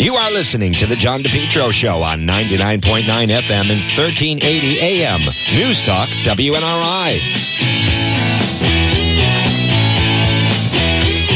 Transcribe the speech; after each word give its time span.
You 0.00 0.14
are 0.14 0.30
listening 0.30 0.72
to 0.76 0.86
the 0.86 0.96
John 0.96 1.22
DePetro 1.22 1.70
Show 1.70 2.00
on 2.00 2.20
99.9 2.20 3.04
FM 3.04 3.68
and 3.68 3.80
1380 3.80 4.80
AM. 4.80 5.20
News 5.52 5.82
Talk, 5.82 6.08
WNRI. 6.24 7.20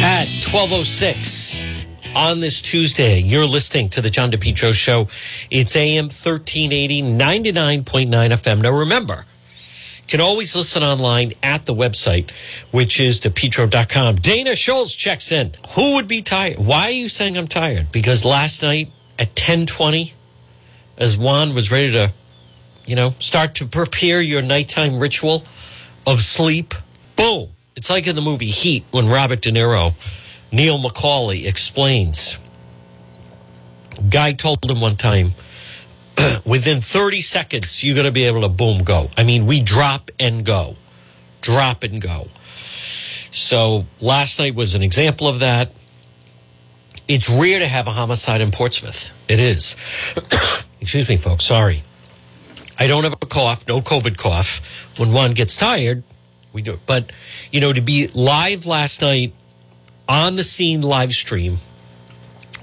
At 0.03 0.27
1206 0.51 1.67
on 2.17 2.41
this 2.41 2.63
Tuesday, 2.63 3.19
you're 3.19 3.45
listening 3.45 3.91
to 3.91 4.01
the 4.01 4.09
John 4.09 4.31
DePetro 4.31 4.73
Show. 4.73 5.09
It's 5.51 5.77
AM 5.77 6.05
1380, 6.05 7.03
99.9 7.03 7.85
FM. 8.09 8.63
Now 8.63 8.71
remember, 8.71 9.27
can 10.07 10.21
always 10.21 10.55
listen 10.55 10.83
online 10.83 11.33
at 11.43 11.67
the 11.67 11.75
website, 11.75 12.31
which 12.71 13.01
is 13.01 13.21
depetro.com. 13.21 14.17
Dana 14.17 14.57
Schultz 14.57 14.95
checks 14.95 15.33
in. 15.33 15.53
Who 15.75 15.95
would 15.95 16.09
be 16.09 16.23
tired? 16.23 16.59
Why 16.59 16.87
are 16.87 16.91
you 16.91 17.09
saying 17.09 17.37
I'm 17.37 17.49
tired? 17.49 17.91
Because 17.93 18.25
last 18.25 18.63
night 18.63 18.91
at 19.19 19.29
1020, 19.29 20.13
as 20.97 21.17
Juan 21.19 21.55
was 21.55 21.71
ready 21.71 21.93
to, 21.93 22.13
you 22.87 22.97
know, 22.97 23.15
start 23.19 23.55
to 23.57 23.67
prepare 23.67 24.21
your 24.21 24.43
nighttime 24.43 24.99
ritual 24.99 25.45
of 26.07 26.21
sleep, 26.21 26.75
boom. 27.17 27.49
It's 27.77 27.91
like 27.91 28.07
in 28.07 28.15
the 28.15 28.23
movie 28.23 28.47
Heat 28.47 28.85
when 28.91 29.09
Robert 29.09 29.43
De 29.43 29.51
Niro, 29.51 29.95
Neil 30.53 30.79
McCauley 30.79 31.47
explains. 31.47 32.39
Guy 34.09 34.33
told 34.33 34.65
him 34.71 34.81
one 34.81 34.97
time, 34.97 35.33
within 36.45 36.81
30 36.81 37.21
seconds, 37.21 37.83
you're 37.83 37.95
going 37.95 38.07
to 38.07 38.13
be 38.13 38.25
able 38.25 38.43
to 38.43 38.49
boom, 38.49 38.83
go. 38.83 39.11
I 39.17 39.25
mean, 39.25 39.47
we 39.47 39.61
drop 39.61 40.11
and 40.19 40.45
go, 40.45 40.77
drop 41.41 41.83
and 41.83 42.01
go. 42.01 42.29
So 43.31 43.85
last 44.01 44.39
night 44.39 44.55
was 44.55 44.75
an 44.75 44.83
example 44.83 45.27
of 45.27 45.41
that. 45.41 45.73
It's 47.07 47.29
rare 47.29 47.59
to 47.59 47.67
have 47.67 47.87
a 47.87 47.91
homicide 47.91 48.41
in 48.41 48.51
Portsmouth. 48.51 49.13
It 49.29 49.41
is. 49.41 49.77
Excuse 50.81 51.09
me, 51.09 51.17
folks. 51.17 51.45
Sorry. 51.45 51.83
I 52.79 52.87
don't 52.87 53.05
have 53.05 53.15
a 53.15 53.27
cough, 53.27 53.67
no 53.69 53.81
COVID 53.81 54.17
cough. 54.17 54.99
When 54.99 55.13
one 55.13 55.33
gets 55.33 55.57
tired, 55.57 56.03
we 56.53 56.63
do 56.63 56.75
it. 56.75 56.81
But, 56.87 57.13
you 57.53 57.61
know, 57.61 57.73
to 57.73 57.81
be 57.81 58.09
live 58.15 58.67
last 58.67 59.03
night 59.03 59.33
on 60.09 60.37
the 60.37 60.45
scene 60.45 60.81
live 60.81 61.13
stream, 61.13 61.59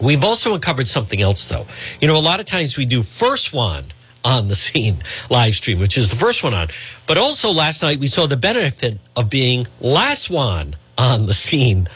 We've 0.02 0.24
also 0.24 0.56
uncovered 0.56 0.88
something 0.88 1.22
else, 1.22 1.48
though. 1.48 1.66
You 2.00 2.08
know, 2.08 2.18
a 2.18 2.20
lot 2.20 2.40
of 2.40 2.46
times 2.46 2.78
we 2.78 2.86
do 2.86 3.04
first 3.04 3.54
one 3.54 3.86
on 4.24 4.48
the 4.48 4.56
scene 4.56 4.98
live 5.30 5.56
stream, 5.56 5.80
which 5.80 5.98
is 5.98 6.10
the 6.10 6.18
first 6.18 6.44
one 6.44 6.54
on. 6.54 6.68
But 7.08 7.18
also 7.18 7.52
last 7.52 7.82
night 7.82 8.00
we 8.00 8.08
saw 8.08 8.28
the 8.28 8.38
benefit 8.38 9.00
of 9.16 9.30
being 9.30 9.68
last 9.80 10.30
one 10.30 10.76
on 10.98 11.26
the 11.26 11.34
scene 11.34 11.88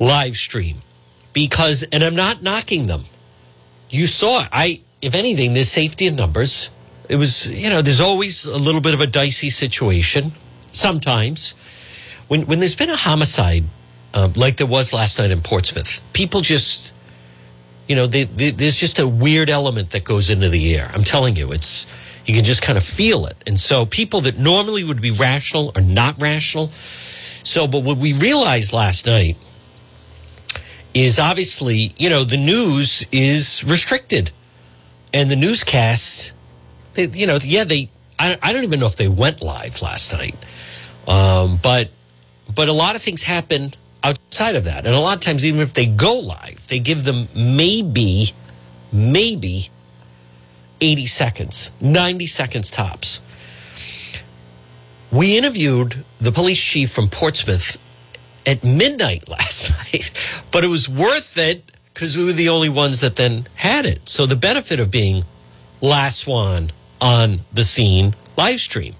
live 0.00 0.36
stream 0.36 0.78
because, 1.32 1.84
and 1.92 2.02
I'm 2.02 2.16
not 2.16 2.42
knocking 2.42 2.86
them. 2.86 3.02
You 3.90 4.06
saw 4.06 4.42
it. 4.42 4.48
I, 4.52 4.80
if 5.02 5.14
anything, 5.14 5.54
there's 5.54 5.70
safety 5.70 6.06
in 6.06 6.16
numbers. 6.16 6.70
It 7.08 7.16
was, 7.16 7.52
you 7.52 7.70
know, 7.70 7.82
there's 7.82 8.00
always 8.00 8.46
a 8.46 8.58
little 8.58 8.80
bit 8.80 8.94
of 8.94 9.00
a 9.00 9.06
dicey 9.06 9.50
situation 9.50 10.32
sometimes. 10.72 11.54
When, 12.28 12.42
when 12.42 12.58
there's 12.58 12.74
been 12.74 12.90
a 12.90 12.96
homicide 12.96 13.64
uh, 14.14 14.30
like 14.34 14.56
there 14.56 14.66
was 14.66 14.92
last 14.92 15.18
night 15.18 15.30
in 15.30 15.42
Portsmouth, 15.42 16.00
people 16.12 16.40
just, 16.40 16.92
you 17.86 17.94
know, 17.94 18.06
they, 18.06 18.24
they, 18.24 18.50
there's 18.50 18.78
just 18.78 18.98
a 18.98 19.06
weird 19.06 19.48
element 19.48 19.90
that 19.90 20.04
goes 20.04 20.30
into 20.30 20.48
the 20.48 20.74
air. 20.74 20.90
I'm 20.92 21.04
telling 21.04 21.36
you, 21.36 21.52
it's 21.52 21.86
you 22.26 22.34
can 22.34 22.44
just 22.44 22.62
kind 22.62 22.76
of 22.76 22.84
feel 22.84 23.26
it. 23.26 23.36
And 23.46 23.58
so 23.58 23.86
people 23.86 24.20
that 24.22 24.38
normally 24.38 24.82
would 24.82 25.00
be 25.00 25.12
rational 25.12 25.72
are 25.76 25.82
not 25.82 26.20
rational. 26.20 26.68
So, 26.68 27.68
but 27.68 27.84
what 27.84 27.98
we 27.98 28.12
realized 28.12 28.72
last 28.72 29.06
night 29.06 29.36
is 30.92 31.20
obviously, 31.20 31.94
you 31.96 32.10
know, 32.10 32.24
the 32.24 32.36
news 32.36 33.06
is 33.12 33.62
restricted, 33.64 34.32
and 35.14 35.30
the 35.30 35.36
newscasts, 35.36 36.32
they, 36.94 37.06
you 37.06 37.26
know, 37.26 37.38
yeah, 37.42 37.64
they. 37.64 37.88
I, 38.18 38.38
I 38.42 38.52
don't 38.52 38.64
even 38.64 38.80
know 38.80 38.86
if 38.86 38.96
they 38.96 39.08
went 39.08 39.42
live 39.42 39.82
last 39.82 40.12
night, 40.12 40.34
um, 41.06 41.60
but 41.62 41.90
but 42.52 42.68
a 42.68 42.72
lot 42.72 42.96
of 42.96 43.02
things 43.02 43.22
happen 43.22 43.74
outside 44.02 44.56
of 44.56 44.64
that. 44.64 44.86
And 44.86 44.94
a 44.94 45.00
lot 45.00 45.16
of 45.16 45.20
times, 45.20 45.44
even 45.44 45.60
if 45.60 45.72
they 45.72 45.86
go 45.86 46.18
live, 46.18 46.66
they 46.68 46.78
give 46.78 47.04
them 47.04 47.26
maybe, 47.34 48.32
maybe 48.92 49.70
80 50.80 51.06
seconds, 51.06 51.72
90 51.80 52.26
seconds 52.26 52.70
tops. 52.70 53.20
We 55.10 55.36
interviewed 55.36 56.04
the 56.20 56.32
police 56.32 56.60
chief 56.60 56.90
from 56.92 57.08
Portsmouth 57.08 57.78
at 58.44 58.62
midnight 58.64 59.28
last 59.28 59.70
night, 59.70 60.10
but 60.50 60.64
it 60.64 60.68
was 60.68 60.88
worth 60.88 61.38
it 61.38 61.64
because 61.92 62.16
we 62.16 62.24
were 62.24 62.32
the 62.32 62.50
only 62.50 62.68
ones 62.68 63.00
that 63.00 63.16
then 63.16 63.46
had 63.54 63.86
it. 63.86 64.08
So 64.08 64.26
the 64.26 64.36
benefit 64.36 64.80
of 64.80 64.90
being 64.90 65.24
last 65.80 66.26
one 66.26 66.70
on 67.00 67.40
the 67.52 67.64
scene 67.64 68.14
live 68.36 68.60
stream. 68.60 68.94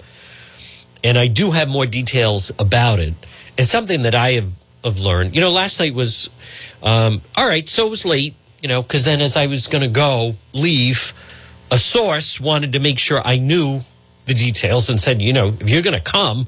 And 1.05 1.19
I 1.19 1.29
do 1.29 1.51
have 1.51 1.69
more 1.69 1.87
details 1.87 2.51
about 2.59 2.99
it. 2.99 3.15
It's 3.59 3.71
something 3.71 4.03
that 4.03 4.15
I 4.15 4.33
have 4.33 4.53
have 4.87 4.99
learned. 4.99 5.35
You 5.35 5.41
know, 5.41 5.51
last 5.51 5.79
night 5.79 5.95
was 5.95 6.31
um, 6.83 7.21
all 7.37 7.49
right. 7.49 7.69
So 7.69 7.87
it 7.87 7.91
was 7.91 8.05
late. 8.05 8.35
You 8.63 8.69
know, 8.69 8.83
because 8.83 9.05
then 9.05 9.21
as 9.21 9.37
I 9.37 9.47
was 9.47 9.69
going 9.69 9.85
to 9.85 9.91
go 9.91 10.33
leave, 10.53 11.13
a 11.71 11.77
source 11.77 12.41
wanted 12.41 12.73
to 12.73 12.81
make 12.81 12.99
sure 12.99 13.21
I 13.25 13.37
knew 13.37 13.83
the 14.25 14.35
details 14.35 14.89
and 14.91 14.99
said, 14.99 15.23
you 15.23 15.33
know, 15.33 15.49
if 15.61 15.69
you're 15.69 15.83
going 15.83 15.97
to 15.97 16.03
come 16.03 16.47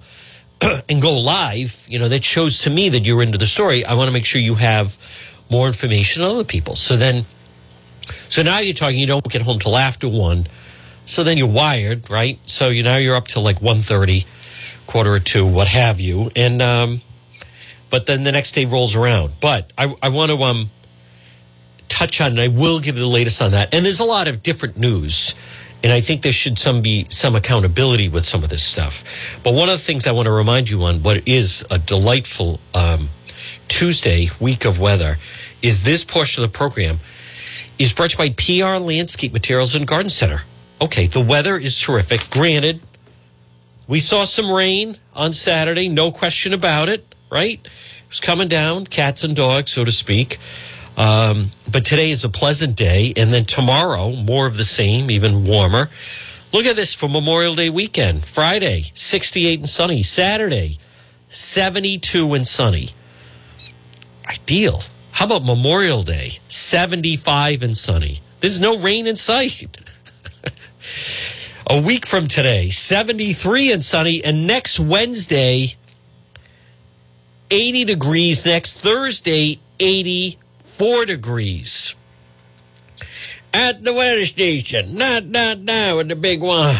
and 0.88 1.00
go 1.00 1.18
live, 1.18 1.86
you 1.88 1.98
know, 1.98 2.08
that 2.08 2.24
shows 2.24 2.60
to 2.62 2.70
me 2.70 2.88
that 2.88 3.04
you're 3.04 3.22
into 3.22 3.38
the 3.38 3.46
story. 3.46 3.84
I 3.84 3.94
want 3.94 4.08
to 4.08 4.12
make 4.12 4.24
sure 4.24 4.40
you 4.40 4.56
have 4.56 4.98
more 5.50 5.66
information 5.66 6.22
on 6.22 6.30
other 6.30 6.44
people. 6.44 6.76
So 6.76 6.96
then, 6.96 7.24
so 8.28 8.42
now 8.42 8.58
you're 8.58 8.74
talking. 8.74 8.98
You 8.98 9.06
don't 9.06 9.28
get 9.28 9.42
home 9.42 9.58
till 9.58 9.76
after 9.76 10.08
one. 10.08 10.46
So 11.06 11.24
then 11.24 11.38
you're 11.38 11.46
wired, 11.48 12.10
right? 12.10 12.38
So 12.44 12.68
you 12.68 12.82
now 12.82 12.96
you're 12.96 13.16
up 13.16 13.28
to 13.28 13.40
like 13.40 13.60
1.30, 13.60 14.26
quarter 14.86 15.12
or 15.12 15.20
two, 15.20 15.46
what 15.46 15.68
have 15.68 16.00
you, 16.00 16.30
and 16.36 16.60
um, 16.60 17.00
but 17.90 18.06
then 18.06 18.24
the 18.24 18.32
next 18.32 18.52
day 18.52 18.64
rolls 18.64 18.94
around. 18.94 19.32
But 19.40 19.72
I, 19.78 19.94
I 20.02 20.08
want 20.08 20.30
to 20.30 20.38
um, 20.38 20.70
touch 21.88 22.20
on, 22.20 22.32
and 22.32 22.40
I 22.40 22.48
will 22.48 22.80
give 22.80 22.96
the 22.96 23.06
latest 23.06 23.40
on 23.42 23.52
that. 23.52 23.74
And 23.74 23.84
there's 23.84 24.00
a 24.00 24.04
lot 24.04 24.28
of 24.28 24.42
different 24.42 24.78
news, 24.78 25.34
and 25.82 25.92
I 25.92 26.00
think 26.00 26.22
there 26.22 26.32
should 26.32 26.58
some 26.58 26.82
be 26.82 27.06
some 27.08 27.34
accountability 27.34 28.08
with 28.08 28.24
some 28.24 28.42
of 28.42 28.50
this 28.50 28.62
stuff. 28.62 29.04
But 29.42 29.54
one 29.54 29.68
of 29.68 29.78
the 29.78 29.84
things 29.84 30.06
I 30.06 30.12
want 30.12 30.26
to 30.26 30.32
remind 30.32 30.68
you 30.68 30.82
on 30.82 31.02
what 31.02 31.26
is 31.26 31.64
a 31.70 31.78
delightful 31.78 32.60
um, 32.74 33.08
Tuesday 33.68 34.30
week 34.40 34.64
of 34.64 34.78
weather 34.78 35.18
is 35.62 35.82
this 35.82 36.04
portion 36.04 36.42
of 36.42 36.52
the 36.52 36.56
program 36.56 36.98
is 37.78 37.92
brought 37.92 38.10
to 38.10 38.22
you 38.22 38.30
by 38.30 38.34
PR 38.34 38.82
Landscape 38.82 39.32
Materials 39.32 39.74
and 39.74 39.86
Garden 39.86 40.10
Center. 40.10 40.42
Okay, 40.80 41.06
the 41.06 41.20
weather 41.20 41.56
is 41.56 41.80
terrific. 41.80 42.28
Granted, 42.30 42.80
we 43.86 44.00
saw 44.00 44.24
some 44.24 44.50
rain 44.52 44.96
on 45.14 45.32
Saturday, 45.32 45.88
no 45.88 46.12
question 46.12 46.52
about 46.52 46.88
it 46.88 47.14
right? 47.30 47.60
It 47.64 48.08
was 48.08 48.20
coming 48.20 48.48
down, 48.48 48.86
cats 48.86 49.24
and 49.24 49.34
dogs, 49.34 49.72
so 49.72 49.84
to 49.84 49.92
speak. 49.92 50.38
Um, 50.96 51.50
but 51.70 51.84
today 51.84 52.10
is 52.10 52.24
a 52.24 52.28
pleasant 52.28 52.76
day, 52.76 53.12
and 53.16 53.32
then 53.32 53.44
tomorrow, 53.44 54.12
more 54.12 54.46
of 54.46 54.56
the 54.56 54.64
same, 54.64 55.10
even 55.10 55.44
warmer. 55.44 55.88
Look 56.52 56.66
at 56.66 56.76
this 56.76 56.94
for 56.94 57.08
Memorial 57.08 57.54
Day 57.54 57.70
weekend. 57.70 58.24
Friday, 58.24 58.86
68 58.94 59.60
and 59.60 59.68
sunny. 59.68 60.02
Saturday, 60.02 60.78
72 61.28 62.34
and 62.34 62.46
sunny. 62.46 62.90
Ideal. 64.26 64.82
How 65.12 65.26
about 65.26 65.44
Memorial 65.44 66.02
Day? 66.02 66.38
75 66.48 67.62
and 67.62 67.76
sunny. 67.76 68.20
There's 68.40 68.58
no 68.58 68.78
rain 68.78 69.06
in 69.06 69.16
sight. 69.16 69.78
a 71.66 71.80
week 71.80 72.06
from 72.06 72.28
today, 72.28 72.70
73 72.70 73.72
and 73.72 73.84
sunny. 73.84 74.24
And 74.24 74.46
next 74.46 74.80
Wednesday, 74.80 75.76
80 77.50 77.84
degrees. 77.84 78.44
Next 78.44 78.80
Thursday, 78.80 79.58
84 79.80 81.06
degrees. 81.06 81.94
At 83.52 83.84
the 83.84 83.94
weather 83.94 84.26
station. 84.26 84.94
Not, 84.94 85.24
not 85.24 85.58
now 85.58 85.96
with 85.96 86.08
the 86.08 86.16
big 86.16 86.40
one. 86.40 86.76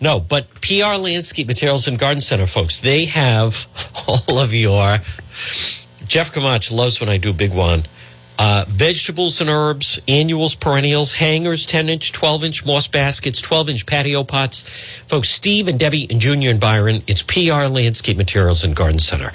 No, 0.00 0.18
but 0.18 0.48
PR 0.62 0.96
Landscape 0.96 1.46
Materials 1.46 1.86
and 1.86 1.98
Garden 1.98 2.22
Center, 2.22 2.46
folks, 2.46 2.80
they 2.80 3.04
have 3.06 3.66
all 4.08 4.38
of 4.38 4.54
your. 4.54 4.98
Jeff 6.06 6.32
Kamach 6.32 6.72
loves 6.72 7.00
when 7.00 7.08
I 7.08 7.18
do 7.18 7.32
big 7.32 7.52
one. 7.52 7.82
Uh, 8.42 8.64
vegetables 8.68 9.38
and 9.42 9.50
herbs, 9.50 10.00
annuals, 10.08 10.54
perennials, 10.54 11.16
hangers, 11.16 11.66
10 11.66 11.90
inch, 11.90 12.10
12 12.10 12.42
inch 12.44 12.64
moss 12.64 12.88
baskets, 12.88 13.38
12 13.38 13.68
inch 13.68 13.84
patio 13.84 14.24
pots. 14.24 14.62
Folks, 15.06 15.28
Steve 15.28 15.68
and 15.68 15.78
Debbie 15.78 16.06
and 16.08 16.18
Junior 16.18 16.48
and 16.48 16.58
Byron, 16.58 17.02
it's 17.06 17.22
PR 17.22 17.66
Landscape 17.66 18.16
Materials 18.16 18.64
and 18.64 18.74
Garden 18.74 18.98
Center, 18.98 19.30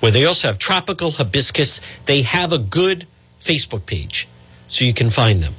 where 0.00 0.12
they 0.12 0.26
also 0.26 0.48
have 0.48 0.58
tropical 0.58 1.12
hibiscus. 1.12 1.80
They 2.04 2.20
have 2.20 2.52
a 2.52 2.58
good 2.58 3.06
Facebook 3.40 3.86
page, 3.86 4.28
so 4.68 4.84
you 4.84 4.92
can 4.92 5.08
find 5.08 5.42
them. 5.42 5.54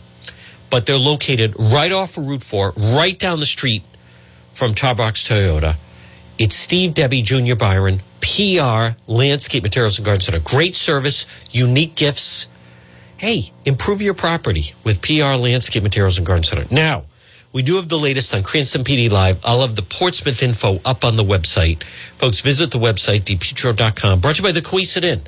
But 0.69 0.86
they're 0.86 0.95
located 0.95 1.56
right 1.57 1.92
off 1.92 2.19
of 2.19 2.27
Route 2.27 2.44
4, 2.44 2.74
right 2.95 3.18
down 3.18 3.39
the 3.39 3.48
street 3.48 3.81
from 4.53 4.75
Tarbox 4.75 5.25
Toyota. 5.25 5.77
It's 6.38 6.53
Steve, 6.53 6.94
Debbie, 6.94 7.24
Junior, 7.24 7.56
Byron, 7.56 8.01
PR 8.21 8.95
Landscape 9.07 9.63
Materials 9.63 9.98
and 9.98 10.06
Garden 10.06 10.21
Center. 10.21 10.39
Great 10.39 10.75
service, 10.75 11.25
unique 11.50 11.95
gifts 11.95 12.45
hey, 13.22 13.52
improve 13.66 14.02
your 14.02 14.16
property 14.16 14.74
with 14.84 15.00
PR 15.04 15.36
Landscape 15.38 15.84
Materials 15.84 16.18
and 16.18 16.26
Garden 16.26 16.44
Center. 16.44 16.66
Now, 16.72 17.04
we 17.54 17.62
do 17.62 17.76
have 17.76 17.88
the 17.88 18.00
latest 18.00 18.34
on 18.34 18.42
Cranston 18.42 18.84
PD 18.84 19.12
Live. 19.12 19.40
I'll 19.46 19.62
have 19.62 19.76
the 19.76 19.84
Portsmouth 19.84 20.42
info 20.42 20.82
up 20.84 21.06
on 21.06 21.18
the 21.18 21.24
website. 21.24 21.84
Folks, 22.18 22.40
visit 22.40 22.72
the 22.72 22.80
website, 22.80 23.22
depetro.com. 23.22 24.22
Brought 24.22 24.38
to 24.38 24.42
you 24.42 24.48
by 24.48 24.52
the 24.52 24.64
Cowesett 24.64 25.04
Inn, 25.04 25.22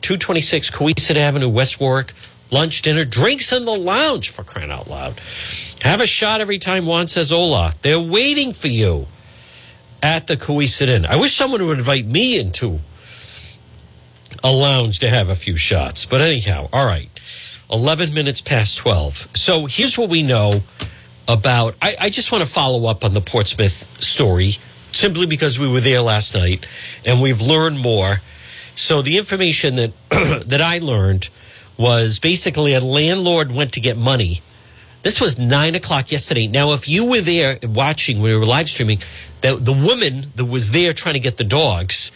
226 0.00 0.70
Cowesett 0.70 1.16
Avenue, 1.16 1.50
West 1.50 1.78
Warwick. 1.78 2.14
Lunch, 2.50 2.80
dinner, 2.80 3.04
drinks 3.04 3.52
in 3.52 3.66
the 3.66 3.72
lounge 3.72 4.30
for 4.30 4.42
crying 4.42 4.70
out 4.70 4.88
loud. 4.88 5.20
Have 5.82 6.00
a 6.00 6.06
shot 6.06 6.40
every 6.40 6.58
time 6.58 6.86
Juan 6.86 7.08
says 7.08 7.28
hola. 7.28 7.74
They're 7.82 8.00
waiting 8.00 8.54
for 8.54 8.68
you 8.68 9.06
at 10.02 10.28
the 10.28 10.38
Cowesett 10.38 10.88
Inn. 10.88 11.04
I 11.04 11.16
wish 11.16 11.34
someone 11.36 11.66
would 11.66 11.78
invite 11.78 12.06
me 12.06 12.38
into 12.38 12.80
a 14.44 14.52
lounge 14.52 14.98
to 15.00 15.08
have 15.08 15.30
a 15.30 15.34
few 15.34 15.56
shots. 15.56 16.04
But 16.04 16.20
anyhow, 16.20 16.68
all 16.72 16.86
right. 16.86 17.08
11 17.72 18.12
minutes 18.12 18.42
past 18.42 18.76
12. 18.78 19.30
So 19.34 19.66
here's 19.66 19.96
what 19.96 20.10
we 20.10 20.22
know 20.22 20.62
about. 21.26 21.74
I, 21.80 21.96
I 21.98 22.10
just 22.10 22.30
want 22.30 22.44
to 22.46 22.50
follow 22.50 22.86
up 22.88 23.04
on 23.04 23.14
the 23.14 23.22
Portsmouth 23.22 24.02
story 24.02 24.52
simply 24.92 25.26
because 25.26 25.58
we 25.58 25.66
were 25.66 25.80
there 25.80 26.02
last 26.02 26.34
night 26.34 26.66
and 27.06 27.22
we've 27.22 27.40
learned 27.40 27.82
more. 27.82 28.20
So 28.76 29.02
the 29.02 29.16
information 29.16 29.76
that 29.76 29.92
that 30.46 30.60
I 30.60 30.78
learned 30.78 31.30
was 31.78 32.18
basically 32.18 32.74
a 32.74 32.80
landlord 32.80 33.52
went 33.52 33.72
to 33.72 33.80
get 33.80 33.96
money. 33.96 34.40
This 35.02 35.20
was 35.20 35.38
nine 35.38 35.74
o'clock 35.74 36.12
yesterday. 36.12 36.46
Now, 36.46 36.72
if 36.72 36.88
you 36.88 37.04
were 37.04 37.20
there 37.20 37.58
watching 37.62 38.22
when 38.22 38.32
we 38.32 38.38
were 38.38 38.46
live 38.46 38.68
streaming, 38.68 38.98
the, 39.42 39.56
the 39.56 39.72
woman 39.72 40.32
that 40.36 40.46
was 40.46 40.70
there 40.70 40.92
trying 40.92 41.14
to 41.14 41.20
get 41.20 41.36
the 41.36 41.44
dogs, 41.44 42.10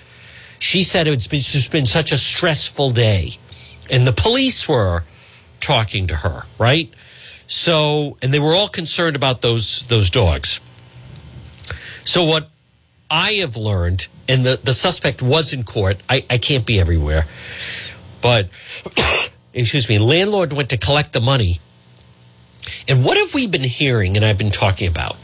she 0.59 0.83
said 0.85 1.07
it's, 1.07 1.27
been, 1.27 1.39
it's 1.39 1.69
been 1.69 1.87
such 1.87 2.13
a 2.13 2.19
stressful 2.19 2.91
day. 2.91 3.33
And 3.91 4.07
the 4.07 4.13
police 4.13 4.69
were 4.69 5.05
talking 5.61 6.07
to 6.09 6.17
her, 6.17 6.43
right? 6.59 6.93
So, 7.47 8.19
and 8.21 8.33
they 8.33 8.39
were 8.39 8.55
all 8.55 8.69
concerned 8.69 9.17
about 9.17 9.41
those 9.41 9.87
those 9.89 10.11
dogs. 10.11 10.61
So 12.05 12.25
what 12.25 12.51
I 13.11 13.33
have 13.35 13.57
learned, 13.57 14.09
and 14.29 14.45
the, 14.45 14.61
the 14.63 14.75
suspect 14.75 15.23
was 15.23 15.53
in 15.53 15.65
court. 15.65 16.03
I, 16.09 16.25
I 16.29 16.39
can't 16.39 16.67
be 16.67 16.79
everywhere. 16.79 17.27
But 18.21 18.49
excuse 19.55 19.89
me, 19.89 19.99
landlord 19.99 20.53
went 20.53 20.71
to 20.71 20.77
collect 20.77 21.13
the 21.13 21.21
money. 21.21 21.59
And 22.87 23.03
what 23.05 23.17
have 23.17 23.35
we 23.35 23.47
been 23.47 23.63
hearing 23.63 24.17
and 24.17 24.25
I've 24.25 24.39
been 24.39 24.51
talking 24.51 24.89
about? 24.89 25.17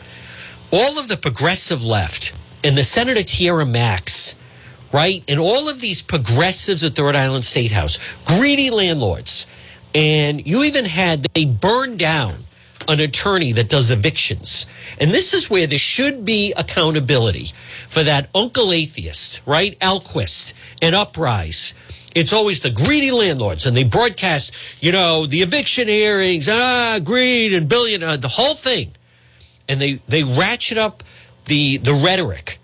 All 0.72 0.98
of 0.98 1.08
the 1.08 1.16
progressive 1.16 1.84
left 1.84 2.34
and 2.62 2.76
the 2.76 2.84
Senator 2.84 3.22
Tiara 3.22 3.66
Mack, 3.66 4.08
right? 4.94 5.24
And 5.26 5.40
all 5.40 5.68
of 5.68 5.80
these 5.80 6.02
progressives 6.02 6.84
at 6.84 6.94
the 6.94 7.02
Rhode 7.02 7.16
Island 7.16 7.44
State 7.44 7.72
House, 7.72 7.98
greedy 8.24 8.70
landlords. 8.70 9.48
And 9.92 10.46
you 10.46 10.62
even 10.62 10.84
had, 10.84 11.26
they 11.34 11.46
burned 11.46 11.98
down 11.98 12.44
an 12.86 13.00
attorney 13.00 13.50
that 13.52 13.68
does 13.68 13.90
evictions. 13.90 14.68
And 15.00 15.10
this 15.10 15.34
is 15.34 15.50
where 15.50 15.66
there 15.66 15.80
should 15.80 16.24
be 16.24 16.52
accountability 16.56 17.48
for 17.88 18.04
that 18.04 18.30
Uncle 18.36 18.70
Atheist, 18.70 19.40
right? 19.46 19.76
Ahlquist 19.80 20.52
and 20.80 20.94
Uprise. 20.94 21.74
It's 22.14 22.32
always 22.32 22.60
the 22.60 22.70
greedy 22.70 23.10
landlords, 23.10 23.66
and 23.66 23.76
they 23.76 23.82
broadcast, 23.82 24.54
you 24.80 24.92
know, 24.92 25.26
the 25.26 25.42
eviction 25.42 25.88
hearings, 25.88 26.48
ah, 26.48 27.00
greed 27.02 27.52
and 27.52 27.68
billion, 27.68 28.04
uh, 28.04 28.16
the 28.16 28.28
whole 28.28 28.54
thing, 28.54 28.92
and 29.68 29.80
they 29.80 29.94
they 30.06 30.22
ratchet 30.22 30.78
up 30.78 31.02
the 31.46 31.78
the 31.78 31.94
rhetoric 31.94 32.60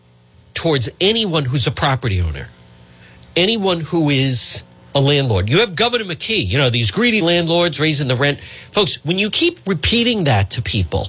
towards 0.60 0.90
anyone 1.00 1.46
who's 1.46 1.66
a 1.66 1.70
property 1.70 2.20
owner, 2.20 2.46
anyone 3.34 3.80
who 3.80 4.10
is 4.10 4.62
a 4.94 5.00
landlord. 5.00 5.48
You 5.48 5.60
have 5.60 5.74
Governor 5.74 6.04
McKee, 6.04 6.46
you 6.46 6.58
know, 6.58 6.68
these 6.68 6.90
greedy 6.90 7.22
landlords 7.22 7.80
raising 7.80 8.08
the 8.08 8.14
rent. 8.14 8.40
Folks, 8.70 9.02
when 9.02 9.16
you 9.16 9.30
keep 9.30 9.58
repeating 9.66 10.24
that 10.24 10.50
to 10.50 10.60
people, 10.60 11.08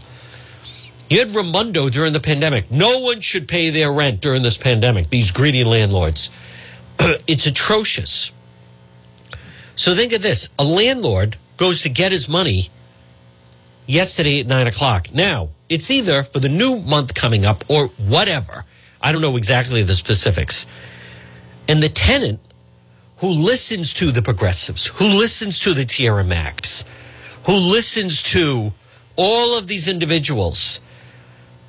you 1.09 1.19
had 1.19 1.35
Raimondo 1.35 1.89
during 1.89 2.13
the 2.13 2.21
pandemic. 2.21 2.71
No 2.71 2.99
one 2.99 3.19
should 3.19 3.49
pay 3.49 3.69
their 3.71 3.91
rent 3.91 4.21
during 4.21 4.41
this 4.41 4.57
pandemic, 4.57 5.09
these 5.09 5.31
greedy 5.31 5.65
landlords. 5.65 6.29
it's 7.27 7.45
atrocious. 7.45 8.31
So 9.75 9.93
think 9.93 10.13
of 10.13 10.21
this 10.21 10.47
a 10.57 10.63
landlord 10.63 11.35
goes 11.57 11.81
to 11.81 11.89
get 11.89 12.13
his 12.13 12.29
money 12.29 12.69
yesterday 13.85 14.39
at 14.39 14.47
nine 14.47 14.67
o'clock. 14.67 15.13
Now, 15.13 15.49
it's 15.67 15.91
either 15.91 16.23
for 16.23 16.39
the 16.39 16.47
new 16.47 16.79
month 16.79 17.13
coming 17.15 17.43
up 17.43 17.65
or 17.69 17.87
whatever. 17.97 18.63
I 19.01 19.11
don't 19.11 19.21
know 19.21 19.37
exactly 19.37 19.83
the 19.83 19.95
specifics. 19.95 20.65
And 21.67 21.81
the 21.81 21.89
tenant 21.89 22.39
who 23.17 23.29
listens 23.29 23.93
to 23.95 24.11
the 24.11 24.21
progressives, 24.21 24.87
who 24.87 25.05
listens 25.05 25.59
to 25.59 25.73
the 25.73 25.85
Tiara 25.85 26.23
Mack, 26.23 26.65
who 27.45 27.53
listens 27.53 28.23
to 28.23 28.71
all 29.15 29.57
of 29.57 29.67
these 29.67 29.87
individuals, 29.87 30.81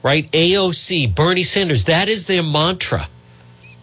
right? 0.03 0.31
AOC, 0.33 1.15
Bernie 1.15 1.43
Sanders, 1.43 1.85
that 1.87 2.09
is 2.09 2.27
their 2.27 2.43
mantra. 2.43 3.09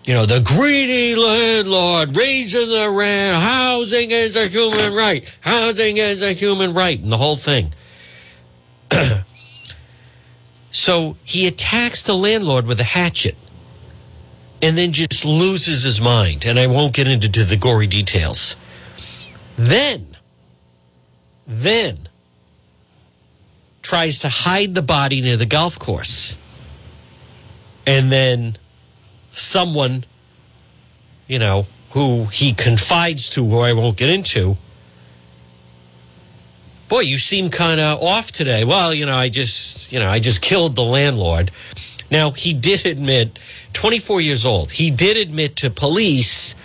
You 0.03 0.13
know, 0.13 0.25
the 0.25 0.39
greedy 0.39 1.15
landlord 1.15 2.17
raising 2.17 2.69
the 2.69 2.89
rent, 2.89 3.41
housing 3.41 4.11
is 4.11 4.35
a 4.35 4.47
human 4.47 4.93
right, 4.93 5.37
housing 5.41 5.97
is 5.97 6.21
a 6.21 6.33
human 6.33 6.73
right, 6.73 6.99
and 6.99 7.11
the 7.11 7.17
whole 7.17 7.35
thing. 7.35 7.71
so 10.71 11.17
he 11.23 11.47
attacks 11.47 12.03
the 12.03 12.15
landlord 12.15 12.67
with 12.67 12.79
a 12.79 12.85
hatchet 12.85 13.35
and 14.61 14.77
then 14.77 14.91
just 14.91 15.25
loses 15.25 15.83
his 15.83 16.01
mind. 16.01 16.45
And 16.45 16.59
I 16.59 16.67
won't 16.67 16.93
get 16.93 17.07
into 17.07 17.43
the 17.43 17.57
gory 17.57 17.87
details. 17.87 18.55
Then, 19.57 20.17
then 21.47 22.09
tries 23.81 24.19
to 24.19 24.29
hide 24.29 24.75
the 24.75 24.81
body 24.81 25.21
near 25.21 25.37
the 25.37 25.45
golf 25.45 25.79
course. 25.79 26.37
And 27.87 28.11
then 28.11 28.57
someone, 29.31 30.03
you 31.27 31.39
know, 31.39 31.65
who 31.91 32.25
he 32.25 32.53
confides 32.53 33.29
to, 33.31 33.45
who 33.45 33.59
I 33.59 33.73
won't 33.73 33.97
get 33.97 34.09
into. 34.09 34.57
Boy, 36.89 37.01
you 37.01 37.19
seem 37.19 37.49
kind 37.49 37.79
of 37.79 38.01
off 38.01 38.31
today. 38.31 38.65
Well, 38.65 38.93
you 38.95 39.05
know, 39.05 39.15
I 39.15 39.29
just, 39.29 39.91
you 39.91 39.99
know, 39.99 40.09
I 40.09 40.19
just 40.19 40.41
killed 40.41 40.75
the 40.75 40.83
landlord. 40.83 41.51
Now, 42.09 42.31
he 42.31 42.51
did 42.51 42.87
admit, 42.87 43.37
24 43.73 44.21
years 44.21 44.43
old, 44.43 44.71
he 44.71 44.89
did 44.89 45.15
admit 45.15 45.55
to 45.57 45.69
police 45.69 46.55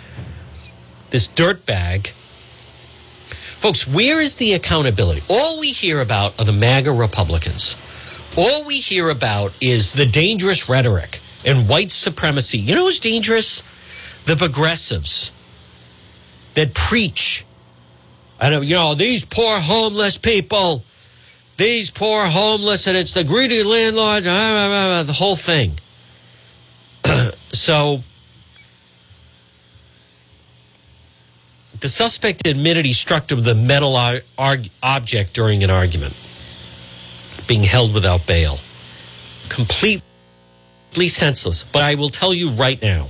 this 1.11 1.27
dirtbag. 1.27 2.07
Folks, 3.59 3.87
where 3.87 4.19
is 4.19 4.37
the 4.37 4.53
accountability? 4.53 5.21
All 5.29 5.59
we 5.59 5.67
hear 5.67 6.01
about 6.01 6.39
are 6.41 6.45
the 6.45 6.51
MAGA 6.51 6.91
Republicans. 6.91 7.77
All 8.35 8.65
we 8.65 8.79
hear 8.79 9.09
about 9.11 9.55
is 9.61 9.93
the 9.93 10.07
dangerous 10.07 10.67
rhetoric 10.67 11.19
and 11.45 11.69
white 11.69 11.91
supremacy. 11.91 12.57
You 12.57 12.73
know 12.73 12.85
who's 12.85 12.99
dangerous? 12.99 13.63
The 14.25 14.35
progressives 14.35 15.31
that 16.55 16.73
preach. 16.73 17.45
Know, 18.49 18.61
you 18.61 18.75
know, 18.75 18.93
these 18.93 19.25
poor 19.25 19.59
homeless 19.59 20.17
people, 20.17 20.83
these 21.57 21.89
poor 21.89 22.25
homeless, 22.25 22.85
and 22.85 22.95
it's 22.95 23.13
the 23.13 23.23
greedy 23.23 23.63
landlord, 23.63 24.23
ah, 24.27 24.29
ah, 24.29 24.99
ah, 24.99 25.03
the 25.03 25.13
whole 25.13 25.35
thing. 25.35 25.71
so 27.51 28.01
the 31.79 31.89
suspect 31.89 32.47
admitted 32.47 32.85
he 32.85 32.93
struck 32.93 33.31
him 33.31 33.37
with 33.37 33.47
a 33.47 33.55
metal 33.55 33.97
object 34.83 35.33
during 35.33 35.63
an 35.63 35.69
argument, 35.69 36.15
being 37.47 37.63
held 37.63 37.93
without 37.93 38.27
bail. 38.27 38.59
Completely 39.49 40.03
senseless. 41.07 41.63
But 41.63 41.81
I 41.81 41.95
will 41.95 42.09
tell 42.09 42.33
you 42.33 42.51
right 42.51 42.81
now, 42.81 43.07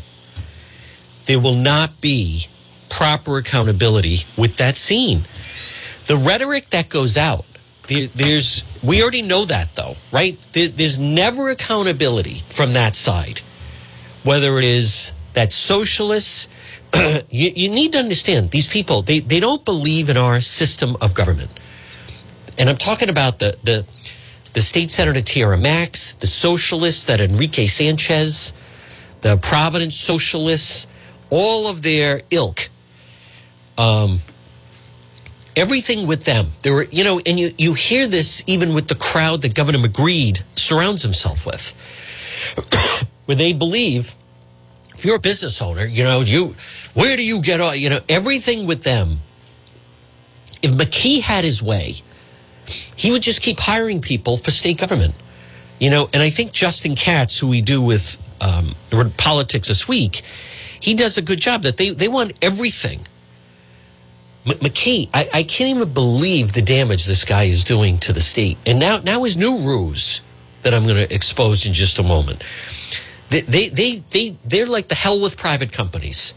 there 1.26 1.40
will 1.40 1.56
not 1.56 2.00
be 2.00 2.48
proper 2.90 3.38
accountability 3.38 4.20
with 4.38 4.58
that 4.58 4.78
scene. 4.78 5.22
The 6.06 6.18
rhetoric 6.18 6.70
that 6.70 6.90
goes 6.90 7.18
out, 7.18 7.46
there's 7.88 8.64
we 8.84 9.02
already 9.02 9.22
know 9.22 9.46
that 9.46 9.76
though, 9.76 9.96
right? 10.12 10.38
There's 10.54 11.00
never 11.00 11.50
accountability 11.50 12.42
from 12.50 12.74
that 12.74 12.96
side, 12.96 13.42
whether 14.24 14.58
it 14.58 14.66
is 14.66 15.14
that 15.34 15.52
socialists. 15.52 16.48
you, 17.30 17.52
you 17.56 17.70
need 17.70 17.92
to 17.92 17.98
understand 17.98 18.52
these 18.52 18.68
people. 18.68 19.02
They 19.02 19.20
they 19.20 19.40
don't 19.40 19.64
believe 19.66 20.10
in 20.10 20.18
our 20.18 20.42
system 20.42 20.96
of 21.02 21.14
government, 21.14 21.52
and 22.58 22.70
I'm 22.70 22.78
talking 22.78 23.10
about 23.10 23.40
the 23.40 23.58
the 23.64 23.86
the 24.54 24.62
state 24.62 24.90
senator 24.90 25.22
Tiara 25.22 25.58
Mack, 25.58 25.92
the 26.22 26.28
socialists 26.28 27.06
that 27.06 27.20
Enrique 27.20 27.68
Sanchez, 27.68 28.54
the 29.22 29.38
Providence 29.38 29.98
socialists, 29.98 30.88
all 31.30 31.68
of 31.68 31.82
their 31.82 32.22
ilk. 32.32 32.70
Um, 33.78 34.20
everything 35.56 36.08
with 36.08 36.24
them. 36.24 36.48
There 36.62 36.74
were, 36.74 36.86
you 36.92 37.04
know, 37.04 37.20
and 37.26 37.40
you, 37.40 37.52
you 37.58 37.74
hear 37.74 38.08
this 38.08 38.44
even 38.48 38.74
with 38.74 38.88
the 38.88 38.96
crowd 38.96 39.42
that 39.44 39.56
Governor 39.56 39.80
McGreed 39.80 40.44
surrounds 40.58 41.02
himself 41.02 41.46
with, 41.46 41.74
where 43.26 43.36
they 43.36 43.54
believe 43.54 44.16
if 44.96 45.04
you're 45.04 45.18
a 45.18 45.20
business 45.20 45.62
owner, 45.62 45.86
you 45.86 46.04
know, 46.04 46.22
you 46.22 46.56
where 46.94 47.18
do 47.18 47.24
you 47.26 47.42
get 47.42 47.60
all 47.60 47.76
you 47.76 47.90
know, 47.90 48.00
everything 48.08 48.66
with 48.66 48.84
them 48.84 49.18
if 50.66 50.72
McKee 50.72 51.22
had 51.22 51.44
his 51.44 51.62
way, 51.62 51.94
he 52.96 53.12
would 53.12 53.22
just 53.22 53.42
keep 53.42 53.60
hiring 53.60 54.02
people 54.02 54.38
for 54.38 54.50
state 54.50 54.80
government. 54.80 55.14
You 55.80 55.92
know, 55.92 56.10
and 56.14 56.24
I 56.24 56.30
think 56.32 56.54
Justin 56.54 56.96
Katz, 56.96 57.38
who 57.38 57.48
we 57.48 57.62
do 57.62 57.82
with 57.82 58.20
um, 58.42 58.70
politics 59.18 59.68
this 59.68 59.88
week, 59.88 60.24
he 60.80 60.96
does 60.96 61.18
a 61.18 61.22
good 61.22 61.40
job 61.40 61.64
that 61.64 61.78
they, 61.78 61.92
they 61.92 62.08
want 62.08 62.32
everything. 62.42 63.02
McKee, 64.46 65.10
I, 65.14 65.28
I 65.34 65.44
can't 65.44 65.76
even 65.76 65.92
believe 65.92 66.54
the 66.54 66.62
damage 66.62 67.06
this 67.06 67.26
guy 67.26 67.44
is 67.44 67.64
doing 67.64 67.98
to 68.00 68.14
the 68.14 68.22
state. 68.22 68.58
And 68.66 68.80
now, 68.80 69.00
now 69.00 69.24
his 69.24 69.38
new 69.38 69.58
ruse 69.58 70.22
that 70.62 70.74
I'm 70.74 70.84
going 70.84 71.08
to 71.08 71.14
expose 71.14 71.66
in 71.66 71.74
just 71.74 71.98
a 71.98 72.04
moment. 72.04 72.44
They, 73.30 73.42
they, 73.42 73.70
they, 73.70 74.04
they, 74.12 74.38
they're 74.46 74.68
like 74.68 74.88
the 74.88 74.96
hell 74.96 75.20
with 75.20 75.38
private 75.38 75.72
companies. 75.72 76.36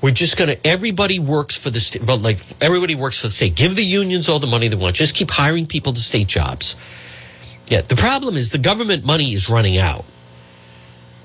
We're 0.00 0.12
just 0.12 0.38
going 0.38 0.48
to, 0.48 0.66
everybody 0.66 1.18
works 1.18 1.56
for 1.56 1.68
the 1.68 1.80
state, 1.80 2.06
like 2.06 2.38
everybody 2.62 2.94
works 2.94 3.20
for 3.20 3.26
the 3.26 3.32
state. 3.32 3.54
Give 3.54 3.76
the 3.76 3.84
unions 3.84 4.28
all 4.28 4.38
the 4.38 4.46
money 4.46 4.68
they 4.68 4.76
want. 4.76 4.96
Just 4.96 5.14
keep 5.14 5.30
hiring 5.30 5.66
people 5.66 5.92
to 5.92 6.00
state 6.00 6.28
jobs. 6.28 6.76
Yeah, 7.68 7.82
the 7.82 7.96
problem 7.96 8.36
is 8.36 8.52
the 8.52 8.58
government 8.58 9.04
money 9.04 9.34
is 9.34 9.50
running 9.50 9.76
out. 9.76 10.04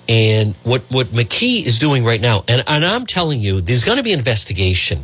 And 0.10 0.56
what, 0.64 0.82
what 0.90 1.08
McKee 1.08 1.66
is 1.66 1.80
doing 1.80 2.04
right 2.04 2.20
now, 2.20 2.44
and, 2.48 2.64
and 2.68 2.84
I'm 2.84 3.06
telling 3.06 3.40
you, 3.40 3.62
there's 3.62 3.86
going 3.86 3.98
to 3.98 4.04
be 4.04 4.12
investigation 4.12 5.04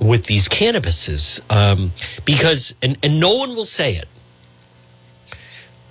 with 0.00 0.26
these 0.26 0.48
cannabises 0.48 1.40
um, 1.50 1.92
because, 2.24 2.74
and, 2.82 2.98
and 3.02 3.20
no 3.20 3.36
one 3.36 3.54
will 3.54 3.64
say 3.64 3.96
it, 3.96 4.08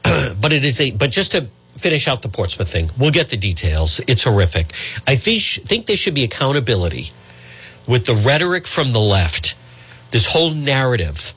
but 0.41 0.53
it 0.53 0.63
is 0.65 0.79
a, 0.81 0.91
but 0.91 1.11
just 1.11 1.31
to 1.31 1.47
finish 1.75 2.07
out 2.07 2.21
the 2.21 2.29
Portsmouth 2.29 2.69
thing, 2.69 2.89
we'll 2.97 3.11
get 3.11 3.29
the 3.29 3.37
details. 3.37 3.99
It's 4.07 4.23
horrific. 4.23 4.73
I 5.07 5.15
think, 5.15 5.41
think 5.67 5.85
there 5.87 5.97
should 5.97 6.13
be 6.13 6.23
accountability 6.23 7.11
with 7.87 8.05
the 8.05 8.15
rhetoric 8.15 8.67
from 8.67 8.93
the 8.93 8.99
left, 8.99 9.55
this 10.11 10.27
whole 10.27 10.51
narrative 10.51 11.33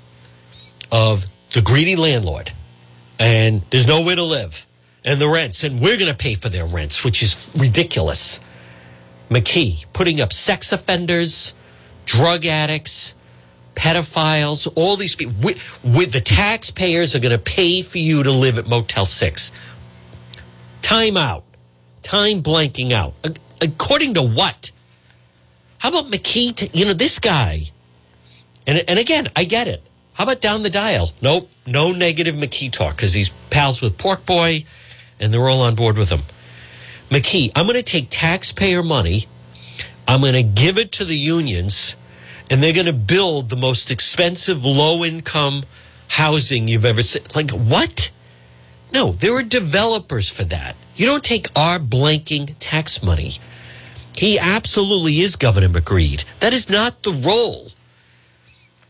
of 0.93 1.25
the 1.53 1.63
greedy 1.63 1.97
landlord 1.97 2.53
and 3.19 3.63
there's 3.71 3.87
nowhere 3.87 4.17
to 4.17 4.23
live 4.23 4.67
and 5.05 5.21
the 5.21 5.29
rents 5.29 5.65
and 5.65 5.81
we're 5.81 5.97
going 5.97 6.11
to 6.11 6.17
pay 6.17 6.35
for 6.35 6.49
their 6.49 6.67
rents, 6.67 7.05
which 7.05 7.23
is 7.23 7.57
ridiculous. 7.59 8.41
McKee 9.31 9.87
putting 9.93 10.21
up 10.21 10.33
sex 10.33 10.73
offenders, 10.73 11.55
drug 12.07 12.47
addicts, 12.47 13.15
pedophiles, 13.75 14.67
all 14.77 14.97
these 14.97 15.15
people. 15.15 15.35
With, 15.43 15.85
with 15.85 16.13
the 16.13 16.21
taxpayers 16.21 17.15
are 17.15 17.21
going 17.21 17.37
to 17.37 17.39
pay 17.39 17.83
for 17.83 17.99
you 17.99 18.23
to 18.23 18.31
live 18.31 18.59
at 18.59 18.67
Motel 18.67 19.05
6. 19.05 19.53
Time 20.81 21.17
out. 21.17 21.45
Time 22.03 22.41
blanking 22.43 22.93
out. 22.93 23.15
According 23.61 24.15
to 24.15 24.23
what? 24.23 24.73
How 25.79 25.91
about 25.91 26.07
McKee? 26.07 26.71
You 26.73 26.87
know, 26.87 26.95
this 26.95 27.19
guy. 27.19 27.65
And, 28.67 28.83
and 28.89 28.99
again, 28.99 29.29
I 29.37 29.45
get 29.45 29.69
it. 29.69 29.83
How 30.15 30.25
about 30.25 30.41
down 30.41 30.63
the 30.63 30.71
dial? 30.71 31.13
Nope, 31.21 31.51
no 31.67 31.93
negative 31.93 32.37
McKee 32.37 32.73
talk 32.73 32.97
because 32.97 33.13
he's 33.13 33.29
pals 33.51 33.83
with 33.83 33.99
Pork 33.99 34.25
Boy 34.25 34.65
and 35.21 35.33
they're 35.33 35.47
all 35.49 35.61
on 35.61 35.75
board 35.75 35.99
with 35.99 36.09
him. 36.09 36.21
McKee, 37.11 37.53
I'm 37.55 37.67
going 37.67 37.77
to 37.77 37.83
take 37.83 38.07
taxpayer 38.09 38.83
money, 38.83 39.27
I'm 40.09 40.21
going 40.21 40.35
to 40.35 40.43
give 40.43 40.79
it 40.79 40.93
to 40.93 41.05
the 41.05 41.17
unions, 41.17 41.97
and 42.51 42.63
they're 42.63 42.73
going 42.73 42.87
to 42.87 42.93
build 42.93 43.51
the 43.51 43.57
most 43.57 43.91
expensive 43.91 44.65
low 44.65 45.05
income 45.05 45.65
housing 46.09 46.69
you've 46.69 46.85
ever 46.85 47.03
seen. 47.03 47.23
Like, 47.35 47.51
what? 47.51 48.11
No, 48.93 49.13
there 49.13 49.37
are 49.37 49.43
developers 49.43 50.31
for 50.31 50.45
that. 50.45 50.77
You 50.95 51.07
don't 51.07 51.25
take 51.25 51.49
our 51.59 51.79
blanking 51.79 52.55
tax 52.59 53.03
money. 53.03 53.33
He 54.15 54.39
absolutely 54.39 55.21
is 55.21 55.37
Governor 55.37 55.69
McGreed. 55.69 56.25
That 56.41 56.55
is 56.55 56.71
not 56.71 57.03
the 57.03 57.13
role 57.13 57.73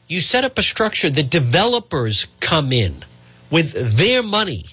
you 0.08 0.20
set 0.20 0.44
up 0.44 0.58
a 0.58 0.62
structure 0.62 1.10
that 1.10 1.30
developers 1.30 2.26
come 2.40 2.72
in 2.72 3.04
with 3.50 3.96
their 3.96 4.22
money, 4.22 4.64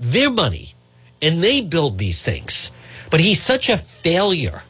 their 0.00 0.30
money, 0.30 0.74
and 1.22 1.42
they 1.42 1.60
build 1.60 1.98
these 1.98 2.22
things. 2.22 2.72
But 3.10 3.20
he's 3.20 3.40
such 3.40 3.68
a 3.68 3.78
failure. 3.78 4.62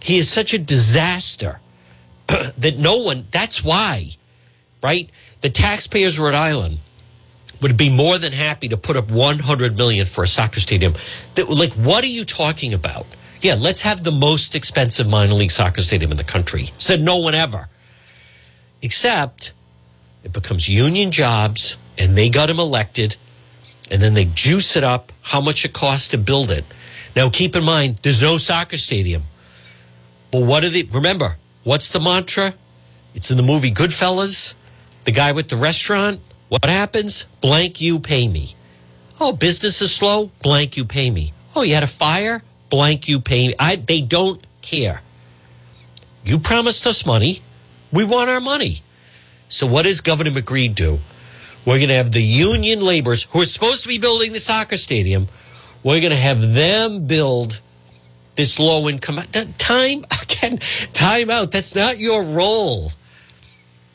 He 0.00 0.18
is 0.18 0.30
such 0.30 0.54
a 0.54 0.58
disaster 0.58 1.60
that 2.26 2.78
no 2.78 2.98
one, 2.98 3.26
that's 3.30 3.64
why, 3.64 4.10
right? 4.82 5.10
The 5.40 5.50
taxpayers 5.50 6.18
of 6.18 6.24
Rhode 6.24 6.34
Island 6.34 6.78
would 7.60 7.76
be 7.76 7.94
more 7.94 8.18
than 8.18 8.32
happy 8.32 8.68
to 8.68 8.76
put 8.76 8.96
up 8.96 9.10
100 9.10 9.76
million 9.76 10.06
for 10.06 10.22
a 10.24 10.26
soccer 10.26 10.60
stadium. 10.60 10.94
That, 11.34 11.48
like, 11.48 11.72
what 11.72 12.04
are 12.04 12.08
you 12.08 12.24
talking 12.24 12.72
about? 12.72 13.06
Yeah, 13.40 13.56
let's 13.58 13.82
have 13.82 14.04
the 14.04 14.12
most 14.12 14.54
expensive 14.54 15.08
minor 15.08 15.34
league 15.34 15.50
soccer 15.50 15.82
stadium 15.82 16.10
in 16.10 16.16
the 16.16 16.24
country. 16.24 16.70
Said 16.76 17.00
no 17.00 17.18
one 17.18 17.34
ever 17.34 17.68
except 18.82 19.52
it 20.24 20.32
becomes 20.32 20.68
union 20.68 21.10
jobs 21.10 21.76
and 21.96 22.16
they 22.16 22.28
got 22.28 22.50
him 22.50 22.58
elected 22.58 23.16
and 23.90 24.02
then 24.02 24.14
they 24.14 24.24
juice 24.26 24.76
it 24.76 24.84
up 24.84 25.12
how 25.22 25.40
much 25.40 25.64
it 25.64 25.72
costs 25.72 26.08
to 26.08 26.18
build 26.18 26.50
it. 26.50 26.64
Now 27.16 27.30
keep 27.30 27.56
in 27.56 27.64
mind 27.64 28.00
there's 28.02 28.22
no 28.22 28.38
soccer 28.38 28.76
stadium. 28.76 29.22
Well, 30.32 30.44
what 30.44 30.64
are 30.64 30.68
the 30.68 30.84
remember, 30.92 31.36
what's 31.64 31.90
the 31.90 32.00
mantra? 32.00 32.54
It's 33.14 33.30
in 33.30 33.36
the 33.36 33.42
movie 33.42 33.70
Goodfellas. 33.70 34.54
The 35.04 35.12
guy 35.12 35.32
with 35.32 35.48
the 35.48 35.56
restaurant, 35.56 36.20
what 36.48 36.64
happens? 36.64 37.26
Blank 37.40 37.80
you 37.80 37.98
pay 37.98 38.28
me. 38.28 38.54
Oh, 39.20 39.32
business 39.32 39.80
is 39.80 39.94
slow, 39.94 40.30
blank 40.42 40.76
you 40.76 40.84
pay 40.84 41.10
me. 41.10 41.32
Oh, 41.56 41.62
you 41.62 41.74
had 41.74 41.82
a 41.82 41.88
fire? 41.88 42.42
Blank 42.68 43.08
you 43.08 43.20
pay 43.20 43.48
me. 43.48 43.54
I 43.58 43.76
they 43.76 44.02
don't 44.02 44.44
care. 44.60 45.02
You 46.24 46.38
promised 46.38 46.86
us 46.86 47.06
money. 47.06 47.40
We 47.90 48.04
want 48.04 48.28
our 48.28 48.40
money. 48.40 48.80
So 49.48 49.66
what 49.66 49.84
does 49.84 50.02
Governor 50.02 50.30
McGreed 50.30 50.74
do? 50.74 50.98
We're 51.64 51.78
going 51.78 51.88
to 51.88 51.94
have 51.94 52.12
the 52.12 52.22
union 52.22 52.80
laborers 52.80 53.24
who 53.24 53.40
are 53.40 53.46
supposed 53.46 53.82
to 53.82 53.88
be 53.88 53.98
building 53.98 54.32
the 54.32 54.40
soccer 54.40 54.76
stadium. 54.76 55.28
We're 55.82 56.00
going 56.00 56.10
to 56.10 56.16
have 56.16 56.54
them 56.54 57.06
build 57.06 57.60
this 58.38 58.60
low 58.60 58.88
income 58.88 59.20
time 59.58 60.04
again 60.22 60.58
time 60.92 61.28
out 61.28 61.50
that's 61.50 61.74
not 61.74 61.98
your 61.98 62.22
role 62.22 62.92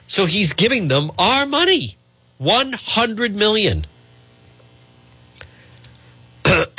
so 0.05 0.25
he's 0.25 0.51
giving 0.51 0.89
them 0.89 1.09
our 1.17 1.45
money 1.45 1.95
100 2.39 3.35
million 3.37 3.85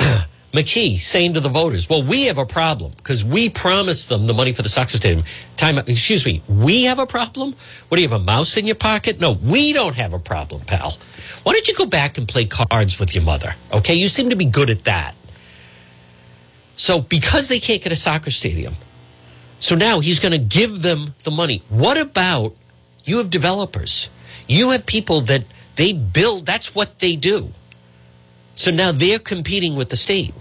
McKee 0.54 1.00
saying 1.00 1.34
to 1.34 1.40
the 1.40 1.48
voters, 1.48 1.88
well, 1.88 2.04
we 2.04 2.26
have 2.26 2.38
a 2.38 2.46
problem 2.46 2.92
because 2.98 3.24
we 3.24 3.50
promised 3.50 4.08
them 4.08 4.28
the 4.28 4.32
money 4.32 4.52
for 4.52 4.62
the 4.62 4.68
soccer 4.68 4.96
stadium. 4.96 5.24
Time, 5.56 5.78
out. 5.78 5.88
excuse 5.88 6.24
me, 6.24 6.42
we 6.48 6.84
have 6.84 7.00
a 7.00 7.06
problem? 7.06 7.56
What 7.88 7.96
do 7.96 8.02
you 8.02 8.08
have, 8.08 8.20
a 8.20 8.24
mouse 8.24 8.56
in 8.56 8.64
your 8.64 8.76
pocket? 8.76 9.18
No, 9.20 9.32
we 9.32 9.72
don't 9.72 9.96
have 9.96 10.12
a 10.12 10.18
problem, 10.20 10.60
pal. 10.60 10.96
Why 11.42 11.54
don't 11.54 11.66
you 11.66 11.74
go 11.74 11.86
back 11.86 12.18
and 12.18 12.28
play 12.28 12.44
cards 12.44 13.00
with 13.00 13.16
your 13.16 13.24
mother? 13.24 13.56
Okay, 13.72 13.94
you 13.94 14.06
seem 14.06 14.30
to 14.30 14.36
be 14.36 14.44
good 14.44 14.70
at 14.70 14.84
that. 14.84 15.16
So, 16.76 17.00
because 17.00 17.48
they 17.48 17.60
can't 17.60 17.82
get 17.82 17.92
a 17.92 17.96
soccer 17.96 18.30
stadium, 18.30 18.74
so 19.60 19.74
now 19.74 20.00
he's 20.00 20.18
going 20.18 20.32
to 20.32 20.38
give 20.38 20.82
them 20.82 21.14
the 21.22 21.30
money. 21.30 21.62
What 21.68 22.00
about 22.00 22.54
you 23.04 23.18
have 23.18 23.30
developers? 23.30 24.10
You 24.46 24.70
have 24.70 24.84
people 24.84 25.20
that 25.22 25.44
they 25.76 25.92
build, 25.92 26.46
that's 26.46 26.74
what 26.74 26.98
they 26.98 27.16
do. 27.16 27.50
So 28.54 28.70
now 28.70 28.92
they're 28.92 29.18
competing 29.18 29.76
with 29.76 29.88
the 29.88 29.96
state. 29.96 30.34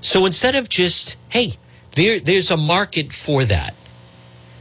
So 0.00 0.26
instead 0.26 0.54
of 0.54 0.68
just, 0.68 1.16
hey, 1.28 1.54
there, 1.92 2.20
there's 2.20 2.50
a 2.50 2.56
market 2.56 3.12
for 3.12 3.44
that. 3.44 3.74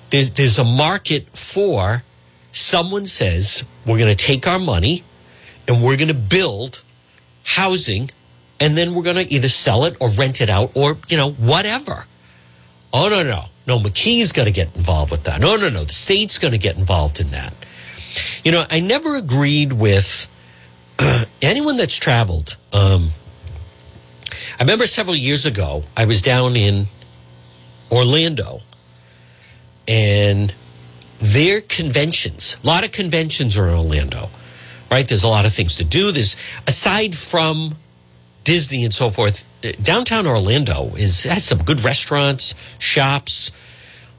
There's, 0.09 0.31
there's 0.31 0.59
a 0.59 0.65
market 0.65 1.29
for 1.29 2.03
someone 2.51 3.05
says, 3.05 3.63
we're 3.85 3.97
going 3.97 4.15
to 4.15 4.25
take 4.25 4.47
our 4.47 4.59
money 4.59 5.03
and 5.67 5.83
we're 5.83 5.97
going 5.97 6.09
to 6.09 6.13
build 6.13 6.81
housing 7.45 8.11
and 8.61 8.77
then 8.77 8.93
we're 8.93 9.03
going 9.03 9.17
to 9.17 9.33
either 9.33 9.49
sell 9.49 9.85
it 9.85 9.97
or 9.99 10.09
rent 10.11 10.39
it 10.39 10.49
out 10.49 10.77
or, 10.77 10.97
you 11.09 11.17
know, 11.17 11.31
whatever. 11.31 12.05
Oh, 12.93 13.09
no, 13.09 13.23
no. 13.23 13.45
No, 13.67 13.79
McKee's 13.79 14.31
got 14.31 14.45
to 14.45 14.51
get 14.51 14.75
involved 14.75 15.11
with 15.11 15.23
that. 15.23 15.41
No, 15.41 15.55
no, 15.55 15.69
no. 15.69 15.83
The 15.83 15.93
state's 15.93 16.37
going 16.37 16.51
to 16.51 16.57
get 16.59 16.77
involved 16.77 17.19
in 17.19 17.31
that. 17.31 17.53
You 18.43 18.51
know, 18.51 18.63
I 18.69 18.79
never 18.79 19.17
agreed 19.17 19.73
with 19.73 20.27
anyone 21.41 21.77
that's 21.77 21.95
traveled. 21.95 22.57
Um, 22.71 23.09
I 24.59 24.63
remember 24.63 24.85
several 24.85 25.15
years 25.15 25.45
ago, 25.45 25.83
I 25.97 26.05
was 26.05 26.21
down 26.21 26.55
in 26.55 26.85
Orlando 27.91 28.59
and 29.87 30.53
their 31.17 31.61
conventions, 31.61 32.57
a 32.63 32.67
lot 32.67 32.83
of 32.83 32.91
conventions 32.91 33.57
are 33.57 33.67
in 33.67 33.75
Orlando, 33.75 34.29
right? 34.89 35.07
There's 35.07 35.23
a 35.23 35.27
lot 35.27 35.45
of 35.45 35.53
things 35.53 35.75
to 35.77 35.83
do. 35.83 36.11
There's, 36.11 36.35
aside 36.67 37.15
from 37.15 37.75
Disney 38.43 38.83
and 38.85 38.93
so 38.93 39.09
forth, 39.09 39.45
downtown 39.83 40.27
Orlando 40.27 40.91
is 40.95 41.23
has 41.25 41.45
some 41.45 41.59
good 41.59 41.83
restaurants, 41.85 42.55
shops. 42.79 43.51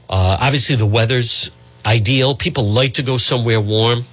Uh, 0.09 0.37
obviously, 0.39 0.75
the 0.75 0.85
weather's 0.85 1.51
ideal. 1.85 2.35
People 2.35 2.65
like 2.65 2.93
to 2.95 3.03
go 3.03 3.17
somewhere 3.17 3.61
warm. 3.61 4.03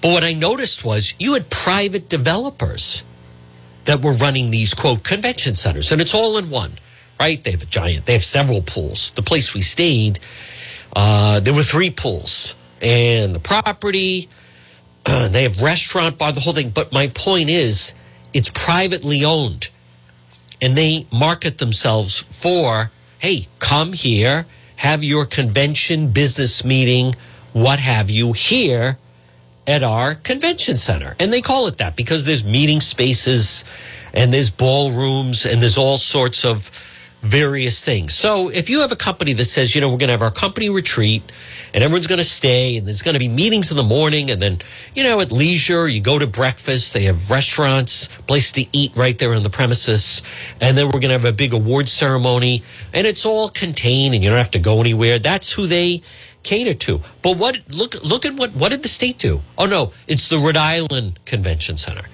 But 0.00 0.10
what 0.12 0.24
I 0.24 0.32
noticed 0.34 0.84
was 0.84 1.14
you 1.18 1.34
had 1.34 1.50
private 1.50 2.08
developers 2.08 3.04
that 3.86 4.02
were 4.02 4.14
running 4.14 4.50
these 4.50 4.74
quote 4.74 5.02
convention 5.04 5.54
centers, 5.54 5.92
and 5.92 6.00
it's 6.00 6.14
all 6.14 6.38
in 6.38 6.50
one, 6.50 6.72
right? 7.20 7.42
They 7.42 7.52
have 7.52 7.62
a 7.62 7.66
giant, 7.66 8.06
they 8.06 8.14
have 8.14 8.24
several 8.24 8.62
pools. 8.62 9.12
The 9.12 9.22
place 9.22 9.54
we 9.54 9.62
stayed, 9.62 10.18
Uh, 10.94 11.40
there 11.40 11.54
were 11.54 11.62
three 11.62 11.90
pools 11.90 12.56
and 12.82 13.34
the 13.34 13.40
property. 13.40 14.28
they 15.04 15.42
have 15.44 15.62
restaurant 15.62 16.18
bar, 16.18 16.32
the 16.32 16.40
whole 16.40 16.54
thing. 16.54 16.70
But 16.70 16.92
my 16.92 17.08
point 17.08 17.50
is, 17.50 17.94
it's 18.36 18.50
privately 18.50 19.24
owned, 19.24 19.70
and 20.60 20.76
they 20.76 21.06
market 21.10 21.56
themselves 21.56 22.20
for, 22.20 22.90
hey, 23.18 23.48
come 23.60 23.94
here, 23.94 24.44
have 24.76 25.02
your 25.02 25.24
convention, 25.24 26.12
business 26.12 26.62
meeting, 26.62 27.14
what 27.54 27.78
have 27.78 28.10
you 28.10 28.34
here 28.34 28.98
at 29.66 29.82
our 29.82 30.14
convention 30.16 30.76
center. 30.76 31.16
And 31.18 31.32
they 31.32 31.40
call 31.40 31.66
it 31.66 31.78
that 31.78 31.96
because 31.96 32.26
there's 32.26 32.44
meeting 32.44 32.82
spaces 32.82 33.64
and 34.12 34.34
there's 34.34 34.50
ballrooms 34.50 35.46
and 35.46 35.62
there's 35.62 35.78
all 35.78 35.96
sorts 35.96 36.44
of 36.44 36.70
various 37.22 37.84
things. 37.84 38.14
So 38.14 38.48
if 38.50 38.70
you 38.70 38.80
have 38.80 38.92
a 38.92 38.96
company 38.96 39.32
that 39.32 39.46
says, 39.46 39.74
you 39.74 39.80
know, 39.80 39.88
we're 39.90 39.98
going 39.98 40.08
to 40.08 40.12
have 40.12 40.22
our 40.22 40.30
company 40.30 40.68
retreat 40.68 41.22
and 41.74 41.82
everyone's 41.82 42.06
going 42.06 42.18
to 42.18 42.24
stay 42.24 42.76
and 42.76 42.86
there's 42.86 43.02
going 43.02 43.14
to 43.14 43.18
be 43.18 43.28
meetings 43.28 43.70
in 43.70 43.76
the 43.76 43.82
morning 43.82 44.30
and 44.30 44.40
then, 44.40 44.58
you 44.94 45.02
know, 45.02 45.20
at 45.20 45.32
leisure, 45.32 45.88
you 45.88 46.00
go 46.00 46.18
to 46.18 46.26
breakfast, 46.26 46.94
they 46.94 47.02
have 47.04 47.30
restaurants, 47.30 48.08
place 48.22 48.52
to 48.52 48.64
eat 48.72 48.92
right 48.96 49.18
there 49.18 49.34
on 49.34 49.42
the 49.42 49.50
premises. 49.50 50.22
And 50.60 50.76
then 50.78 50.86
we're 50.86 51.00
going 51.00 51.08
to 51.08 51.18
have 51.18 51.24
a 51.24 51.32
big 51.32 51.52
award 51.52 51.88
ceremony 51.88 52.62
and 52.94 53.06
it's 53.06 53.26
all 53.26 53.48
contained 53.48 54.14
and 54.14 54.22
you 54.22 54.30
don't 54.30 54.38
have 54.38 54.50
to 54.52 54.60
go 54.60 54.80
anywhere. 54.80 55.18
That's 55.18 55.52
who 55.52 55.66
they 55.66 56.02
cater 56.44 56.74
to. 56.74 57.00
But 57.22 57.38
what, 57.38 57.58
look, 57.70 58.02
look 58.04 58.24
at 58.24 58.34
what, 58.34 58.50
what 58.54 58.70
did 58.70 58.82
the 58.82 58.88
state 58.88 59.18
do? 59.18 59.42
Oh 59.58 59.66
no, 59.66 59.92
it's 60.06 60.28
the 60.28 60.38
Rhode 60.38 60.56
Island 60.56 61.18
Convention 61.24 61.76
Center. 61.76 62.06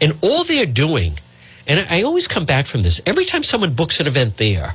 And 0.00 0.16
all 0.22 0.44
they're 0.44 0.64
doing 0.64 1.18
and 1.66 1.86
I 1.88 2.02
always 2.02 2.28
come 2.28 2.44
back 2.44 2.66
from 2.66 2.82
this. 2.82 3.00
Every 3.06 3.24
time 3.24 3.42
someone 3.42 3.74
books 3.74 4.00
an 4.00 4.06
event 4.06 4.36
there, 4.36 4.74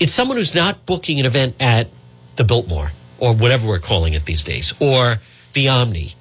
it's 0.00 0.12
someone 0.12 0.36
who's 0.36 0.54
not 0.54 0.86
booking 0.86 1.18
an 1.20 1.26
event 1.26 1.56
at 1.60 1.88
the 2.36 2.44
Biltmore 2.44 2.92
or 3.18 3.34
whatever 3.34 3.66
we're 3.66 3.80
calling 3.80 4.14
it 4.14 4.24
these 4.24 4.44
days, 4.44 4.72
or 4.80 5.16
the 5.52 5.68
Omni. 5.68 6.12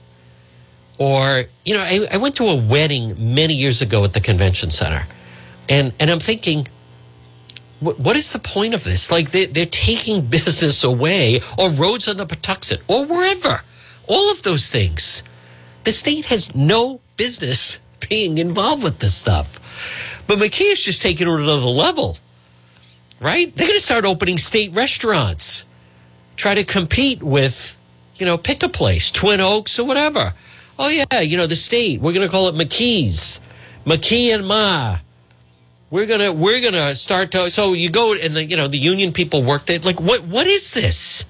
Or, 0.97 1.43
you 1.63 1.75
know, 1.75 1.81
I, 1.81 2.07
I 2.11 2.17
went 2.17 2.35
to 2.37 2.45
a 2.45 2.55
wedding 2.55 3.35
many 3.35 3.53
years 3.53 3.81
ago 3.81 4.03
at 4.03 4.13
the 4.13 4.19
convention 4.19 4.71
center. 4.71 5.05
And, 5.69 5.93
and 5.99 6.09
I'm 6.09 6.19
thinking, 6.19 6.67
what, 7.79 8.17
is 8.17 8.33
the 8.33 8.39
point 8.39 8.73
of 8.73 8.83
this? 8.83 9.11
Like 9.11 9.29
they, 9.29 9.45
they're 9.45 9.67
taking 9.67 10.25
business 10.29 10.83
away, 10.83 11.41
or 11.57 11.69
Rhodes 11.69 12.07
on 12.07 12.17
the 12.17 12.25
Pawtuxet, 12.25 12.81
or 12.87 13.05
wherever. 13.05 13.61
All 14.07 14.31
of 14.31 14.41
those 14.43 14.71
things. 14.71 15.23
The 15.83 15.91
state 15.91 16.25
has 16.25 16.55
no 16.55 16.99
business 17.15 17.79
being 18.09 18.37
involved 18.37 18.83
with 18.83 18.99
this 18.99 19.13
stuff. 19.13 19.59
But 20.27 20.39
McKee 20.39 20.73
is 20.73 20.83
just 20.83 21.01
taking 21.01 21.27
it 21.27 21.29
to 21.29 21.35
another 21.37 21.67
level, 21.67 22.17
right? 23.19 23.55
They're 23.55 23.67
going 23.67 23.79
to 23.79 23.83
start 23.83 24.05
opening 24.05 24.37
state 24.37 24.73
restaurants, 24.73 25.65
try 26.35 26.55
to 26.55 26.63
compete 26.63 27.23
with, 27.23 27.77
you 28.15 28.25
know, 28.25 28.37
pick 28.37 28.63
a 28.63 28.69
place, 28.69 29.11
Twin 29.11 29.41
Oaks 29.41 29.79
or 29.79 29.85
whatever. 29.85 30.33
Oh 30.79 30.89
yeah, 30.89 31.21
you 31.21 31.37
know 31.37 31.47
the 31.47 31.55
state. 31.55 32.01
We're 32.01 32.13
going 32.13 32.27
to 32.27 32.31
call 32.31 32.49
it 32.49 32.55
McKee's, 32.55 33.41
McKee 33.85 34.35
and 34.35 34.47
Ma. 34.47 34.99
We're 35.89 36.05
gonna 36.05 36.33
we're 36.33 36.61
gonna 36.61 36.95
start 36.95 37.31
to. 37.31 37.49
So 37.49 37.71
you 37.71 37.89
go 37.89 38.13
and 38.13 38.33
the 38.33 38.43
you 38.43 38.57
know 38.57 38.67
the 38.67 38.77
union 38.77 39.13
people 39.13 39.41
work 39.41 39.69
it 39.69 39.85
Like 39.85 40.01
what 40.01 40.21
what 40.25 40.45
is 40.45 40.71
this? 40.71 41.25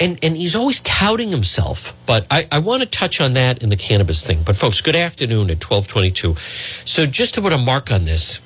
And 0.00 0.18
and 0.22 0.36
he's 0.36 0.54
always 0.56 0.80
touting 0.82 1.30
himself. 1.30 1.94
But 2.06 2.26
I, 2.30 2.46
I 2.50 2.58
want 2.58 2.82
to 2.82 2.88
touch 2.88 3.20
on 3.20 3.32
that 3.34 3.62
in 3.62 3.68
the 3.68 3.76
cannabis 3.76 4.24
thing. 4.26 4.42
But 4.44 4.56
folks, 4.56 4.80
good 4.80 4.96
afternoon 4.96 5.50
at 5.50 5.60
twelve 5.60 5.88
twenty 5.88 6.10
two. 6.10 6.36
So 6.84 7.06
just 7.06 7.34
to 7.34 7.42
put 7.42 7.52
a 7.52 7.58
mark 7.58 7.90
on 7.90 8.04
this, 8.04 8.40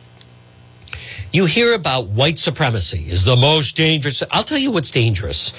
you 1.32 1.47
hear 1.47 1.75
about 1.75 2.09
white 2.09 2.38
supremacy 2.38 3.11
is 3.11 3.25
the 3.25 3.37
most 3.37 3.76
dangerous. 3.76 4.23
I'll 4.30 4.44
tell 4.44 4.59
you 4.59 4.71
what's 4.71 4.90
dangerous 4.90 5.52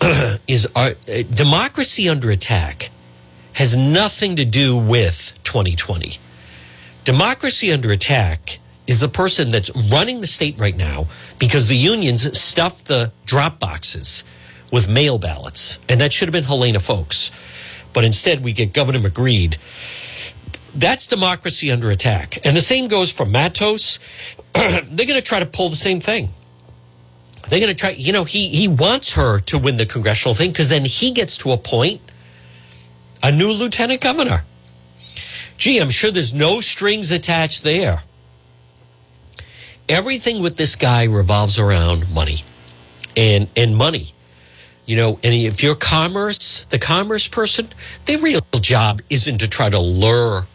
is 0.48 0.66
our 0.74 0.90
uh, 0.90 1.22
democracy 1.30 2.08
under 2.08 2.30
attack 2.30 2.90
has 3.54 3.76
nothing 3.76 4.36
to 4.36 4.44
do 4.44 4.76
with 4.76 5.34
2020. 5.42 6.18
Democracy 7.04 7.72
under 7.72 7.90
attack 7.90 8.58
is 8.86 9.00
the 9.00 9.08
person 9.08 9.50
that's 9.50 9.74
running 9.90 10.20
the 10.20 10.26
state 10.26 10.58
right 10.60 10.76
now 10.76 11.06
because 11.38 11.66
the 11.66 11.76
unions 11.76 12.38
stuff 12.38 12.84
the 12.84 13.12
drop 13.26 13.58
boxes 13.58 14.24
with 14.72 14.88
mail 14.88 15.18
ballots. 15.18 15.78
And 15.88 16.00
that 16.00 16.12
should 16.12 16.28
have 16.28 16.32
been 16.32 16.44
Helena 16.44 16.80
Foulkes. 16.80 17.30
But 17.92 18.04
instead, 18.04 18.44
we 18.44 18.52
get 18.52 18.72
Governor 18.72 18.98
McGreed. 19.00 19.56
That's 20.74 21.06
democracy 21.06 21.70
under 21.70 21.90
attack. 21.90 22.38
And 22.44 22.56
the 22.56 22.60
same 22.60 22.88
goes 22.88 23.10
for 23.10 23.24
Matos. 23.24 23.98
They're 24.54 24.82
going 24.82 25.14
to 25.14 25.22
try 25.22 25.40
to 25.40 25.46
pull 25.46 25.70
the 25.70 25.76
same 25.76 26.00
thing. 26.00 26.30
They're 27.48 27.60
going 27.60 27.74
to 27.74 27.74
try, 27.74 27.90
you 27.90 28.12
know, 28.12 28.24
he, 28.24 28.48
he 28.48 28.68
wants 28.68 29.14
her 29.14 29.40
to 29.40 29.58
win 29.58 29.78
the 29.78 29.86
congressional 29.86 30.34
thing 30.34 30.50
because 30.50 30.68
then 30.68 30.84
he 30.84 31.12
gets 31.12 31.38
to 31.38 31.52
appoint 31.52 32.02
a 33.22 33.32
new 33.32 33.50
lieutenant 33.50 34.02
governor. 34.02 34.44
Gee, 35.56 35.78
I'm 35.78 35.90
sure 35.90 36.10
there's 36.10 36.34
no 36.34 36.60
strings 36.60 37.10
attached 37.10 37.64
there. 37.64 38.02
Everything 39.88 40.42
with 40.42 40.56
this 40.56 40.76
guy 40.76 41.04
revolves 41.04 41.58
around 41.58 42.12
money 42.12 42.42
and, 43.16 43.48
and 43.56 43.74
money 43.74 44.12
you 44.88 44.96
know, 44.96 45.18
and 45.22 45.34
if 45.34 45.62
you're 45.62 45.74
commerce, 45.74 46.64
the 46.70 46.78
commerce 46.78 47.28
person, 47.28 47.68
their 48.06 48.18
real 48.20 48.40
job 48.58 49.02
isn't 49.10 49.36
to 49.38 49.46
try 49.46 49.68
to 49.68 49.78
lure 49.78 50.46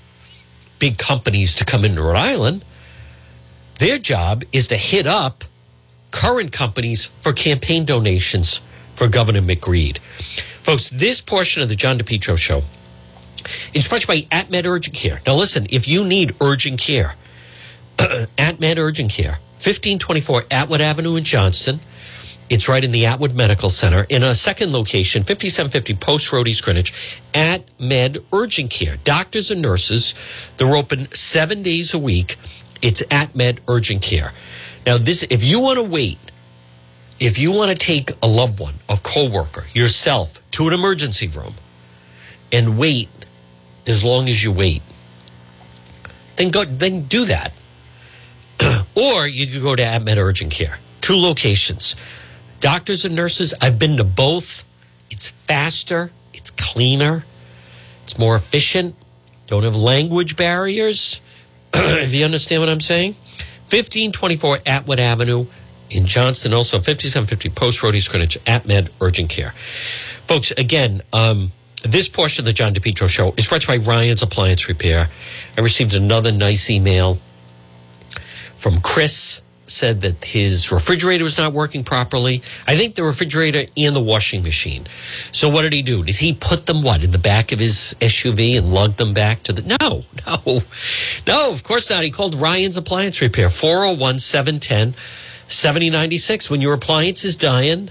big 0.79 0.97
companies 0.97 1.53
to 1.53 1.65
come 1.65 1.85
into 1.85 2.01
Rhode 2.01 2.17
Island. 2.17 2.65
Their 3.77 3.99
job 3.99 4.43
is 4.51 4.67
to 4.69 4.75
hit 4.75 5.05
up 5.05 5.43
current 6.09 6.51
companies 6.51 7.05
for 7.19 7.31
campaign 7.31 7.85
donations 7.85 8.59
for 8.95 9.07
Governor 9.07 9.41
McGreed. 9.41 9.99
Folks, 10.63 10.89
this 10.89 11.21
portion 11.21 11.61
of 11.61 11.69
the 11.69 11.75
John 11.75 11.99
DePetro 11.99 12.35
show 12.35 12.61
is 13.75 13.85
sponsored 13.85 14.07
by 14.07 14.21
AtMed 14.31 14.65
Urgent 14.65 14.95
Care. 14.95 15.19
Now, 15.27 15.35
listen, 15.35 15.67
if 15.69 15.87
you 15.87 16.03
need 16.03 16.35
urgent 16.41 16.79
care, 16.79 17.13
AtMed 17.97 18.79
Urgent 18.79 19.11
Care, 19.11 19.37
1524 19.61 20.45
Atwood 20.49 20.81
Avenue 20.81 21.17
in 21.17 21.23
Johnston. 21.23 21.81
It's 22.53 22.69
right 22.69 22.85
in 22.85 22.91
the 22.91 23.07
Atwood 23.07 23.33
Medical 23.33 23.71
Center. 23.71 24.05
In 24.09 24.21
a 24.21 24.35
second 24.35 24.73
location, 24.73 25.23
5750 25.23 25.95
Post 25.95 26.31
Road, 26.31 26.47
East 26.47 26.63
Greenwich, 26.63 27.19
at 27.33 27.63
Med 27.79 28.19
Urgent 28.31 28.69
Care. 28.69 28.97
Doctors 28.97 29.49
and 29.49 29.59
nurses, 29.59 30.13
they're 30.57 30.75
open 30.75 31.11
seven 31.13 31.63
days 31.63 31.95
a 31.95 31.97
week. 31.97 32.37
It's 32.79 33.01
AtMed 33.07 33.57
Urgent 33.67 34.03
Care. 34.03 34.33
Now, 34.85 34.99
this, 34.99 35.23
if 35.31 35.43
you 35.43 35.61
want 35.61 35.79
to 35.79 35.83
wait, 35.83 36.19
if 37.19 37.39
you 37.39 37.51
want 37.51 37.71
to 37.71 37.75
take 37.75 38.11
a 38.21 38.27
loved 38.27 38.59
one, 38.59 38.75
a 38.87 38.97
coworker, 38.97 39.65
yourself 39.73 40.39
to 40.51 40.67
an 40.67 40.75
emergency 40.75 41.27
room 41.27 41.55
and 42.51 42.77
wait 42.77 43.09
as 43.87 44.03
long 44.03 44.29
as 44.29 44.43
you 44.43 44.51
wait, 44.51 44.83
then 46.35 46.51
go, 46.51 46.65
then 46.65 47.05
do 47.05 47.25
that. 47.25 47.51
or 48.95 49.25
you 49.25 49.47
could 49.47 49.63
go 49.63 49.75
to 49.75 49.81
AtMed 49.81 50.17
Urgent 50.17 50.51
Care. 50.51 50.77
Two 51.01 51.15
locations 51.15 51.95
doctors 52.63 53.03
and 53.03 53.13
nurses, 53.13 53.53
I've 53.61 53.77
been 53.77 53.97
to 53.97 54.05
both. 54.05 54.63
It's 55.11 55.29
faster, 55.29 56.11
it's 56.33 56.49
cleaner, 56.49 57.25
it's 58.03 58.17
more 58.17 58.37
efficient. 58.37 58.95
Don't 59.47 59.63
have 59.63 59.75
language 59.75 60.37
barriers. 60.37 61.19
if 61.73 62.13
you 62.13 62.23
understand 62.23 62.61
what 62.61 62.69
I'm 62.69 62.79
saying, 62.79 63.15
1524 63.69 64.59
Atwood 64.65 64.99
Avenue 64.99 65.45
in 65.89 66.05
Johnston, 66.05 66.53
also 66.53 66.77
5750 66.77 67.49
Post 67.49 67.83
Road 67.83 67.95
East 67.95 68.09
Greenwich, 68.09 68.41
AtMed 68.45 68.93
Urgent 69.01 69.29
Care. 69.29 69.51
Folks, 70.25 70.51
again, 70.51 71.01
um, 71.11 71.51
this 71.83 72.07
portion 72.07 72.43
of 72.43 72.45
the 72.45 72.53
John 72.53 72.73
DePetro 72.73 73.09
show 73.09 73.33
is 73.35 73.45
brought 73.45 73.63
to 73.63 73.73
you 73.73 73.79
by 73.79 73.85
Ryan's 73.85 74.21
Appliance 74.21 74.69
Repair. 74.69 75.09
I 75.57 75.61
received 75.61 75.95
another 75.95 76.31
nice 76.31 76.69
email 76.69 77.17
from 78.55 78.79
Chris 78.79 79.41
said 79.65 80.01
that 80.01 80.25
his 80.25 80.71
refrigerator 80.71 81.23
was 81.23 81.37
not 81.37 81.53
working 81.53 81.83
properly. 81.83 82.41
I 82.67 82.75
think 82.75 82.95
the 82.95 83.03
refrigerator 83.03 83.63
and 83.77 83.95
the 83.95 84.03
washing 84.03 84.43
machine. 84.43 84.85
So 85.31 85.49
what 85.49 85.61
did 85.63 85.73
he 85.73 85.81
do? 85.81 86.03
Did 86.03 86.17
he 86.17 86.33
put 86.33 86.65
them 86.65 86.83
what 86.83 87.03
in 87.03 87.11
the 87.11 87.17
back 87.17 87.51
of 87.51 87.59
his 87.59 87.95
SUV 88.01 88.57
and 88.57 88.69
lug 88.69 88.97
them 88.97 89.13
back 89.13 89.43
to 89.43 89.53
the 89.53 89.77
No, 89.79 90.03
no. 90.27 90.61
No, 91.27 91.51
of 91.51 91.63
course 91.63 91.89
not. 91.89 92.03
He 92.03 92.11
called 92.11 92.35
Ryan's 92.35 92.77
Appliance 92.77 93.21
Repair 93.21 93.49
401 93.49 94.19
710 94.19 94.95
7096. 95.47 96.49
When 96.49 96.61
your 96.61 96.73
appliance 96.73 97.23
is 97.23 97.37
dying, 97.37 97.89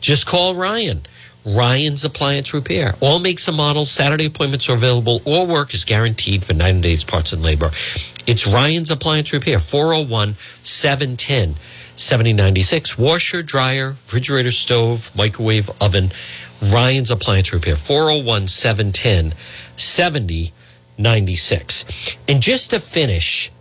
just 0.00 0.26
call 0.26 0.54
Ryan. 0.54 1.02
Ryan's 1.46 2.04
Appliance 2.04 2.54
Repair. 2.54 2.94
All 3.00 3.18
makes 3.18 3.46
and 3.48 3.56
models. 3.56 3.90
Saturday 3.90 4.26
appointments 4.26 4.68
are 4.68 4.74
available. 4.74 5.20
All 5.24 5.46
work 5.46 5.74
is 5.74 5.84
guaranteed 5.84 6.44
for 6.44 6.54
90 6.54 6.80
days 6.80 7.04
parts 7.04 7.32
and 7.32 7.42
labor. 7.42 7.70
It's 8.26 8.46
Ryan's 8.46 8.90
Appliance 8.90 9.34
Repair, 9.34 9.58
401 9.58 10.36
710 10.62 11.56
7096. 11.96 12.98
Washer, 12.98 13.42
dryer, 13.42 13.90
refrigerator, 13.90 14.50
stove, 14.50 15.14
microwave, 15.16 15.70
oven. 15.80 16.12
Ryan's 16.62 17.10
Appliance 17.10 17.52
Repair, 17.52 17.76
401 17.76 18.48
710 18.48 19.34
7096. 19.76 22.16
And 22.26 22.40
just 22.40 22.70
to 22.70 22.80
finish 22.80 23.52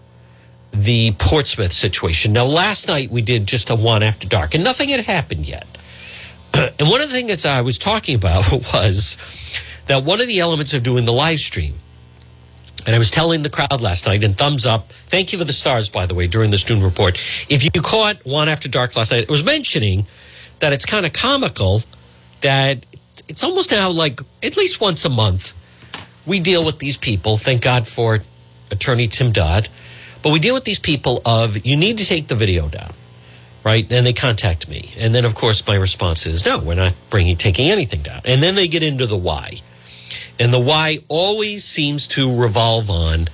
the 0.72 1.12
Portsmouth 1.20 1.74
situation. 1.74 2.34
Now, 2.34 2.46
last 2.46 2.88
night 2.88 3.12
we 3.12 3.22
did 3.22 3.46
just 3.46 3.70
a 3.70 3.76
one 3.76 4.02
after 4.02 4.28
dark, 4.28 4.56
and 4.56 4.64
nothing 4.64 4.90
had 4.90 5.02
happened 5.02 5.48
yet. 5.48 5.68
and 6.54 6.90
one 6.90 7.02
of 7.02 7.10
the 7.10 7.16
things 7.16 7.46
I 7.46 7.62
was 7.62 7.78
talking 7.78 8.16
about 8.16 8.52
was 8.74 9.18
that 9.88 10.04
one 10.04 10.22
of 10.22 10.28
the 10.28 10.40
elements 10.40 10.74
of 10.74 10.84
doing 10.84 11.06
the 11.06 11.14
live 11.14 11.40
stream, 11.40 11.74
and 12.86 12.96
I 12.96 13.00
was 13.00 13.12
telling 13.12 13.44
the 13.44 13.50
crowd 13.50 13.82
last 13.82 14.06
night, 14.06 14.24
and 14.24 14.38
thumbs 14.38 14.66
up. 14.66 14.92
Thank 15.08 15.32
you 15.32 15.40
for 15.40 15.46
the 15.46 15.54
stars, 15.54 15.90
by 15.90 16.06
the 16.06 16.16
way, 16.16 16.28
during 16.28 16.52
this 16.52 16.70
noon 16.70 16.84
report. 16.84 17.18
If 17.50 17.64
you 17.64 17.82
caught 17.82 18.26
one 18.26 18.50
after 18.50 18.70
dark 18.70 18.96
last 18.96 19.12
night, 19.12 19.24
it 19.24 19.32
was 19.32 19.44
mentioning 19.44 20.08
that 20.60 20.74
it's 20.74 20.86
kind 20.86 21.06
of 21.06 21.14
comical 21.14 21.82
that 22.42 22.86
it's 23.28 23.44
almost 23.44 23.72
now 23.72 23.90
like 23.90 24.20
at 24.44 24.58
least 24.58 24.82
once 24.82 25.06
a 25.06 25.10
month 25.10 25.54
we 26.26 26.40
deal 26.40 26.66
with 26.66 26.80
these 26.80 26.98
people. 26.98 27.38
Thank 27.38 27.62
God 27.62 27.88
for 27.88 28.20
attorney 28.72 29.08
Tim 29.08 29.32
Dodd. 29.32 29.70
But 30.22 30.32
we 30.32 30.40
deal 30.40 30.54
with 30.54 30.64
these 30.64 30.80
people 30.80 31.22
of 31.26 31.66
you 31.66 31.76
need 31.76 31.98
to 31.98 32.06
take 32.06 32.28
the 32.28 32.36
video 32.36 32.70
down, 32.70 32.92
right? 33.64 33.90
And 33.92 34.06
they 34.06 34.14
contact 34.14 34.70
me. 34.70 34.94
And 34.98 35.14
then, 35.14 35.26
of 35.26 35.36
course, 35.36 35.68
my 35.68 35.76
response 35.76 36.26
is 36.26 36.46
no, 36.46 36.60
we're 36.60 36.76
not 36.76 36.94
bringing, 37.10 37.36
taking 37.36 37.70
anything 37.70 38.02
down. 38.02 38.22
And 38.24 38.42
then 38.42 38.56
they 38.56 38.68
get 38.68 38.84
into 38.84 39.06
the 39.06 39.18
why. 39.18 39.58
And 40.40 40.54
the 40.54 40.60
why 40.60 41.00
always 41.08 41.64
seems 41.64 42.08
to 42.10 42.36
revolve 42.36 42.90
on, 42.90 43.28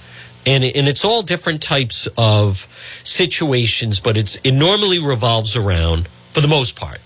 and, 0.46 0.64
and 0.64 0.88
it's 0.88 1.06
all 1.06 1.22
different 1.22 1.62
types 1.62 2.08
of 2.18 2.68
situations, 3.04 4.00
but 4.00 4.18
it's, 4.18 4.38
it 4.38 4.52
normally 4.52 5.00
revolves 5.00 5.56
around, 5.56 6.08
for 6.32 6.42
the 6.42 6.48
most 6.48 6.76
part, 6.76 7.00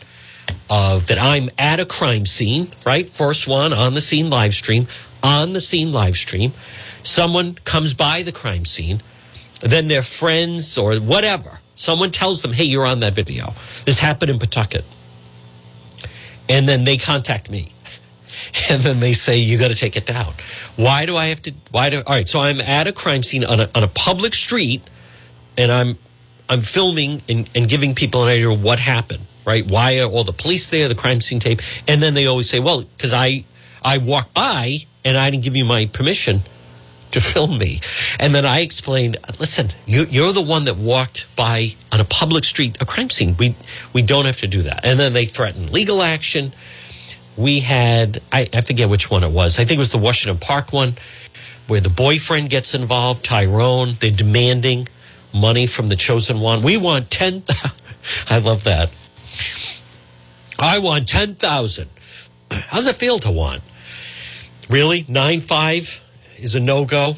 of 0.69 1.07
that 1.07 1.17
I'm 1.19 1.49
at 1.57 1.79
a 1.79 1.85
crime 1.85 2.25
scene, 2.25 2.71
right? 2.85 3.07
First 3.07 3.47
one 3.47 3.73
on 3.73 3.93
the 3.93 4.01
scene 4.01 4.29
live 4.29 4.53
stream, 4.53 4.87
on 5.21 5.53
the 5.53 5.61
scene 5.61 5.91
live 5.91 6.15
stream. 6.15 6.53
Someone 7.03 7.55
comes 7.65 7.93
by 7.93 8.21
the 8.21 8.31
crime 8.31 8.65
scene, 8.65 9.01
then 9.61 9.87
their 9.87 10.03
friends 10.03 10.77
or 10.77 10.95
whatever, 10.95 11.59
someone 11.75 12.11
tells 12.11 12.41
them, 12.41 12.53
hey, 12.53 12.65
you're 12.65 12.85
on 12.85 12.99
that 12.99 13.15
video. 13.15 13.53
This 13.85 13.99
happened 13.99 14.31
in 14.31 14.39
Pawtucket. 14.39 14.85
And 16.49 16.67
then 16.67 16.83
they 16.83 16.97
contact 16.97 17.49
me. 17.49 17.73
And 18.69 18.81
then 18.81 18.99
they 18.99 19.13
say, 19.13 19.37
you 19.37 19.57
got 19.57 19.69
to 19.69 19.75
take 19.75 19.95
it 19.95 20.05
down. 20.05 20.33
Why 20.75 21.05
do 21.05 21.17
I 21.17 21.25
have 21.27 21.41
to? 21.43 21.53
Why 21.71 21.89
do? 21.89 21.97
All 22.05 22.13
right. 22.13 22.27
So 22.27 22.39
I'm 22.39 22.61
at 22.61 22.87
a 22.87 22.93
crime 22.93 23.23
scene 23.23 23.43
on 23.43 23.59
a, 23.59 23.69
on 23.75 23.83
a 23.83 23.87
public 23.87 24.33
street 24.35 24.81
and 25.57 25.71
I'm 25.71 25.97
I'm 26.49 26.61
filming 26.61 27.21
and, 27.29 27.49
and 27.55 27.67
giving 27.67 27.95
people 27.95 28.23
an 28.23 28.29
idea 28.29 28.49
of 28.49 28.61
what 28.61 28.79
happened, 28.79 29.25
right? 29.45 29.65
Why 29.65 29.99
are 29.99 30.09
all 30.09 30.23
the 30.23 30.33
police 30.33 30.69
there, 30.69 30.87
the 30.87 30.95
crime 30.95 31.21
scene 31.21 31.39
tape? 31.39 31.61
And 31.87 32.01
then 32.01 32.13
they 32.13 32.25
always 32.25 32.49
say, 32.49 32.59
well, 32.59 32.83
because 32.83 33.13
I 33.13 33.45
I 33.83 33.97
walked 33.97 34.33
by 34.33 34.77
and 35.03 35.17
I 35.17 35.29
didn't 35.29 35.43
give 35.43 35.55
you 35.55 35.65
my 35.65 35.85
permission 35.87 36.41
to 37.11 37.21
film 37.21 37.57
me. 37.57 37.79
And 38.19 38.33
then 38.35 38.45
I 38.45 38.59
explained, 38.59 39.17
listen, 39.39 39.69
you, 39.85 40.05
you're 40.09 40.33
the 40.33 40.41
one 40.41 40.65
that 40.65 40.77
walked 40.77 41.27
by 41.35 41.75
on 41.91 41.99
a 41.99 42.05
public 42.05 42.43
street, 42.43 42.77
a 42.81 42.85
crime 42.85 43.09
scene. 43.09 43.35
We 43.37 43.55
we 43.93 44.01
don't 44.01 44.25
have 44.25 44.39
to 44.39 44.47
do 44.47 44.63
that. 44.63 44.85
And 44.85 44.99
then 44.99 45.13
they 45.13 45.25
threaten 45.25 45.71
legal 45.71 46.01
action. 46.01 46.53
We 47.37 47.59
had 47.61 48.21
I, 48.31 48.47
I 48.53 48.61
forget 48.61 48.89
which 48.89 49.09
one 49.09 49.23
it 49.23 49.31
was. 49.31 49.59
I 49.59 49.65
think 49.65 49.77
it 49.77 49.79
was 49.79 49.91
the 49.91 49.97
Washington 49.97 50.39
Park 50.39 50.71
one, 50.71 50.95
where 51.67 51.81
the 51.81 51.89
boyfriend 51.89 52.49
gets 52.49 52.75
involved, 52.75 53.23
Tyrone. 53.23 53.93
They're 53.99 54.11
demanding 54.11 54.87
money 55.33 55.67
from 55.67 55.87
the 55.87 55.95
chosen 55.95 56.39
one. 56.39 56.61
We 56.61 56.77
want 56.77 57.09
ten. 57.09 57.43
I 58.29 58.39
love 58.39 58.63
that. 58.65 58.91
I 60.59 60.79
want 60.79 61.07
ten 61.07 61.35
thousand. 61.35 61.89
How's 62.51 62.87
it 62.87 62.95
feel 62.95 63.17
to 63.19 63.31
want? 63.31 63.61
Really, 64.69 65.05
nine 65.07 65.41
five 65.41 66.01
is 66.37 66.55
a 66.55 66.59
no 66.59 66.85
go, 66.85 67.15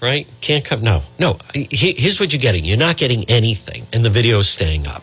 right? 0.00 0.28
Can't 0.40 0.64
come. 0.64 0.82
No, 0.82 1.02
no. 1.18 1.38
Here's 1.54 2.18
what 2.18 2.32
you're 2.32 2.40
getting. 2.40 2.64
You're 2.64 2.78
not 2.78 2.96
getting 2.96 3.24
anything, 3.28 3.86
and 3.92 4.04
the 4.04 4.10
video 4.10 4.38
is 4.40 4.48
staying 4.48 4.86
up. 4.86 5.02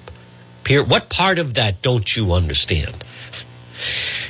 What 0.69 1.09
part 1.09 1.39
of 1.39 1.55
that 1.55 1.81
don't 1.81 2.15
you 2.15 2.33
understand? 2.33 3.03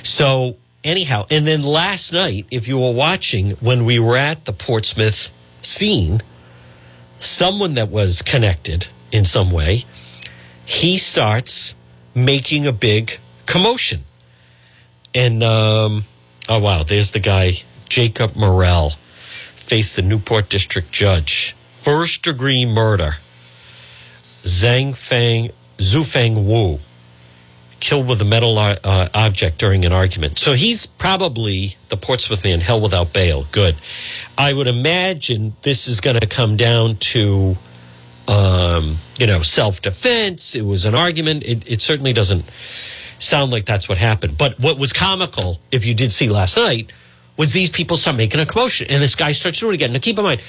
So 0.04 0.58
anyhow, 0.84 1.26
and 1.30 1.46
then 1.46 1.64
last 1.64 2.14
night, 2.14 2.46
if 2.52 2.68
you 2.68 2.80
were 2.80 2.94
watching 2.94 3.52
when 3.62 3.86
we 3.86 4.00
were 4.00 4.18
at 4.18 4.46
the 4.46 4.54
Portsmouth 4.54 5.32
scene, 5.62 6.22
someone 7.20 7.74
that 7.74 7.90
was 7.90 8.22
connected 8.22 8.88
in 9.12 9.26
some 9.26 9.52
way, 9.52 9.86
he 10.66 10.98
starts 10.98 11.76
making 12.16 12.66
a 12.68 12.74
big 12.74 13.20
commotion. 13.46 14.02
And 15.14 15.44
um, 15.44 16.04
oh 16.48 16.60
wow, 16.60 16.84
there's 16.84 17.12
the 17.12 17.20
guy, 17.20 17.54
Jacob 17.88 18.36
Morrell, 18.36 18.92
faced 19.56 19.96
the 19.96 20.02
Newport 20.02 20.50
District 20.50 20.92
Judge. 20.92 21.56
First 21.72 22.24
degree 22.24 22.66
murder. 22.66 23.14
Zhang 24.44 24.96
Fang, 24.96 25.48
Feng, 25.48 25.52
Zufeng 25.78 26.46
Wu, 26.46 26.80
killed 27.80 28.08
with 28.08 28.22
a 28.22 28.26
metal 28.26 28.58
uh, 28.58 29.08
object 29.14 29.58
during 29.58 29.86
an 29.86 29.94
argument. 29.94 30.38
So 30.38 30.54
he's 30.54 30.86
probably 30.86 31.76
the 31.90 31.98
Portsmouth 31.98 32.44
man, 32.44 32.62
hell 32.62 32.82
without 32.82 33.14
bail. 33.14 33.46
Good. 33.52 33.76
I 34.38 34.54
would 34.54 34.68
imagine 34.68 35.54
this 35.62 35.88
is 35.88 36.02
going 36.02 36.20
to 36.20 36.28
come 36.28 36.56
down 36.56 36.96
to, 36.96 37.56
um, 38.28 38.98
you 39.20 39.28
know, 39.28 39.42
self 39.42 39.82
defense. 39.82 40.56
It 40.56 40.64
was 40.66 40.86
an 40.86 40.96
argument. 40.96 41.44
It, 41.44 41.70
it 41.70 41.82
certainly 41.82 42.14
doesn't 42.14 42.46
sound 43.20 43.52
like 43.52 43.66
that's 43.66 43.88
what 43.88 43.98
happened. 43.98 44.38
But 44.38 44.60
what 44.60 44.78
was 44.78 44.94
comical, 44.94 45.60
if 45.72 45.86
you 45.86 45.94
did 45.94 46.12
see 46.12 46.30
last 46.30 46.58
night, 46.58 46.92
was 47.38 47.54
these 47.54 47.70
people 47.70 47.96
start 47.96 48.18
making 48.18 48.42
a 48.42 48.46
commotion, 48.46 48.88
and 48.90 49.02
this 49.02 49.16
guy 49.16 49.32
starts 49.32 49.60
doing 49.60 49.74
it 49.74 49.76
again. 49.76 49.94
Now, 49.94 50.00
keep 50.00 50.18
in 50.18 50.26
mind, 50.26 50.42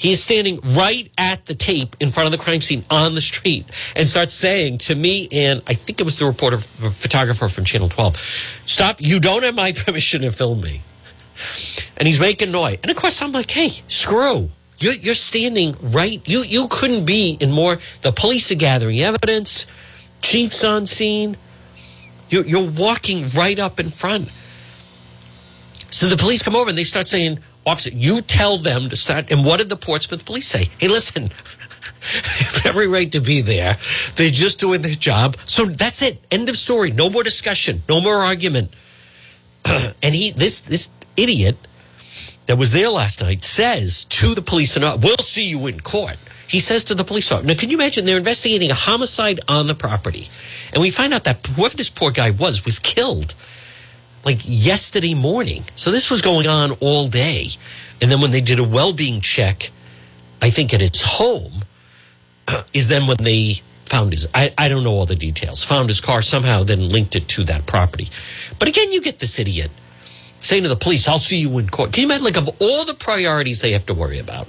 he 0.00 0.12
is 0.12 0.22
standing 0.22 0.58
right 0.74 1.12
at 1.18 1.44
the 1.44 1.54
tape 1.54 1.94
in 2.00 2.10
front 2.10 2.24
of 2.24 2.32
the 2.32 2.42
crime 2.42 2.62
scene 2.62 2.82
on 2.88 3.14
the 3.14 3.20
street 3.20 3.66
and 3.94 4.08
starts 4.08 4.32
saying 4.32 4.78
to 4.78 4.94
me, 4.94 5.28
and 5.30 5.60
I 5.66 5.74
think 5.74 6.00
it 6.00 6.04
was 6.04 6.16
the 6.16 6.24
reporter, 6.24 6.56
photographer 6.56 7.48
from 7.48 7.64
Channel 7.64 7.90
12, 7.90 8.16
Stop, 8.64 9.02
you 9.02 9.20
don't 9.20 9.42
have 9.42 9.54
my 9.54 9.72
permission 9.76 10.22
to 10.22 10.32
film 10.32 10.62
me. 10.62 10.80
And 11.98 12.08
he's 12.08 12.18
making 12.18 12.50
noise. 12.50 12.78
And 12.82 12.90
of 12.90 12.96
course, 12.96 13.20
I'm 13.20 13.32
like, 13.32 13.50
Hey, 13.50 13.68
screw. 13.88 14.48
You're, 14.78 14.94
you're 14.94 15.14
standing 15.14 15.74
right. 15.82 16.26
You, 16.26 16.44
you 16.48 16.66
couldn't 16.68 17.04
be 17.04 17.36
in 17.38 17.52
more. 17.52 17.78
The 18.00 18.12
police 18.12 18.50
are 18.50 18.54
gathering 18.54 19.00
evidence, 19.00 19.66
chief's 20.22 20.64
on 20.64 20.86
scene. 20.86 21.36
You're, 22.30 22.46
you're 22.46 22.70
walking 22.70 23.26
right 23.36 23.58
up 23.58 23.78
in 23.78 23.90
front. 23.90 24.30
So 25.90 26.06
the 26.06 26.16
police 26.16 26.42
come 26.42 26.56
over 26.56 26.70
and 26.70 26.78
they 26.78 26.84
start 26.84 27.06
saying, 27.06 27.40
Officer, 27.70 27.90
you 27.90 28.20
tell 28.20 28.58
them 28.58 28.88
to 28.88 28.96
start. 28.96 29.30
And 29.30 29.44
what 29.44 29.58
did 29.58 29.68
the 29.68 29.76
Portsmouth 29.76 30.24
police 30.24 30.46
say? 30.46 30.68
Hey, 30.78 30.88
listen, 30.88 31.24
they 32.00 32.44
have 32.44 32.66
every 32.66 32.88
right 32.88 33.10
to 33.12 33.20
be 33.20 33.40
there. 33.40 33.76
They're 34.16 34.30
just 34.30 34.58
doing 34.60 34.82
their 34.82 34.94
job. 34.94 35.36
So 35.46 35.64
that's 35.64 36.02
it. 36.02 36.18
End 36.30 36.48
of 36.48 36.56
story. 36.56 36.90
No 36.90 37.08
more 37.08 37.22
discussion. 37.22 37.82
No 37.88 38.00
more 38.00 38.16
argument. 38.16 38.74
and 40.02 40.14
he, 40.14 40.32
this, 40.32 40.60
this 40.60 40.90
idiot 41.16 41.56
that 42.46 42.58
was 42.58 42.72
there 42.72 42.90
last 42.90 43.22
night 43.22 43.44
says 43.44 44.04
to 44.06 44.34
the 44.34 44.42
police, 44.42 44.74
and 44.74 44.84
uh, 44.84 44.98
we'll 45.00 45.16
see 45.18 45.44
you 45.44 45.66
in 45.66 45.80
court. 45.80 46.16
He 46.48 46.58
says 46.58 46.84
to 46.86 46.96
the 46.96 47.04
police 47.04 47.30
officer, 47.30 47.46
now 47.46 47.54
can 47.54 47.70
you 47.70 47.76
imagine 47.76 48.04
they're 48.04 48.18
investigating 48.18 48.72
a 48.72 48.74
homicide 48.74 49.38
on 49.46 49.68
the 49.68 49.74
property? 49.74 50.28
And 50.72 50.80
we 50.80 50.90
find 50.90 51.14
out 51.14 51.22
that 51.24 51.46
whoever 51.46 51.76
this 51.76 51.90
poor 51.90 52.10
guy 52.10 52.30
was, 52.30 52.64
was 52.64 52.80
killed 52.80 53.36
like 54.24 54.38
yesterday 54.44 55.14
morning. 55.14 55.64
So 55.74 55.90
this 55.90 56.10
was 56.10 56.22
going 56.22 56.46
on 56.46 56.72
all 56.80 57.08
day. 57.08 57.48
And 58.00 58.10
then 58.10 58.20
when 58.20 58.30
they 58.30 58.40
did 58.40 58.58
a 58.58 58.64
well 58.64 58.92
being 58.92 59.20
check, 59.20 59.70
I 60.42 60.50
think 60.50 60.72
at 60.72 60.82
its 60.82 61.02
home, 61.02 61.52
is 62.72 62.88
then 62.88 63.06
when 63.06 63.18
they 63.20 63.62
found 63.86 64.12
his, 64.12 64.28
I, 64.34 64.52
I 64.56 64.68
don't 64.68 64.84
know 64.84 64.92
all 64.92 65.06
the 65.06 65.16
details, 65.16 65.64
found 65.64 65.88
his 65.88 66.00
car 66.00 66.22
somehow, 66.22 66.62
then 66.62 66.88
linked 66.88 67.16
it 67.16 67.28
to 67.28 67.44
that 67.44 67.66
property. 67.66 68.08
But 68.58 68.68
again, 68.68 68.92
you 68.92 69.00
get 69.00 69.18
this 69.18 69.38
idiot 69.38 69.70
saying 70.40 70.62
to 70.62 70.68
the 70.68 70.76
police, 70.76 71.08
I'll 71.08 71.18
see 71.18 71.38
you 71.38 71.58
in 71.58 71.68
court. 71.68 71.92
Can 71.92 72.02
you 72.02 72.08
imagine, 72.08 72.24
like, 72.24 72.36
of 72.36 72.48
all 72.60 72.84
the 72.84 72.94
priorities 72.94 73.60
they 73.60 73.72
have 73.72 73.84
to 73.86 73.94
worry 73.94 74.18
about, 74.18 74.48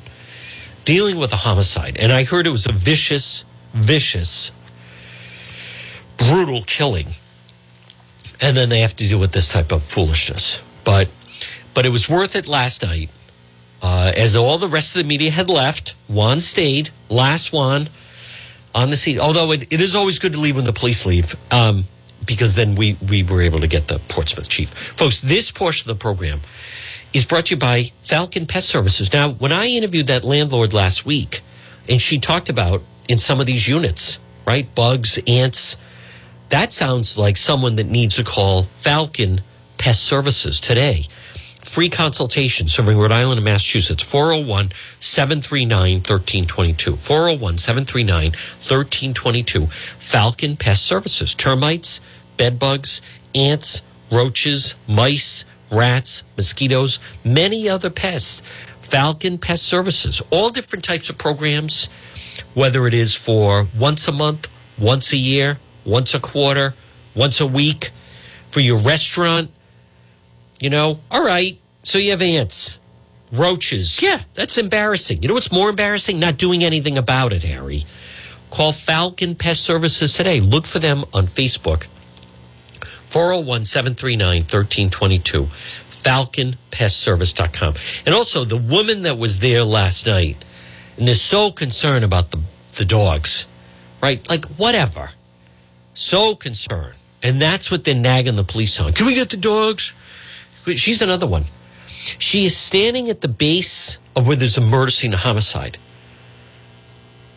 dealing 0.85 1.17
with 1.17 1.33
a 1.33 1.37
homicide? 1.37 1.97
And 1.97 2.11
I 2.11 2.23
heard 2.23 2.47
it 2.47 2.51
was 2.51 2.65
a 2.65 2.71
vicious, 2.71 3.43
vicious, 3.73 4.51
brutal 6.17 6.63
killing 6.63 7.07
and 8.41 8.57
then 8.57 8.69
they 8.69 8.79
have 8.79 8.95
to 8.95 9.07
deal 9.07 9.19
with 9.19 9.31
this 9.31 9.49
type 9.49 9.71
of 9.71 9.83
foolishness. 9.83 10.61
But 10.83 11.09
but 11.73 11.85
it 11.85 11.89
was 11.89 12.09
worth 12.09 12.35
it 12.35 12.47
last 12.47 12.83
night. 12.83 13.09
Uh, 13.83 14.11
as 14.15 14.35
all 14.35 14.57
the 14.57 14.67
rest 14.67 14.95
of 14.95 15.01
the 15.01 15.07
media 15.07 15.31
had 15.31 15.49
left, 15.49 15.95
Juan 16.07 16.39
stayed. 16.39 16.91
Last 17.09 17.51
one 17.51 17.89
on 18.75 18.89
the 18.89 18.95
seat. 18.95 19.19
Although 19.19 19.51
it, 19.53 19.73
it 19.73 19.81
is 19.81 19.95
always 19.95 20.19
good 20.19 20.33
to 20.33 20.39
leave 20.39 20.55
when 20.55 20.65
the 20.65 20.73
police 20.73 21.05
leave, 21.05 21.35
um, 21.51 21.85
because 22.25 22.55
then 22.55 22.75
we 22.75 22.97
we 23.09 23.23
were 23.23 23.41
able 23.41 23.59
to 23.59 23.67
get 23.67 23.87
the 23.87 23.99
Portsmouth 24.07 24.49
chief. 24.49 24.69
Folks, 24.69 25.21
this 25.21 25.51
portion 25.51 25.89
of 25.89 25.97
the 25.97 26.01
program 26.01 26.41
is 27.13 27.25
brought 27.25 27.47
to 27.47 27.55
you 27.55 27.59
by 27.59 27.91
Falcon 28.01 28.45
Pest 28.45 28.69
Services. 28.69 29.13
Now, 29.13 29.31
when 29.31 29.51
I 29.51 29.67
interviewed 29.67 30.07
that 30.07 30.23
landlord 30.23 30.73
last 30.73 31.05
week, 31.05 31.41
and 31.89 32.01
she 32.01 32.19
talked 32.19 32.49
about 32.49 32.83
in 33.09 33.17
some 33.17 33.39
of 33.39 33.45
these 33.45 33.67
units, 33.67 34.19
right, 34.45 34.73
bugs, 34.75 35.19
ants 35.27 35.77
that 36.51 36.73
sounds 36.73 37.17
like 37.17 37.37
someone 37.37 37.77
that 37.77 37.87
needs 37.87 38.15
to 38.17 38.23
call 38.23 38.63
Falcon 38.75 39.41
Pest 39.77 40.03
Services 40.03 40.59
today. 40.59 41.05
Free 41.63 41.89
consultation 41.89 42.67
serving 42.67 42.97
Rhode 42.97 43.13
Island 43.13 43.37
and 43.37 43.45
Massachusetts, 43.45 44.03
401 44.03 44.71
739 44.99 45.93
1322. 45.99 46.97
401 46.97 47.57
739 47.57 48.31
1322. 48.31 49.67
Falcon 49.97 50.57
Pest 50.57 50.85
Services. 50.85 51.33
Termites, 51.33 52.01
bed 52.35 52.59
bugs, 52.59 53.01
ants, 53.33 53.81
roaches, 54.11 54.75
mice, 54.87 55.45
rats, 55.71 56.23
mosquitoes, 56.35 56.99
many 57.23 57.69
other 57.69 57.89
pests. 57.89 58.41
Falcon 58.81 59.37
Pest 59.37 59.63
Services, 59.63 60.21
all 60.31 60.49
different 60.49 60.83
types 60.83 61.09
of 61.09 61.17
programs, 61.17 61.87
whether 62.53 62.87
it 62.87 62.93
is 62.93 63.15
for 63.15 63.67
once 63.79 64.05
a 64.09 64.11
month, 64.11 64.49
once 64.77 65.13
a 65.13 65.17
year, 65.17 65.57
once 65.85 66.13
a 66.13 66.19
quarter, 66.19 66.73
once 67.15 67.39
a 67.39 67.47
week, 67.47 67.91
for 68.49 68.59
your 68.59 68.79
restaurant. 68.79 69.49
You 70.59 70.69
know, 70.69 70.99
all 71.09 71.25
right, 71.25 71.59
so 71.83 71.97
you 71.97 72.11
have 72.11 72.21
ants, 72.21 72.79
roaches. 73.31 74.01
Yeah, 74.01 74.21
that's 74.35 74.57
embarrassing. 74.57 75.21
You 75.21 75.27
know 75.27 75.33
what's 75.33 75.51
more 75.51 75.69
embarrassing? 75.69 76.19
Not 76.19 76.37
doing 76.37 76.63
anything 76.63 76.97
about 76.97 77.33
it, 77.33 77.43
Harry. 77.43 77.85
Call 78.51 78.73
Falcon 78.73 79.35
Pest 79.35 79.63
Services 79.63 80.13
today. 80.13 80.39
Look 80.39 80.67
for 80.67 80.79
them 80.79 81.05
on 81.13 81.27
Facebook. 81.27 81.87
401 83.05 83.65
739 83.65 84.41
1322. 84.41 85.47
FalconPestService.com. 86.01 87.73
And 88.05 88.15
also, 88.15 88.43
the 88.43 88.57
woman 88.57 89.03
that 89.03 89.17
was 89.17 89.39
there 89.39 89.63
last 89.63 90.07
night, 90.07 90.43
and 90.97 91.07
they're 91.07 91.15
so 91.15 91.51
concerned 91.51 92.03
about 92.03 92.31
the, 92.31 92.41
the 92.75 92.85
dogs, 92.85 93.47
right? 94.01 94.27
Like, 94.29 94.45
whatever. 94.57 95.11
So 95.93 96.35
concerned. 96.35 96.95
And 97.23 97.41
that's 97.41 97.69
what 97.69 97.83
they're 97.83 97.93
nagging 97.95 98.35
the 98.35 98.43
police 98.43 98.79
on. 98.79 98.93
Can 98.93 99.05
we 99.05 99.13
get 99.13 99.29
the 99.29 99.37
dogs? 99.37 99.93
She's 100.65 101.01
another 101.01 101.27
one. 101.27 101.43
She 101.87 102.45
is 102.45 102.57
standing 102.57 103.09
at 103.09 103.21
the 103.21 103.27
base 103.27 103.99
of 104.15 104.27
where 104.27 104.35
there's 104.35 104.57
a 104.57 104.61
murder 104.61 104.91
scene, 104.91 105.13
a 105.13 105.17
homicide. 105.17 105.77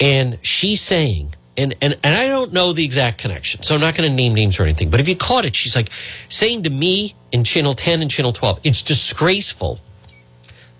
And 0.00 0.38
she's 0.44 0.80
saying, 0.80 1.34
and, 1.56 1.74
and, 1.80 1.98
and 2.02 2.14
I 2.14 2.26
don't 2.26 2.52
know 2.52 2.72
the 2.72 2.84
exact 2.84 3.18
connection, 3.18 3.62
so 3.62 3.74
I'm 3.74 3.80
not 3.80 3.94
going 3.94 4.08
to 4.08 4.14
name 4.14 4.34
names 4.34 4.58
or 4.58 4.64
anything. 4.64 4.90
But 4.90 5.00
if 5.00 5.08
you 5.08 5.16
caught 5.16 5.44
it, 5.44 5.54
she's 5.54 5.76
like 5.76 5.90
saying 6.28 6.64
to 6.64 6.70
me 6.70 7.14
in 7.30 7.44
Channel 7.44 7.74
10 7.74 8.02
and 8.02 8.10
Channel 8.10 8.32
12, 8.32 8.60
it's 8.64 8.82
disgraceful 8.82 9.80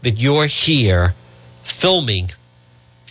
that 0.03 0.19
you're 0.19 0.47
here 0.47 1.15
filming 1.63 2.31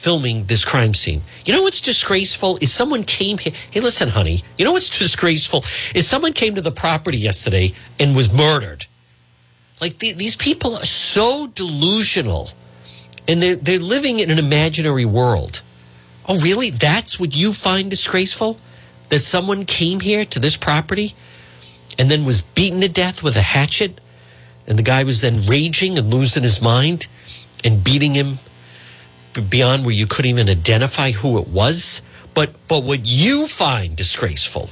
filming 0.04 0.44
this 0.46 0.66
crime 0.66 0.94
scene. 0.94 1.22
You 1.46 1.54
know 1.54 1.64
what's 1.64 1.80
disgraceful 1.80 2.58
is 2.62 2.74
someone 2.74 3.04
came 3.04 3.38
here. 3.38 3.54
Hey, 3.72 3.80
listen, 3.80 4.10
honey. 4.10 4.42
You 4.58 4.66
know 4.66 4.74
what's 4.74 5.00
disgraceful 5.00 5.64
is 5.96 6.06
someone 6.06 6.34
came 6.34 6.56
to 6.56 6.62
the 6.62 6.72
property 6.72 7.18
yesterday 7.18 7.72
and 8.00 8.14
was 8.14 8.36
murdered. 8.36 8.86
Like 9.80 10.00
the, 10.00 10.12
these 10.12 10.36
people 10.36 10.76
are 10.76 10.86
so 10.86 11.48
delusional, 11.48 12.50
and 13.30 13.42
they're, 13.42 13.56
they're 13.56 13.80
living 13.80 14.20
in 14.20 14.30
an 14.30 14.40
imaginary 14.40 15.06
world. 15.06 15.62
Oh, 16.28 16.40
really? 16.42 16.70
That's 16.70 17.18
what 17.18 17.34
you 17.34 17.54
find 17.54 17.90
disgraceful? 17.90 18.58
That 19.08 19.20
someone 19.20 19.66
came 19.66 20.02
here 20.02 20.26
to 20.26 20.40
this 20.40 20.58
property 20.58 21.14
and 21.98 22.12
then 22.12 22.26
was 22.26 22.42
beaten 22.42 22.82
to 22.82 22.90
death 22.90 23.24
with 23.24 23.38
a 23.38 23.42
hatchet, 23.42 24.02
and 24.68 24.78
the 24.78 24.84
guy 24.84 25.04
was 25.06 25.22
then 25.22 25.46
raging 25.46 25.98
and 25.98 26.10
losing 26.14 26.44
his 26.44 26.62
mind 26.62 27.08
and 27.64 27.84
beating 27.84 28.16
him 28.16 28.40
beyond 29.50 29.86
where 29.86 29.94
you 29.94 30.08
couldn't 30.08 30.30
even 30.30 30.50
identify 30.50 31.12
who 31.12 31.38
it 31.38 31.48
was. 31.48 32.02
But 32.34 32.54
but 32.68 32.84
what 32.84 33.02
you 33.04 33.48
find 33.48 33.96
disgraceful 33.96 34.70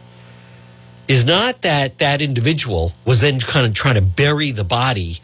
is 1.08 1.26
not 1.26 1.62
that 1.62 1.98
that 1.98 2.22
individual 2.22 2.94
was 3.06 3.22
then 3.22 3.40
kind 3.40 3.66
of 3.66 3.74
trying 3.74 3.96
to 3.96 4.02
bury 4.02 4.52
the 4.52 4.64
body 4.64 5.20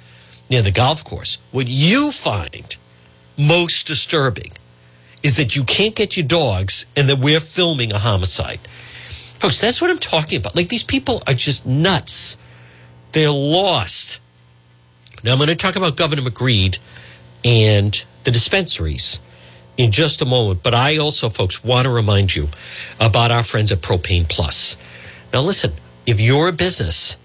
near 0.50 0.62
the 0.62 0.72
golf 0.72 1.04
course. 1.04 1.38
What 1.52 1.68
you 1.68 2.12
find 2.12 2.76
most 3.38 3.88
disturbing 3.88 4.52
is 5.24 5.38
that 5.38 5.56
you 5.56 5.64
can't 5.64 5.96
get 5.96 6.18
your 6.18 6.26
dogs 6.26 6.86
and 6.96 7.08
that 7.10 7.20
we're 7.20 7.40
filming 7.40 7.92
a 7.92 8.00
homicide. 8.00 8.60
Folks, 9.40 9.62
that's 9.62 9.82
what 9.82 9.90
I'm 9.90 10.00
talking 10.00 10.40
about. 10.40 10.56
Like 10.56 10.70
these 10.70 10.84
people 10.84 11.22
are 11.28 11.34
just 11.34 11.66
nuts. 11.66 12.38
They're 13.12 13.32
lost. 13.32 14.20
Now 15.24 15.32
I'm 15.32 15.38
going 15.38 15.50
to 15.50 15.56
talk 15.56 15.76
about 15.76 15.96
Governor 15.96 16.22
McGreed 16.24 16.80
and 17.44 18.04
the 18.24 18.32
dispensaries 18.32 19.20
in 19.78 19.92
just 19.92 20.22
a 20.22 20.26
moment. 20.26 20.64
But 20.64 20.74
I 20.74 20.98
also, 20.98 21.30
folks, 21.30 21.64
want 21.64 21.86
to 21.86 21.92
remind 21.92 22.36
you 22.36 22.50
about 23.00 23.32
our 23.32 23.44
friends 23.44 23.72
at 23.72 23.80
Propane 23.80 24.28
Plus. 24.28 24.78
Now, 25.34 25.42
listen, 25.42 25.74
if 26.06 26.20
you're 26.20 26.50
a 26.50 26.54
business 26.54 27.18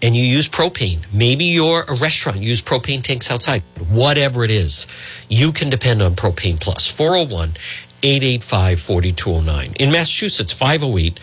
and 0.00 0.16
you 0.16 0.22
use 0.22 0.48
propane, 0.48 1.00
maybe 1.12 1.44
you're 1.44 1.82
a 1.82 1.94
restaurant, 1.94 2.38
use 2.38 2.62
propane 2.62 3.02
tanks 3.02 3.30
outside, 3.30 3.62
whatever 3.88 4.44
it 4.44 4.50
is, 4.50 4.86
you 5.28 5.52
can 5.52 5.70
depend 5.70 6.00
on 6.02 6.14
Propane 6.14 6.60
Plus. 6.60 6.86
401 6.86 7.54
885 8.02 8.80
4209. 8.80 9.72
In 9.80 9.90
Massachusetts, 9.90 10.52
508 10.52 11.18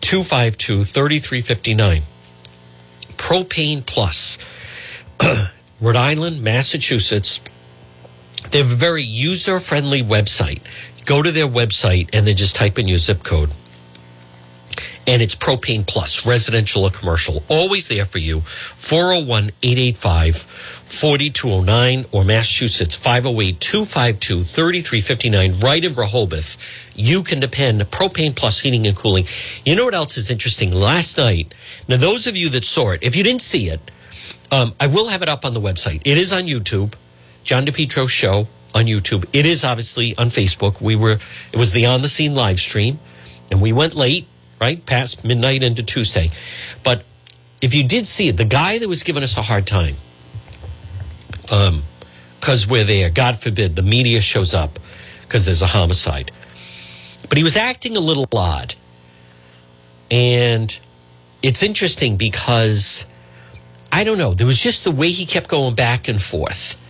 252 0.00 0.84
3359. 0.84 2.02
Propane 3.16 3.86
Plus. 3.86 4.38
Rhode 5.80 5.96
Island, 5.96 6.42
Massachusetts, 6.42 7.40
they 8.50 8.58
have 8.58 8.72
a 8.72 8.76
very 8.76 9.02
user 9.02 9.60
friendly 9.60 10.02
website. 10.02 10.60
Go 11.04 11.22
to 11.22 11.30
their 11.30 11.48
website 11.48 12.10
and 12.12 12.26
then 12.26 12.36
just 12.36 12.56
type 12.56 12.78
in 12.78 12.86
your 12.86 12.98
zip 12.98 13.22
code. 13.22 13.54
And 15.06 15.22
it's 15.22 15.34
Propane 15.34 15.86
Plus, 15.86 16.26
residential 16.26 16.84
or 16.84 16.90
commercial, 16.90 17.42
always 17.48 17.88
there 17.88 18.04
for 18.04 18.18
you. 18.18 18.42
401 18.42 19.52
885 19.62 20.36
4209 20.36 22.04
or 22.12 22.24
Massachusetts 22.24 22.94
508 22.94 23.58
252 23.58 24.44
3359, 24.44 25.60
right 25.60 25.82
in 25.82 25.94
Rehoboth. 25.94 26.58
You 26.94 27.22
can 27.22 27.40
depend 27.40 27.80
Propane 27.90 28.36
Plus 28.36 28.60
heating 28.60 28.86
and 28.86 28.94
cooling. 28.94 29.24
You 29.64 29.76
know 29.76 29.86
what 29.86 29.94
else 29.94 30.18
is 30.18 30.30
interesting? 30.30 30.72
Last 30.72 31.16
night, 31.16 31.54
now, 31.88 31.96
those 31.96 32.26
of 32.26 32.36
you 32.36 32.50
that 32.50 32.66
saw 32.66 32.90
it, 32.90 33.02
if 33.02 33.16
you 33.16 33.24
didn't 33.24 33.40
see 33.40 33.70
it, 33.70 33.90
um, 34.50 34.74
I 34.78 34.88
will 34.88 35.08
have 35.08 35.22
it 35.22 35.28
up 35.30 35.46
on 35.46 35.54
the 35.54 35.60
website. 35.60 36.02
It 36.04 36.18
is 36.18 36.34
on 36.34 36.42
YouTube. 36.42 36.92
John 37.44 37.64
DePetro 37.64 38.08
show 38.08 38.46
on 38.74 38.84
YouTube. 38.84 39.24
It 39.32 39.46
is 39.46 39.64
obviously 39.64 40.16
on 40.16 40.26
Facebook. 40.28 40.80
We 40.80 40.96
were 40.96 41.18
it 41.52 41.56
was 41.56 41.72
the 41.72 41.86
on 41.86 42.02
the 42.02 42.08
scene 42.08 42.34
live 42.34 42.58
stream, 42.58 42.98
and 43.50 43.60
we 43.60 43.72
went 43.72 43.94
late, 43.94 44.26
right 44.60 44.84
past 44.84 45.24
midnight 45.24 45.62
into 45.62 45.82
Tuesday. 45.82 46.30
But 46.84 47.04
if 47.62 47.74
you 47.74 47.84
did 47.84 48.06
see 48.06 48.28
it, 48.28 48.36
the 48.36 48.44
guy 48.44 48.78
that 48.78 48.88
was 48.88 49.02
giving 49.02 49.22
us 49.22 49.36
a 49.36 49.42
hard 49.42 49.66
time, 49.66 49.96
um, 51.52 51.82
because 52.38 52.68
we're 52.68 52.84
there. 52.84 53.10
God 53.10 53.40
forbid 53.40 53.76
the 53.76 53.82
media 53.82 54.20
shows 54.20 54.54
up 54.54 54.78
because 55.22 55.46
there's 55.46 55.62
a 55.62 55.66
homicide. 55.66 56.30
But 57.28 57.36
he 57.36 57.44
was 57.44 57.56
acting 57.56 57.96
a 57.96 58.00
little 58.00 58.26
odd, 58.32 58.74
and 60.10 60.78
it's 61.42 61.62
interesting 61.62 62.16
because 62.16 63.06
I 63.90 64.04
don't 64.04 64.18
know. 64.18 64.34
There 64.34 64.46
was 64.46 64.60
just 64.60 64.84
the 64.84 64.90
way 64.90 65.10
he 65.10 65.26
kept 65.26 65.48
going 65.48 65.74
back 65.74 66.08
and 66.08 66.20
forth 66.20 66.80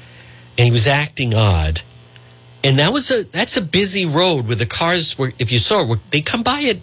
and 0.58 0.66
he 0.66 0.72
was 0.72 0.88
acting 0.88 1.34
odd. 1.34 1.82
And 2.64 2.78
that 2.80 2.92
was 2.92 3.10
a 3.10 3.22
that's 3.30 3.56
a 3.56 3.62
busy 3.62 4.04
road 4.04 4.48
where 4.48 4.56
the 4.56 4.66
cars 4.66 5.16
were. 5.16 5.32
If 5.38 5.52
you 5.52 5.60
saw 5.60 5.90
it, 5.92 6.00
they 6.10 6.20
come 6.20 6.42
by 6.42 6.62
at 6.62 6.78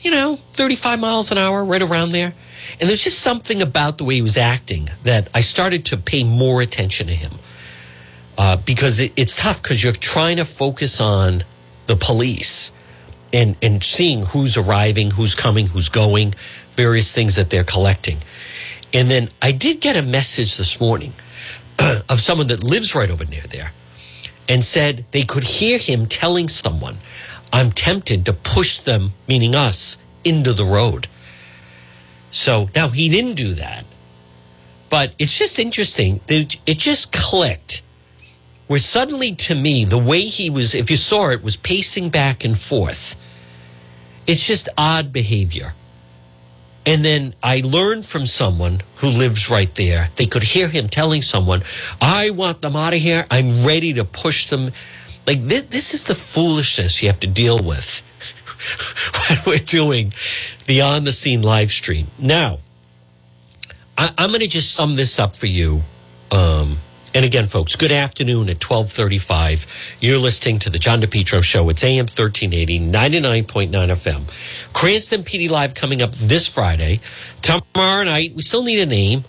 you 0.00 0.10
know 0.10 0.36
35 0.54 0.98
miles 0.98 1.30
an 1.30 1.38
hour, 1.38 1.64
right 1.64 1.80
around 1.80 2.10
there. 2.10 2.34
And 2.80 2.88
there's 2.88 3.04
just 3.04 3.20
something 3.20 3.62
about 3.62 3.98
the 3.98 4.04
way 4.04 4.16
he 4.16 4.22
was 4.22 4.36
acting 4.36 4.88
that 5.04 5.28
I 5.34 5.40
started 5.40 5.84
to 5.86 5.96
pay 5.96 6.24
more 6.24 6.62
attention 6.62 7.06
to 7.06 7.12
him 7.12 7.32
uh, 8.38 8.56
because 8.56 9.00
it, 9.00 9.12
it's 9.16 9.36
tough 9.36 9.62
because 9.62 9.82
you're 9.82 9.92
trying 9.92 10.36
to 10.38 10.44
focus 10.44 11.00
on 11.00 11.44
the 11.86 11.96
police 11.96 12.72
and 13.32 13.56
and 13.62 13.82
seeing 13.82 14.24
who's 14.26 14.56
arriving, 14.56 15.12
who's 15.12 15.36
coming, 15.36 15.68
who's 15.68 15.88
going, 15.88 16.34
various 16.74 17.14
things 17.14 17.36
that 17.36 17.50
they're 17.50 17.64
collecting. 17.64 18.18
And 18.92 19.08
then 19.08 19.28
I 19.40 19.52
did 19.52 19.80
get 19.80 19.96
a 19.96 20.02
message 20.02 20.56
this 20.56 20.80
morning 20.80 21.12
of 22.08 22.20
someone 22.20 22.46
that 22.48 22.62
lives 22.62 22.94
right 22.94 23.10
over 23.10 23.24
near 23.24 23.42
there 23.42 23.72
and 24.48 24.64
said 24.64 25.04
they 25.12 25.22
could 25.22 25.44
hear 25.44 25.78
him 25.78 26.06
telling 26.06 26.48
someone, 26.48 26.98
I'm 27.52 27.70
tempted 27.70 28.24
to 28.26 28.32
push 28.32 28.78
them, 28.78 29.12
meaning 29.28 29.54
us, 29.54 29.98
into 30.24 30.52
the 30.52 30.64
road. 30.64 31.08
So 32.30 32.68
now 32.74 32.88
he 32.88 33.08
didn't 33.08 33.34
do 33.34 33.54
that. 33.54 33.84
But 34.88 35.14
it's 35.18 35.36
just 35.36 35.58
interesting. 35.58 36.20
It 36.28 36.78
just 36.78 37.12
clicked. 37.12 37.82
Where 38.66 38.78
suddenly, 38.78 39.34
to 39.34 39.54
me, 39.54 39.84
the 39.84 39.98
way 39.98 40.22
he 40.22 40.48
was, 40.48 40.74
if 40.74 40.90
you 40.90 40.96
saw 40.96 41.30
it, 41.30 41.42
was 41.42 41.56
pacing 41.56 42.10
back 42.10 42.44
and 42.44 42.58
forth. 42.58 43.16
It's 44.26 44.46
just 44.46 44.68
odd 44.78 45.12
behavior. 45.12 45.74
And 46.84 47.04
then 47.04 47.34
I 47.42 47.62
learned 47.64 48.04
from 48.04 48.26
someone 48.26 48.80
who 48.96 49.08
lives 49.08 49.48
right 49.48 49.72
there. 49.76 50.10
They 50.16 50.26
could 50.26 50.42
hear 50.42 50.68
him 50.68 50.88
telling 50.88 51.22
someone, 51.22 51.62
I 52.00 52.30
want 52.30 52.62
them 52.62 52.74
out 52.74 52.92
of 52.92 53.00
here. 53.00 53.24
I'm 53.30 53.64
ready 53.64 53.92
to 53.94 54.04
push 54.04 54.48
them. 54.48 54.72
Like, 55.26 55.42
this, 55.46 55.62
this 55.62 55.94
is 55.94 56.04
the 56.04 56.16
foolishness 56.16 57.00
you 57.00 57.08
have 57.08 57.20
to 57.20 57.28
deal 57.28 57.62
with 57.62 58.02
when 59.28 59.38
we're 59.46 59.64
doing 59.64 60.12
the 60.66 60.80
on 60.80 61.04
the 61.04 61.12
scene 61.12 61.42
live 61.42 61.70
stream. 61.70 62.08
Now, 62.18 62.58
I, 63.96 64.12
am 64.18 64.30
going 64.30 64.40
to 64.40 64.48
just 64.48 64.74
sum 64.74 64.96
this 64.96 65.20
up 65.20 65.36
for 65.36 65.46
you 65.46 65.82
um, 66.32 66.78
And 67.14 67.26
again, 67.26 67.46
folks, 67.46 67.76
good 67.76 67.92
afternoon 67.92 68.48
at 68.48 68.64
1235. 68.64 69.96
You're 70.00 70.18
listening 70.18 70.58
to 70.60 70.70
the 70.70 70.78
John 70.78 71.02
DePetro 71.02 71.42
Show. 71.42 71.68
It's 71.68 71.84
AM 71.84 72.06
1380, 72.06 72.80
99.9 72.80 73.68
FM. 73.70 74.72
Cranston 74.72 75.22
PD 75.22 75.50
Live 75.50 75.74
coming 75.74 76.00
up 76.00 76.12
this 76.14 76.48
Friday. 76.48 77.00
Tomorrow 77.42 78.04
night, 78.04 78.34
we 78.34 78.40
still 78.40 78.62
need 78.64 78.78
a 78.78 78.86
name, 78.86 79.24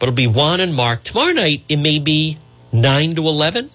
but 0.00 0.08
it'll 0.08 0.16
be 0.16 0.26
Juan 0.26 0.58
and 0.58 0.74
Mark. 0.74 1.04
Tomorrow 1.04 1.34
night, 1.34 1.62
it 1.68 1.76
may 1.76 2.00
be 2.00 2.38
9 2.72 3.14
to 3.14 3.22
11. 3.22 3.70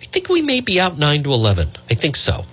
I 0.00 0.04
think 0.04 0.28
we 0.28 0.40
may 0.40 0.60
be 0.60 0.80
out 0.80 0.96
9 0.96 1.24
to 1.24 1.32
11. 1.32 1.70
I 1.90 1.94
think 1.94 2.14
so. 2.14 2.44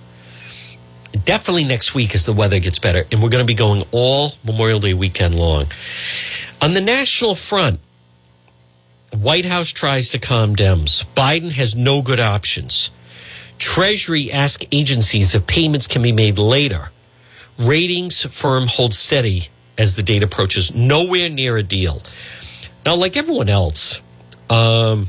Definitely 1.24 1.64
next 1.64 1.94
week 1.94 2.16
as 2.16 2.26
the 2.26 2.32
weather 2.32 2.58
gets 2.58 2.80
better. 2.80 3.04
And 3.12 3.22
we're 3.22 3.30
going 3.30 3.44
to 3.44 3.46
be 3.46 3.54
going 3.54 3.84
all 3.92 4.32
Memorial 4.44 4.80
Day 4.80 4.94
weekend 4.94 5.36
long. 5.36 5.66
On 6.60 6.74
the 6.74 6.80
national 6.80 7.36
front, 7.36 7.78
White 9.16 9.46
House 9.46 9.70
tries 9.70 10.10
to 10.10 10.18
calm 10.18 10.54
Dems. 10.54 11.04
Biden 11.14 11.52
has 11.52 11.74
no 11.74 12.02
good 12.02 12.20
options. 12.20 12.90
Treasury 13.58 14.30
asks 14.30 14.64
agencies 14.70 15.34
if 15.34 15.46
payments 15.46 15.86
can 15.86 16.02
be 16.02 16.12
made 16.12 16.38
later. 16.38 16.90
Ratings 17.58 18.24
firm 18.24 18.66
holds 18.68 18.98
steady 18.98 19.48
as 19.76 19.96
the 19.96 20.02
date 20.02 20.22
approaches. 20.22 20.74
Nowhere 20.74 21.28
near 21.28 21.56
a 21.56 21.62
deal. 21.62 22.02
Now, 22.84 22.94
like 22.94 23.16
everyone 23.16 23.48
else, 23.48 24.02
um, 24.50 25.08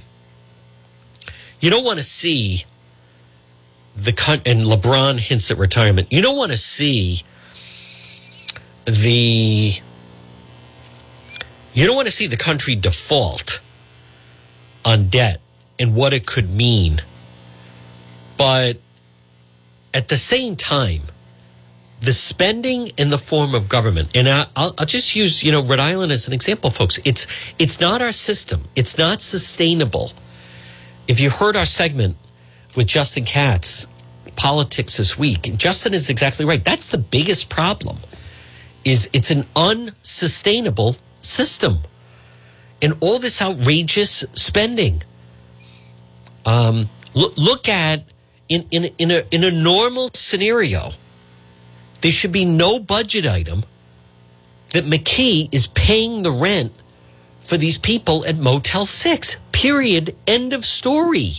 you 1.60 1.70
don't 1.70 1.86
want 1.86 2.00
to 2.00 2.04
see 2.04 2.66
the 3.96 4.12
and 4.46 4.62
LeBron 4.62 5.20
hints 5.20 5.52
at 5.52 5.58
retirement. 5.58 6.12
You 6.12 6.22
don't 6.22 6.38
want 6.38 6.52
to 6.52 6.58
see 6.58 7.24
the 8.86 9.74
you 11.74 11.86
don't 11.86 11.96
want 11.96 12.08
to 12.08 12.14
see 12.14 12.28
the 12.28 12.38
country 12.38 12.76
default 12.76 13.62
on 14.86 15.08
debt 15.10 15.42
and 15.78 15.96
what 15.96 16.14
it 16.14 16.26
could 16.26 16.52
mean. 16.52 16.98
But 18.38 18.78
at 19.94 20.08
the 20.08 20.18
same 20.18 20.56
time, 20.56 21.02
the 22.02 22.14
spending 22.14 22.88
in 22.98 23.10
the 23.10 23.18
form 23.18 23.54
of 23.54 23.68
government, 23.68 24.16
and 24.16 24.30
I, 24.30 24.46
will 24.56 24.74
I'll 24.78 24.86
just 24.86 25.16
use 25.16 25.44
you 25.44 25.52
know 25.52 25.62
Rhode 25.62 25.80
Island 25.80 26.12
as 26.12 26.28
an 26.28 26.34
example, 26.34 26.70
folks. 26.70 27.00
It's 27.04 27.28
it's 27.58 27.82
not 27.82 28.02
our 28.02 28.12
system. 28.12 28.64
It's 28.76 28.98
not 28.98 29.22
sustainable. 29.22 30.14
If 31.08 31.20
you 31.20 31.30
heard 31.30 31.56
our 31.56 31.66
segment 31.66 32.18
with 32.76 32.88
Justin 32.88 33.26
Katz, 33.26 33.88
politics 34.36 34.98
this 34.98 35.18
week, 35.18 35.52
Justin 35.58 35.94
is 35.94 36.10
exactly 36.10 36.46
right. 36.46 36.64
That's 36.64 36.88
the 36.88 36.98
biggest 36.98 37.50
problem. 37.50 37.98
Is 38.86 39.10
it's 39.12 39.32
an 39.32 39.44
unsustainable 39.56 40.96
system 41.20 41.80
and 42.82 42.94
all 43.02 43.20
this 43.20 43.42
outrageous 43.42 44.26
spending. 44.34 45.04
Um, 46.46 46.90
look, 47.14 47.38
look 47.38 47.70
at 47.70 48.04
in, 48.48 48.66
in, 48.72 48.86
in, 48.98 49.12
a, 49.12 49.24
in 49.32 49.44
a 49.44 49.52
normal 49.52 50.10
scenario, 50.14 50.90
there 52.02 52.12
should 52.12 52.32
be 52.32 52.46
no 52.46 52.80
budget 52.80 53.26
item 53.26 53.64
that 54.72 54.86
McKee 54.86 55.54
is 55.54 55.68
paying 55.68 56.24
the 56.24 56.32
rent 56.32 56.72
for 57.42 57.58
these 57.58 57.78
people 57.78 58.26
at 58.26 58.40
Motel 58.40 58.86
6. 58.86 59.38
Period. 59.52 60.16
End 60.28 60.54
of 60.54 60.66
story. 60.66 61.34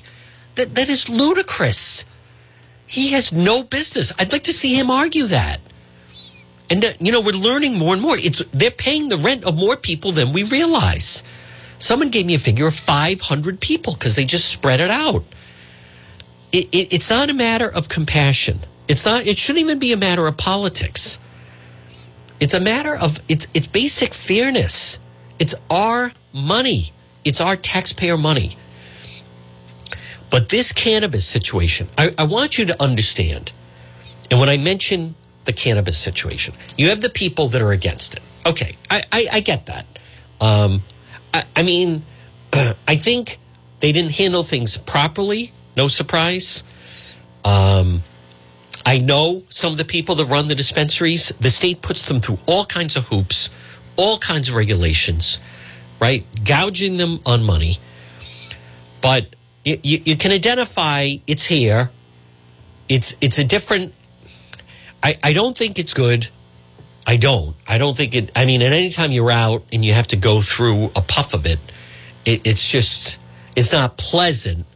That, 0.57 0.75
that 0.75 0.89
is 0.89 1.09
ludicrous. 1.09 2.05
He 2.87 3.13
has 3.13 3.33
no 3.33 3.63
business. 3.63 4.13
I'd 4.19 4.33
like 4.33 4.45
to 4.45 4.53
see 4.53 4.75
him 4.75 4.91
argue 4.91 5.27
that. 5.27 5.61
And 6.71 6.85
uh, 6.85 6.93
you 7.01 7.11
know, 7.13 7.21
we're 7.21 7.33
learning 7.33 7.79
more 7.79 7.93
and 7.93 8.01
more. 8.01 8.17
It's 8.17 8.45
they're 8.47 8.71
paying 8.71 9.09
the 9.09 9.19
rent 9.19 9.45
of 9.45 9.59
more 9.59 9.77
people 9.77 10.13
than 10.13 10.33
we 10.33 10.45
realize. 10.45 11.23
Someone 11.79 12.11
gave 12.11 12.27
me 12.27 12.35
a 12.35 12.39
figure 12.39 12.67
of 12.67 12.75
500 12.75 13.59
people 13.61 13.95
because 13.95 14.15
they 14.15 14.25
just 14.25 14.49
spread 14.49 14.81
it 14.81 14.91
out. 14.91 15.25
It, 16.53 16.69
it, 16.73 16.93
it's 16.93 17.11
not 17.11 17.31
a 17.31 17.35
matter 17.35 17.69
of 17.69 17.89
compassion. 17.89 18.61
It's 18.87 19.05
not. 19.05 19.27
It 19.27 19.39
shouldn't 19.39 19.65
even 19.65 19.79
be 19.79 19.93
a 19.93 19.97
matter 19.97 20.27
of 20.27 20.37
politics. 20.37 21.19
It's 22.39 22.55
a 22.55 22.61
matter 22.61 22.97
of 22.97 23.19
it's 23.29 23.49
it's 23.55 23.67
basic 23.67 24.15
fairness. 24.15 24.99
It's 25.39 25.55
our 25.69 26.13
money. 26.33 26.93
It's 27.25 27.41
our 27.41 27.57
taxpayer 27.57 28.17
money. 28.17 28.57
But 30.31 30.49
this 30.49 30.73
cannabis 30.73 31.27
situation, 31.27 31.89
I, 31.99 32.15
I 32.17 32.25
want 32.25 32.57
you 32.57 32.65
to 32.67 32.83
understand. 32.83 33.53
And 34.31 34.39
when 34.39 34.49
I 34.49 34.57
mention 34.57 35.17
the 35.45 35.53
cannabis 35.53 35.99
situation. 35.99 36.55
You 36.77 36.89
have 36.89 37.01
the 37.01 37.11
people 37.11 37.49
that 37.49 37.63
are 37.63 37.73
against 37.73 38.15
it. 38.15 38.23
Okay, 38.47 38.77
I, 38.91 39.05
I, 39.13 39.27
I 39.33 39.41
get 39.41 39.67
that. 39.67 39.87
Um, 40.41 40.83
I, 41.35 41.45
I 41.57 41.63
mean, 41.63 42.03
I 42.53 42.97
think 42.97 43.39
they 43.81 43.93
didn't 43.93 44.13
handle 44.13 44.43
things 44.43 44.77
properly. 44.77 45.53
No 45.77 45.89
surprise. 45.89 46.65
Um, 47.45 48.03
I 48.85 48.99
know 48.99 49.43
some 49.49 49.73
of 49.73 49.79
the 49.79 49.85
people 49.85 50.15
that 50.17 50.27
run 50.27 50.49
the 50.49 50.55
dispensaries, 50.55 51.29
the 51.41 51.51
state 51.51 51.83
puts 51.83 52.05
them 52.05 52.21
through 52.21 52.39
all 52.47 52.65
kinds 52.65 52.97
of 52.97 53.09
hoops, 53.09 53.51
all 53.97 54.19
kinds 54.19 54.49
of 54.49 54.55
regulations, 54.55 55.39
right? 56.01 56.25
Gouging 56.45 56.97
them 56.97 57.21
on 57.27 57.45
money. 57.45 57.77
But 59.03 59.37
you, 59.65 59.79
you, 59.83 60.01
you 60.05 60.17
can 60.17 60.33
identify 60.33 61.17
it's 61.27 61.47
here. 61.47 61.91
It's 62.89 63.17
it's 63.21 63.39
a 63.39 63.45
different 63.45 63.95
I, 65.03 65.19
I 65.23 65.33
don't 65.33 65.57
think 65.57 65.79
it's 65.79 65.95
good. 65.95 66.29
I 67.07 67.17
don't. 67.17 67.57
I 67.67 67.79
don't 67.79 67.97
think 67.97 68.15
it. 68.15 68.31
I 68.37 68.45
mean, 68.45 68.63
at 68.63 68.73
any 68.73 68.91
time 68.91 69.11
you're 69.13 69.31
out 69.31 69.65
and 69.73 69.85
you 69.85 69.93
have 69.95 70.07
to 70.09 70.17
go 70.17 70.41
through 70.43 70.91
a 70.97 71.01
puff 71.01 71.35
of 71.35 71.47
it, 71.47 71.59
it 72.25 72.47
it's 72.47 72.71
just, 72.71 73.19
it's 73.57 73.73
not 73.73 73.97
pleasant. 73.97 74.67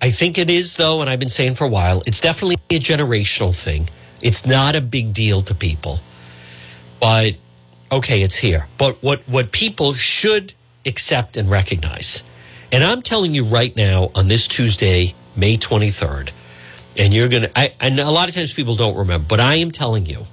I 0.00 0.10
think 0.10 0.38
it 0.38 0.48
is, 0.48 0.76
though, 0.76 1.00
and 1.00 1.10
I've 1.10 1.18
been 1.18 1.28
saying 1.28 1.56
for 1.56 1.64
a 1.64 1.68
while, 1.68 2.02
it's 2.06 2.20
definitely 2.20 2.56
a 2.70 2.78
generational 2.78 3.54
thing. 3.54 3.90
It's 4.22 4.46
not 4.46 4.76
a 4.76 4.80
big 4.80 5.12
deal 5.12 5.40
to 5.42 5.54
people. 5.54 5.98
But, 7.00 7.36
okay, 7.90 8.22
it's 8.22 8.36
here. 8.36 8.68
But 8.78 9.02
what, 9.02 9.20
what 9.28 9.50
people 9.50 9.94
should 9.94 10.54
accept 10.86 11.36
and 11.36 11.50
recognize, 11.50 12.22
and 12.70 12.84
I'm 12.84 13.02
telling 13.02 13.34
you 13.34 13.44
right 13.44 13.74
now 13.74 14.10
on 14.14 14.28
this 14.28 14.46
Tuesday, 14.46 15.14
May 15.36 15.56
23rd, 15.56 16.30
and 16.98 17.14
you're 17.14 17.28
going 17.28 17.44
to, 17.44 17.82
and 17.82 17.98
a 17.98 18.10
lot 18.10 18.28
of 18.28 18.34
times 18.34 18.52
people 18.52 18.74
don't 18.74 18.96
remember, 18.96 19.26
but 19.28 19.40
I 19.40 19.56
am 19.56 19.70
telling 19.70 20.06
you. 20.06 20.24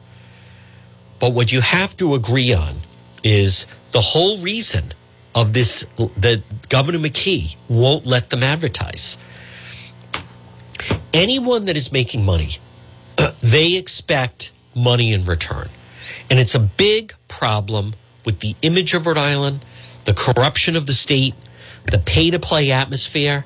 But 1.19 1.33
what 1.33 1.51
you 1.51 1.61
have 1.61 1.95
to 1.97 2.13
agree 2.13 2.53
on 2.53 2.75
is 3.23 3.67
the 3.91 4.01
whole 4.01 4.39
reason 4.39 4.93
of 5.33 5.53
this 5.53 5.85
that 6.17 6.43
Governor 6.69 6.99
McKee 6.99 7.55
won't 7.69 8.05
let 8.05 8.29
them 8.29 8.43
advertise. 8.43 9.17
Anyone 11.13 11.65
that 11.65 11.77
is 11.77 11.91
making 11.91 12.25
money, 12.25 12.57
they 13.39 13.75
expect 13.75 14.51
money 14.75 15.13
in 15.13 15.25
return. 15.25 15.69
And 16.29 16.39
it's 16.39 16.55
a 16.55 16.59
big 16.59 17.13
problem 17.27 17.93
with 18.25 18.39
the 18.39 18.55
image 18.61 18.93
of 18.93 19.05
Rhode 19.05 19.17
Island, 19.17 19.63
the 20.05 20.13
corruption 20.13 20.75
of 20.75 20.87
the 20.87 20.93
state, 20.93 21.35
the 21.85 21.99
pay 21.99 22.31
to 22.31 22.39
play 22.39 22.71
atmosphere 22.71 23.45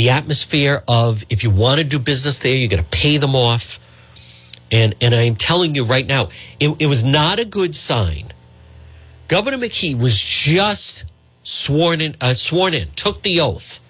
the 0.00 0.08
atmosphere 0.08 0.82
of 0.88 1.26
if 1.28 1.44
you 1.44 1.50
want 1.50 1.78
to 1.78 1.84
do 1.84 1.98
business 1.98 2.38
there, 2.38 2.56
you're 2.56 2.70
going 2.70 2.82
to 2.82 2.88
pay 2.88 3.18
them 3.18 3.36
off. 3.36 3.78
And, 4.72 4.94
and 5.02 5.14
I'm 5.14 5.34
telling 5.34 5.74
you 5.74 5.84
right 5.84 6.06
now, 6.06 6.30
it, 6.58 6.74
it 6.78 6.86
was 6.86 7.04
not 7.04 7.38
a 7.38 7.44
good 7.44 7.74
sign. 7.74 8.28
Governor 9.28 9.58
McKee 9.58 10.00
was 10.00 10.18
just 10.18 11.04
sworn 11.42 12.00
in, 12.00 12.16
uh, 12.18 12.32
sworn 12.32 12.72
in, 12.72 12.88
took 12.92 13.20
the 13.20 13.40
oath 13.40 13.80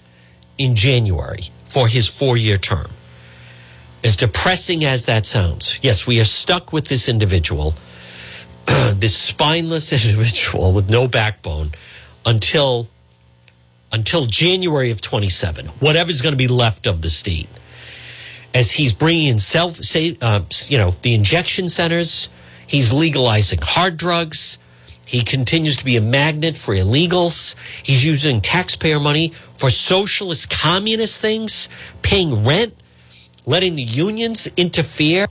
in 0.58 0.74
January 0.74 1.42
for 1.62 1.86
his 1.86 2.08
four 2.08 2.36
year 2.36 2.56
term. 2.56 2.90
As 4.02 4.16
depressing 4.16 4.84
as 4.84 5.06
that 5.06 5.26
sounds, 5.26 5.78
yes, 5.80 6.08
we 6.08 6.20
are 6.20 6.24
stuck 6.24 6.72
with 6.72 6.88
this 6.88 7.08
individual, 7.08 7.74
this 8.94 9.16
spineless 9.16 9.92
individual 10.08 10.72
with 10.72 10.90
no 10.90 11.06
backbone 11.06 11.70
until 12.26 12.88
until 13.92 14.26
January 14.26 14.90
of 14.90 15.00
27, 15.00 15.66
whatever's 15.80 16.20
going 16.20 16.32
to 16.32 16.38
be 16.38 16.48
left 16.48 16.86
of 16.86 17.02
the 17.02 17.08
state, 17.08 17.48
as 18.54 18.72
he's 18.72 18.92
bringing 18.92 19.28
in 19.28 19.38
self, 19.38 19.76
say, 19.76 20.16
uh, 20.20 20.42
you 20.68 20.78
know, 20.78 20.94
the 21.02 21.14
injection 21.14 21.68
centers, 21.68 22.28
he's 22.66 22.92
legalizing 22.92 23.58
hard 23.62 23.96
drugs. 23.96 24.58
He 25.06 25.22
continues 25.22 25.76
to 25.78 25.84
be 25.84 25.96
a 25.96 26.00
magnet 26.00 26.56
for 26.56 26.72
illegals. 26.74 27.56
He's 27.82 28.04
using 28.04 28.40
taxpayer 28.40 29.00
money 29.00 29.32
for 29.56 29.68
socialist 29.68 30.50
communist 30.50 31.20
things, 31.20 31.68
paying 32.02 32.44
rent, 32.44 32.74
letting 33.44 33.74
the 33.74 33.82
unions 33.82 34.48
interfere 34.56 35.26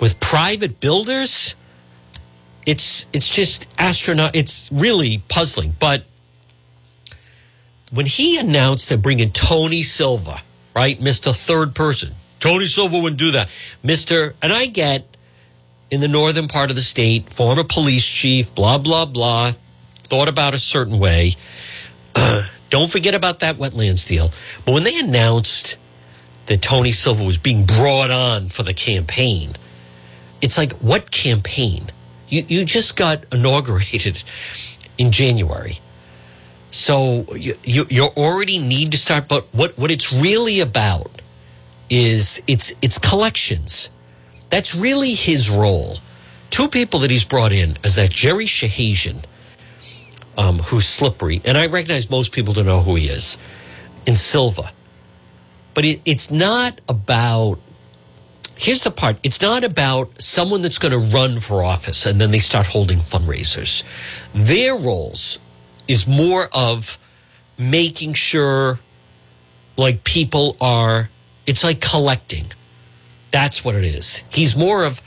with 0.00 0.18
private 0.20 0.80
builders. 0.80 1.54
It's 2.64 3.06
it's 3.12 3.28
just 3.28 3.72
astronaut. 3.78 4.34
It's 4.34 4.70
really 4.72 5.22
puzzling, 5.28 5.74
but 5.78 6.04
when 7.92 8.06
he 8.06 8.38
announced 8.38 8.88
they're 8.88 8.98
bringing 8.98 9.30
Tony 9.30 9.82
Silva, 9.82 10.42
right, 10.74 11.00
Mister 11.00 11.32
Third 11.32 11.74
Person, 11.74 12.12
Tony 12.40 12.66
Silva 12.66 12.98
wouldn't 12.98 13.18
do 13.18 13.30
that, 13.32 13.50
Mister. 13.82 14.34
And 14.42 14.52
I 14.52 14.66
get 14.66 15.16
in 15.90 16.00
the 16.00 16.08
northern 16.08 16.48
part 16.48 16.70
of 16.70 16.76
the 16.76 16.82
state, 16.82 17.30
former 17.32 17.64
police 17.64 18.06
chief, 18.06 18.54
blah 18.54 18.78
blah 18.78 19.06
blah, 19.06 19.52
thought 20.04 20.28
about 20.28 20.54
a 20.54 20.58
certain 20.58 20.98
way. 20.98 21.36
Don't 22.70 22.90
forget 22.90 23.14
about 23.14 23.40
that 23.40 23.56
wetlands 23.56 24.06
deal. 24.06 24.30
But 24.64 24.72
when 24.72 24.84
they 24.84 24.98
announced 24.98 25.76
that 26.46 26.62
Tony 26.62 26.90
Silva 26.90 27.22
was 27.22 27.36
being 27.36 27.66
brought 27.66 28.10
on 28.10 28.48
for 28.48 28.62
the 28.62 28.72
campaign, 28.72 29.50
it's 30.40 30.56
like, 30.56 30.72
what 30.74 31.10
campaign? 31.10 31.88
You, 32.28 32.44
you 32.48 32.64
just 32.64 32.96
got 32.96 33.24
inaugurated 33.30 34.24
in 34.96 35.12
January. 35.12 35.80
So 36.72 37.26
you, 37.36 37.54
you, 37.64 37.86
you 37.90 38.08
already 38.16 38.58
need 38.58 38.92
to 38.92 38.98
start. 38.98 39.28
But 39.28 39.46
what, 39.52 39.76
what 39.78 39.90
it's 39.90 40.10
really 40.10 40.60
about 40.60 41.20
is 41.90 42.42
it's, 42.46 42.74
it's 42.80 42.98
collections. 42.98 43.90
That's 44.48 44.74
really 44.74 45.12
his 45.12 45.50
role. 45.50 45.98
Two 46.48 46.68
people 46.68 46.98
that 47.00 47.10
he's 47.10 47.26
brought 47.26 47.52
in 47.52 47.76
is 47.84 47.96
that 47.96 48.10
Jerry 48.10 48.46
Shahazian, 48.46 49.22
um, 50.38 50.58
who's 50.60 50.86
slippery, 50.86 51.42
and 51.44 51.58
I 51.58 51.66
recognize 51.66 52.10
most 52.10 52.32
people 52.32 52.54
don't 52.54 52.66
know 52.66 52.80
who 52.80 52.94
he 52.94 53.06
is, 53.06 53.36
and 54.06 54.16
Silva. 54.16 54.72
But 55.74 55.84
it, 55.84 56.00
it's 56.04 56.30
not 56.32 56.80
about. 56.88 57.58
Here's 58.56 58.82
the 58.82 58.90
part. 58.90 59.16
It's 59.22 59.40
not 59.42 59.64
about 59.64 60.20
someone 60.20 60.62
that's 60.62 60.78
going 60.78 60.92
to 60.92 61.16
run 61.16 61.40
for 61.40 61.62
office 61.62 62.06
and 62.06 62.20
then 62.20 62.30
they 62.30 62.38
start 62.38 62.66
holding 62.66 62.98
fundraisers. 62.98 63.82
Their 64.34 64.76
roles 64.76 65.38
is 65.88 66.06
more 66.06 66.48
of 66.52 66.98
making 67.58 68.14
sure 68.14 68.80
like 69.76 70.04
people 70.04 70.56
are 70.60 71.10
it's 71.46 71.64
like 71.64 71.80
collecting. 71.80 72.46
That's 73.30 73.64
what 73.64 73.74
it 73.74 73.84
is. 73.84 74.24
He's 74.30 74.56
more 74.56 74.84
of 74.84 75.00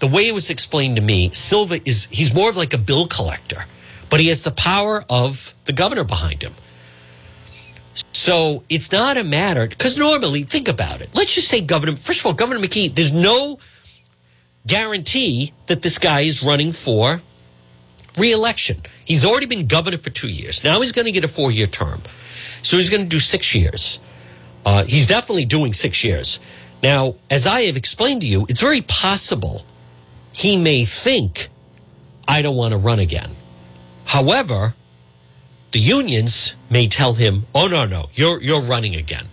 the 0.00 0.06
way 0.06 0.28
it 0.28 0.34
was 0.34 0.50
explained 0.50 0.96
to 0.96 1.02
me, 1.02 1.30
Silva 1.30 1.80
is 1.88 2.06
he's 2.10 2.34
more 2.34 2.50
of 2.50 2.56
like 2.56 2.74
a 2.74 2.78
bill 2.78 3.06
collector, 3.06 3.64
but 4.10 4.20
he 4.20 4.28
has 4.28 4.42
the 4.42 4.50
power 4.50 5.04
of 5.08 5.54
the 5.64 5.72
governor 5.72 6.04
behind 6.04 6.42
him. 6.42 6.54
So 8.12 8.62
it's 8.68 8.92
not 8.92 9.16
a 9.16 9.24
matter 9.24 9.66
because 9.66 9.98
normally, 9.98 10.42
think 10.42 10.68
about 10.68 11.00
it. 11.00 11.10
Let's 11.14 11.34
just 11.34 11.48
say 11.48 11.60
Governor. 11.60 11.96
First 11.96 12.20
of 12.20 12.26
all, 12.26 12.32
Governor 12.32 12.60
McKee. 12.60 12.94
There's 12.94 13.12
no 13.12 13.58
guarantee 14.66 15.52
that 15.66 15.82
this 15.82 15.98
guy 15.98 16.20
is 16.20 16.42
running 16.42 16.72
for 16.72 17.20
reelection. 18.16 18.82
He's 19.04 19.24
already 19.24 19.46
been 19.46 19.66
governor 19.66 19.98
for 19.98 20.10
two 20.10 20.30
years. 20.30 20.64
Now 20.64 20.80
he's 20.80 20.92
going 20.92 21.06
to 21.06 21.12
get 21.12 21.24
a 21.24 21.28
four-year 21.28 21.66
term, 21.66 22.02
so 22.62 22.76
he's 22.76 22.90
going 22.90 23.02
to 23.02 23.08
do 23.08 23.18
six 23.18 23.54
years. 23.54 24.00
Uh, 24.64 24.84
he's 24.84 25.06
definitely 25.06 25.44
doing 25.44 25.72
six 25.72 26.04
years. 26.04 26.40
Now, 26.82 27.14
as 27.30 27.46
I 27.46 27.62
have 27.62 27.76
explained 27.76 28.20
to 28.22 28.26
you, 28.26 28.46
it's 28.48 28.60
very 28.60 28.82
possible 28.82 29.64
he 30.32 30.56
may 30.56 30.84
think, 30.84 31.48
I 32.26 32.42
don't 32.42 32.56
want 32.56 32.72
to 32.72 32.78
run 32.78 32.98
again. 32.98 33.30
However, 34.04 34.74
the 35.72 35.80
unions 35.80 36.54
may 36.70 36.86
tell 36.88 37.14
him, 37.14 37.46
oh, 37.54 37.66
no, 37.66 37.84
no, 37.84 38.10
you're, 38.14 38.40
you're 38.40 38.60
running 38.60 38.94
again. 38.94 39.26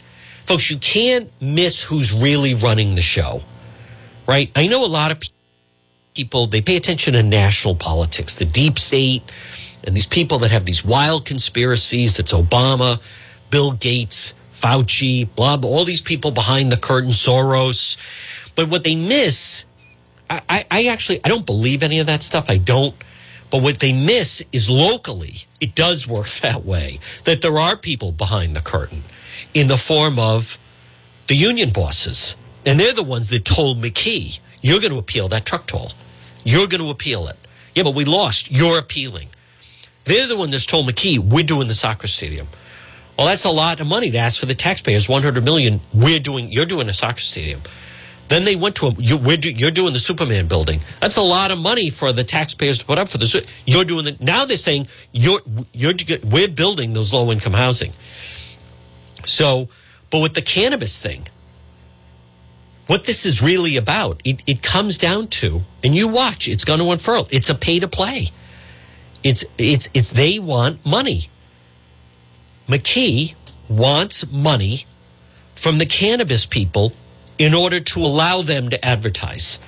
Folks, 0.46 0.70
you 0.70 0.78
can't 0.78 1.30
miss 1.42 1.84
who's 1.84 2.14
really 2.14 2.56
running 2.56 2.96
the 2.96 3.02
show, 3.02 3.42
right? 4.28 4.52
I 4.56 4.68
know 4.68 4.86
a 4.86 4.88
lot 4.88 5.12
of 5.12 5.20
people, 5.20 5.35
they 6.16 6.62
pay 6.62 6.78
attention 6.78 7.14
to 7.14 7.24
national 7.24 7.76
politics, 7.76 8.36
the 8.36 8.46
deep 8.46 8.80
state, 8.80 9.22
and 9.84 9.96
these 9.96 10.08
people 10.08 10.40
that 10.40 10.52
have 10.52 10.66
these 10.66 10.84
wild 10.84 11.26
conspiracies. 11.26 12.20
It's 12.20 12.32
Obama, 12.32 13.02
Bill 13.50 13.74
Gates, 13.74 14.34
Fauci, 14.54 15.28
blah, 15.36 15.58
blah, 15.58 15.70
all 15.70 15.84
these 15.84 16.02
people 16.02 16.32
behind 16.32 16.72
the 16.72 16.78
curtain, 16.78 17.10
Soros. 17.12 17.98
But 18.56 18.70
what 18.70 18.86
they 18.86 18.96
miss, 18.96 19.66
I, 20.30 20.66
I 20.72 20.86
actually, 20.86 21.20
I 21.24 21.28
don't 21.28 21.46
believe 21.46 21.84
any 21.84 22.00
of 22.00 22.08
that 22.08 22.24
stuff. 22.24 22.50
I 22.50 22.58
don't. 22.58 22.96
But 23.52 23.62
what 23.62 23.80
they 23.80 23.92
miss 23.94 24.44
is 24.54 24.70
locally, 24.70 25.36
it 25.60 25.76
does 25.76 26.08
work 26.08 26.28
that 26.42 26.66
way, 26.66 27.00
that 27.26 27.42
there 27.42 27.58
are 27.58 27.76
people 27.76 28.14
behind 28.14 28.56
the 28.56 28.62
curtain 28.62 29.04
in 29.54 29.68
the 29.68 29.78
form 29.78 30.18
of 30.18 30.58
the 31.28 31.36
union 31.36 31.72
bosses. 31.72 32.38
And 32.66 32.80
they're 32.80 32.94
the 32.94 33.04
ones 33.04 33.30
that 33.30 33.44
told 33.44 33.78
McKee, 33.78 34.40
you're 34.62 34.80
going 34.80 34.94
to 34.94 34.98
appeal 34.98 35.28
that 35.28 35.46
truck 35.46 35.68
toll. 35.68 35.92
You're 36.46 36.68
going 36.68 36.82
to 36.82 36.90
appeal 36.90 37.28
it. 37.28 37.36
Yeah, 37.74 37.84
but 37.84 37.96
we 37.96 38.06
lost. 38.06 38.50
You're 38.50 38.80
appealing. 38.80 39.28
They're 40.06 40.28
the 40.28 40.38
one 40.38 40.52
that's 40.52 40.66
told 40.66 40.88
McKee, 40.88 41.20
we're 41.20 41.44
doing 41.44 41.68
the 41.68 41.74
soccer 41.74 42.08
stadium. 42.08 42.48
Well, 43.18 43.28
that's 43.28 43.46
a 43.46 43.50
lot 43.50 43.80
of 43.80 43.88
money 43.88 44.12
to 44.12 44.18
ask 44.18 44.40
for 44.40 44.46
the 44.46 44.56
taxpayers. 44.56 45.10
100 45.10 45.44
million. 45.44 45.82
We're 45.94 46.20
doing, 46.20 46.52
you're 46.52 46.66
doing 46.66 46.88
a 46.88 46.94
soccer 46.94 47.20
stadium. 47.20 47.62
Then 48.28 48.44
they 48.44 48.56
went 48.56 48.76
to 48.78 48.90
him. 48.90 48.96
You, 48.98 49.18
are 49.18 49.72
doing 49.72 49.94
the 49.94 50.00
Superman 50.00 50.48
building. 50.48 50.80
That's 51.00 51.18
a 51.18 51.22
lot 51.22 51.52
of 51.52 51.60
money 51.60 51.90
for 51.90 52.12
the 52.12 52.24
taxpayers 52.24 52.80
to 52.80 52.86
put 52.86 52.98
up 52.98 53.10
for 53.10 53.18
this. 53.18 53.36
You're 53.66 53.86
doing 53.86 54.08
it 54.08 54.22
now. 54.22 54.46
They're 54.46 54.58
saying 54.58 54.88
you're 55.12 55.42
you're 55.74 55.94
we're 56.24 56.48
building 56.48 56.94
those 56.94 57.14
low 57.14 57.32
income 57.32 57.54
housing. 57.54 57.92
So, 59.26 59.70
but 60.10 60.22
with 60.22 60.34
the 60.34 60.42
cannabis 60.42 61.00
thing, 61.00 61.28
what 62.88 63.06
this 63.06 63.26
is 63.26 63.42
really 63.42 63.78
about, 63.78 64.22
it, 64.24 64.44
it 64.46 64.62
comes 64.62 64.98
down 64.98 65.28
to, 65.28 65.62
and 65.84 65.96
you 65.96 66.08
watch, 66.08 66.48
it's 66.48 66.66
going 66.66 66.80
to 66.80 66.92
unfurl. 66.92 67.28
It's 67.32 67.50
a 67.50 67.56
pay 67.56 67.80
to 67.80 67.88
play. 67.88 68.28
It's 69.24 69.44
it's 69.58 69.90
it's 69.96 70.12
they 70.12 70.38
want 70.38 70.86
money. 70.86 71.30
McKee 72.68 73.34
wants 73.68 74.32
money 74.32 74.86
from 75.56 75.80
the 75.80 75.86
cannabis 75.88 76.46
people 76.46 76.94
in 77.40 77.56
order 77.56 77.80
to 77.80 78.00
allow 78.00 78.44
them 78.44 78.70
to 78.70 78.86
advertise. 78.86 79.60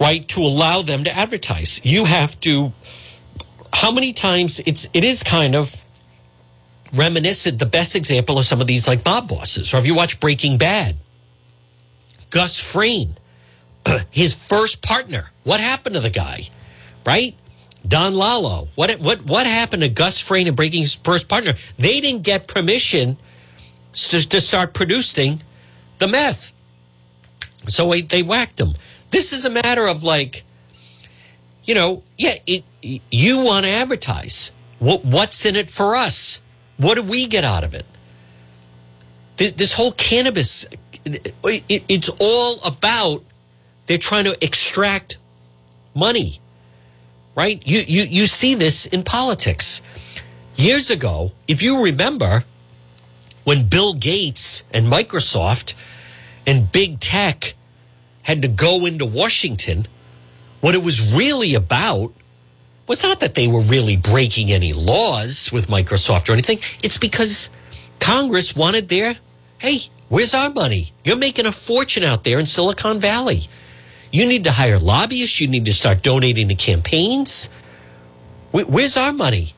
Right? 0.00 0.26
To 0.28 0.40
allow 0.40 0.80
them 0.80 1.04
to 1.04 1.14
advertise. 1.14 1.84
You 1.84 2.06
have 2.06 2.40
to 2.40 2.72
how 3.74 3.92
many 3.92 4.14
times 4.14 4.60
it's 4.64 4.88
it 4.94 5.04
is 5.04 5.22
kind 5.22 5.54
of 5.54 5.84
reminiscent 6.94 7.58
the 7.58 7.66
best 7.66 7.94
example 7.94 8.38
of 8.38 8.46
some 8.46 8.60
of 8.62 8.66
these 8.66 8.88
like 8.88 9.04
mob 9.04 9.28
bosses. 9.28 9.74
Or 9.74 9.76
if 9.76 9.86
you 9.86 9.94
watch 9.94 10.18
Breaking 10.18 10.56
Bad, 10.56 10.96
Gus 12.34 12.58
Fring, 12.58 13.16
his 14.10 14.48
first 14.48 14.82
partner. 14.82 15.30
What 15.44 15.60
happened 15.60 15.94
to 15.94 16.00
the 16.00 16.10
guy? 16.10 16.42
Right? 17.06 17.36
Don 17.86 18.14
Lalo. 18.14 18.66
What 18.74 18.98
what 18.98 19.24
what 19.26 19.46
happened 19.46 19.82
to 19.82 19.88
Gus 19.88 20.18
Fring 20.18 20.48
and 20.48 20.56
Breaking 20.56 20.80
his 20.80 20.96
first 20.96 21.28
partner? 21.28 21.54
They 21.78 22.00
didn't 22.00 22.22
get 22.24 22.48
permission 22.48 23.18
to, 23.92 24.28
to 24.28 24.40
start 24.40 24.74
producing 24.74 25.42
the 25.98 26.08
meth. 26.08 26.52
So 27.68 27.94
they 27.94 28.24
whacked 28.24 28.60
him. 28.60 28.74
This 29.12 29.32
is 29.32 29.44
a 29.44 29.50
matter 29.50 29.86
of 29.86 30.02
like, 30.02 30.42
you 31.62 31.76
know, 31.76 32.02
yeah, 32.18 32.34
it, 32.48 32.64
you 32.82 33.44
want 33.44 33.64
to 33.64 33.70
advertise. 33.70 34.50
What, 34.80 35.04
what's 35.04 35.46
in 35.46 35.54
it 35.54 35.70
for 35.70 35.94
us? 35.94 36.40
What 36.78 36.96
do 36.96 37.04
we 37.04 37.28
get 37.28 37.44
out 37.44 37.62
of 37.62 37.74
it? 37.74 37.86
This 39.36 39.72
whole 39.72 39.92
cannabis, 39.92 40.66
it's 41.04 42.10
all 42.20 42.58
about 42.64 43.22
they're 43.86 43.98
trying 43.98 44.24
to 44.24 44.44
extract 44.44 45.18
money, 45.94 46.38
right? 47.36 47.62
You, 47.66 47.80
you, 47.86 48.02
you 48.04 48.26
see 48.26 48.54
this 48.54 48.86
in 48.86 49.02
politics. 49.02 49.82
Years 50.56 50.90
ago, 50.90 51.32
if 51.48 51.62
you 51.62 51.84
remember, 51.84 52.44
when 53.44 53.68
Bill 53.68 53.94
Gates 53.94 54.64
and 54.72 54.86
Microsoft 54.86 55.74
and 56.46 56.70
big 56.72 57.00
tech 57.00 57.54
had 58.22 58.40
to 58.42 58.48
go 58.48 58.86
into 58.86 59.04
Washington, 59.04 59.86
what 60.60 60.74
it 60.74 60.82
was 60.82 61.14
really 61.16 61.54
about 61.54 62.12
was 62.86 63.02
not 63.02 63.20
that 63.20 63.34
they 63.34 63.48
were 63.48 63.62
really 63.62 63.96
breaking 63.96 64.50
any 64.50 64.72
laws 64.72 65.50
with 65.52 65.68
Microsoft 65.68 66.28
or 66.28 66.32
anything. 66.32 66.58
It's 66.82 66.98
because 66.98 67.50
Congress 67.98 68.54
wanted 68.54 68.88
their, 68.88 69.14
hey, 69.64 69.80
where's 70.10 70.34
our 70.34 70.50
money? 70.50 70.92
You're 71.04 71.16
making 71.16 71.46
a 71.46 71.52
fortune 71.52 72.02
out 72.02 72.22
there 72.24 72.38
in 72.38 72.44
Silicon 72.44 73.00
Valley. 73.00 73.44
You 74.12 74.26
need 74.26 74.44
to 74.44 74.52
hire 74.52 74.78
lobbyists. 74.78 75.40
You 75.40 75.48
need 75.48 75.64
to 75.64 75.72
start 75.72 76.02
donating 76.02 76.48
to 76.48 76.54
campaigns. 76.54 77.48
Where's 78.52 78.98
our 78.98 79.12
money? 79.12 79.54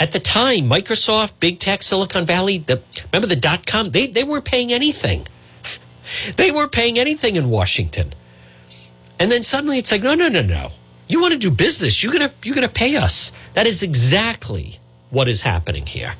At 0.00 0.10
the 0.10 0.18
time, 0.18 0.68
Microsoft, 0.68 1.34
big 1.38 1.60
tech, 1.60 1.82
Silicon 1.82 2.26
Valley, 2.26 2.58
the, 2.58 2.82
remember 3.12 3.28
the 3.28 3.36
dot 3.36 3.64
com? 3.64 3.90
They, 3.90 4.08
they 4.08 4.24
weren't 4.24 4.44
paying 4.44 4.72
anything. 4.72 5.26
they 6.36 6.50
weren't 6.50 6.72
paying 6.72 6.98
anything 6.98 7.36
in 7.36 7.48
Washington. 7.48 8.14
And 9.20 9.30
then 9.30 9.44
suddenly 9.44 9.78
it's 9.78 9.92
like, 9.92 10.02
no, 10.02 10.16
no, 10.16 10.28
no, 10.28 10.42
no. 10.42 10.68
You 11.06 11.20
want 11.20 11.32
to 11.32 11.38
do 11.38 11.50
business, 11.50 12.02
you're 12.02 12.12
gonna 12.12 12.32
you're 12.44 12.54
gonna 12.54 12.68
pay 12.68 12.96
us. 12.96 13.32
That 13.54 13.66
is 13.66 13.82
exactly 13.82 14.78
what 15.10 15.26
is 15.26 15.40
happening 15.40 15.86
here. 15.86 16.12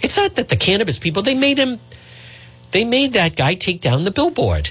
It's 0.00 0.18
not 0.18 0.34
that 0.34 0.48
the 0.48 0.56
cannabis 0.56 0.98
people, 0.98 1.22
they 1.22 1.34
made 1.34 1.56
him 1.56 1.80
they 2.76 2.84
made 2.84 3.14
that 3.14 3.36
guy 3.36 3.54
take 3.54 3.80
down 3.80 4.04
the 4.04 4.10
billboard. 4.10 4.68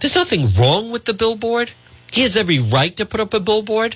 There's 0.00 0.16
nothing 0.16 0.52
wrong 0.58 0.90
with 0.90 1.04
the 1.04 1.14
billboard. 1.14 1.70
He 2.10 2.22
has 2.22 2.36
every 2.36 2.58
right 2.58 2.96
to 2.96 3.06
put 3.06 3.20
up 3.20 3.32
a 3.32 3.38
billboard. 3.38 3.94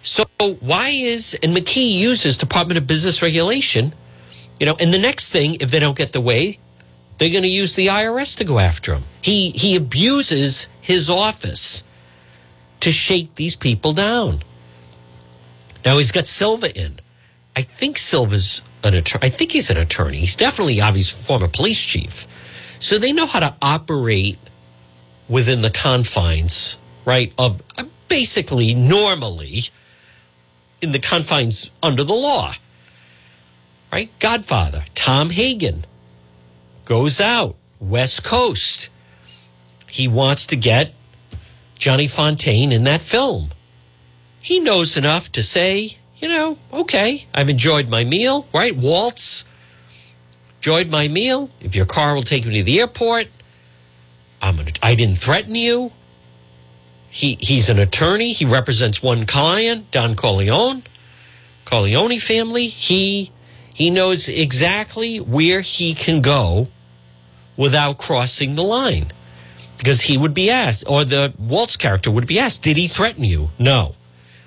So 0.00 0.22
why 0.60 0.90
is 0.90 1.36
and 1.42 1.52
McKee 1.56 1.90
uses 1.90 2.38
Department 2.38 2.78
of 2.78 2.86
Business 2.86 3.20
Regulation, 3.20 3.94
you 4.60 4.66
know, 4.66 4.76
and 4.78 4.94
the 4.94 4.98
next 4.98 5.32
thing, 5.32 5.56
if 5.56 5.72
they 5.72 5.80
don't 5.80 5.96
get 5.96 6.12
the 6.12 6.20
way, 6.20 6.60
they're 7.18 7.32
going 7.32 7.42
to 7.42 7.48
use 7.48 7.74
the 7.74 7.88
IRS 7.88 8.38
to 8.38 8.44
go 8.44 8.60
after 8.60 8.94
him. 8.94 9.02
He 9.22 9.50
he 9.50 9.74
abuses 9.74 10.68
his 10.80 11.10
office 11.10 11.82
to 12.78 12.92
shake 12.92 13.34
these 13.34 13.56
people 13.56 13.92
down. 13.92 14.38
Now 15.84 15.98
he's 15.98 16.12
got 16.12 16.28
Silva 16.28 16.72
in. 16.80 17.00
I 17.56 17.62
think 17.62 17.98
Silva's 17.98 18.62
an 18.84 18.94
attorney. 18.94 19.26
I 19.26 19.30
think 19.30 19.50
he's 19.50 19.68
an 19.68 19.78
attorney. 19.78 20.18
He's 20.18 20.36
definitely 20.36 20.80
obviously 20.80 21.26
former 21.26 21.48
police 21.48 21.80
chief. 21.80 22.27
So 22.80 22.98
they 22.98 23.12
know 23.12 23.26
how 23.26 23.40
to 23.40 23.54
operate 23.60 24.38
within 25.28 25.62
the 25.62 25.70
confines, 25.70 26.78
right, 27.04 27.32
of 27.38 27.62
uh, 27.76 27.84
basically 28.08 28.74
normally 28.74 29.62
in 30.80 30.92
the 30.92 30.98
confines 30.98 31.70
under 31.82 32.04
the 32.04 32.14
law. 32.14 32.52
Right? 33.92 34.10
Godfather, 34.18 34.84
Tom 34.94 35.30
Hagen 35.30 35.84
goes 36.84 37.20
out, 37.20 37.56
West 37.80 38.24
Coast. 38.24 38.90
He 39.90 40.06
wants 40.06 40.46
to 40.48 40.56
get 40.56 40.94
Johnny 41.76 42.06
Fontane 42.06 42.72
in 42.72 42.84
that 42.84 43.02
film. 43.02 43.48
He 44.40 44.60
knows 44.60 44.96
enough 44.96 45.32
to 45.32 45.42
say, 45.42 45.96
you 46.16 46.28
know, 46.28 46.58
okay, 46.72 47.26
I've 47.34 47.48
enjoyed 47.48 47.88
my 47.88 48.04
meal, 48.04 48.46
right? 48.52 48.74
Woltz, 48.74 49.44
enjoyed 50.58 50.90
my 50.90 51.08
meal. 51.08 51.50
If 51.60 51.74
your 51.74 51.86
car 51.86 52.14
will 52.14 52.22
take 52.22 52.44
me 52.44 52.58
to 52.58 52.64
the 52.64 52.80
airport, 52.80 53.28
I'm 54.42 54.56
gonna, 54.56 54.72
I 54.82 54.94
didn't 54.94 55.18
threaten 55.18 55.54
you. 55.54 55.92
He, 57.10 57.38
he's 57.40 57.70
an 57.70 57.78
attorney. 57.78 58.32
He 58.32 58.44
represents 58.44 59.02
one 59.02 59.24
client, 59.24 59.90
Don 59.90 60.14
Corleone, 60.14 60.82
Corleone 61.64 62.18
family. 62.18 62.66
He, 62.66 63.30
he 63.72 63.90
knows 63.90 64.28
exactly 64.28 65.18
where 65.18 65.60
he 65.60 65.94
can 65.94 66.20
go 66.20 66.68
without 67.56 67.98
crossing 67.98 68.56
the 68.56 68.62
line 68.62 69.06
because 69.78 70.02
he 70.02 70.18
would 70.18 70.34
be 70.34 70.50
asked, 70.50 70.84
or 70.88 71.04
the 71.04 71.32
Woltz 71.40 71.78
character 71.78 72.10
would 72.10 72.26
be 72.26 72.38
asked, 72.38 72.62
did 72.62 72.76
he 72.76 72.88
threaten 72.88 73.22
you? 73.24 73.50
No. 73.58 73.94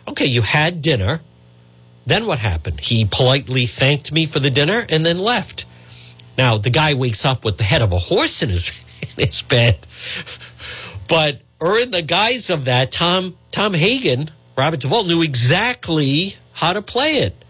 Okay, 0.08 0.26
you 0.26 0.42
had 0.42 0.82
dinner. 0.82 1.22
Then 2.06 2.26
what 2.26 2.40
happened? 2.40 2.82
He 2.82 3.06
politely 3.06 3.66
thanked 3.66 4.12
me 4.12 4.26
for 4.26 4.40
the 4.40 4.50
dinner 4.50 4.86
and 4.90 5.06
then 5.06 5.20
left. 5.20 5.66
Now, 6.38 6.58
the 6.58 6.70
guy 6.70 6.94
wakes 6.94 7.26
up 7.26 7.44
with 7.44 7.58
the 7.58 7.64
head 7.64 7.82
of 7.82 7.92
a 7.92 7.98
horse 7.98 8.42
in 8.42 8.50
his, 8.50 8.84
in 9.02 9.26
his 9.26 9.42
bed. 9.42 9.86
But 11.08 11.42
or 11.60 11.78
in 11.78 11.92
the 11.92 12.02
guise 12.02 12.50
of 12.50 12.66
that, 12.66 12.92
Tom 12.92 13.38
Tom 13.52 13.74
Hagen, 13.74 14.32
Robert 14.58 14.80
Duvall 14.80 15.06
knew 15.06 15.22
exactly 15.22 16.36
how 16.54 16.74
to 16.74 16.82
play 16.82 17.18
it. 17.18 17.46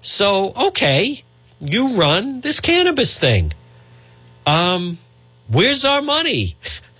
So 0.00 0.52
okay, 0.56 1.22
you 1.60 1.96
run 1.96 2.40
this 2.40 2.60
cannabis 2.60 3.18
thing. 3.18 3.52
Um, 4.46 4.98
where's 5.48 5.84
our 5.84 6.02
money? 6.02 6.56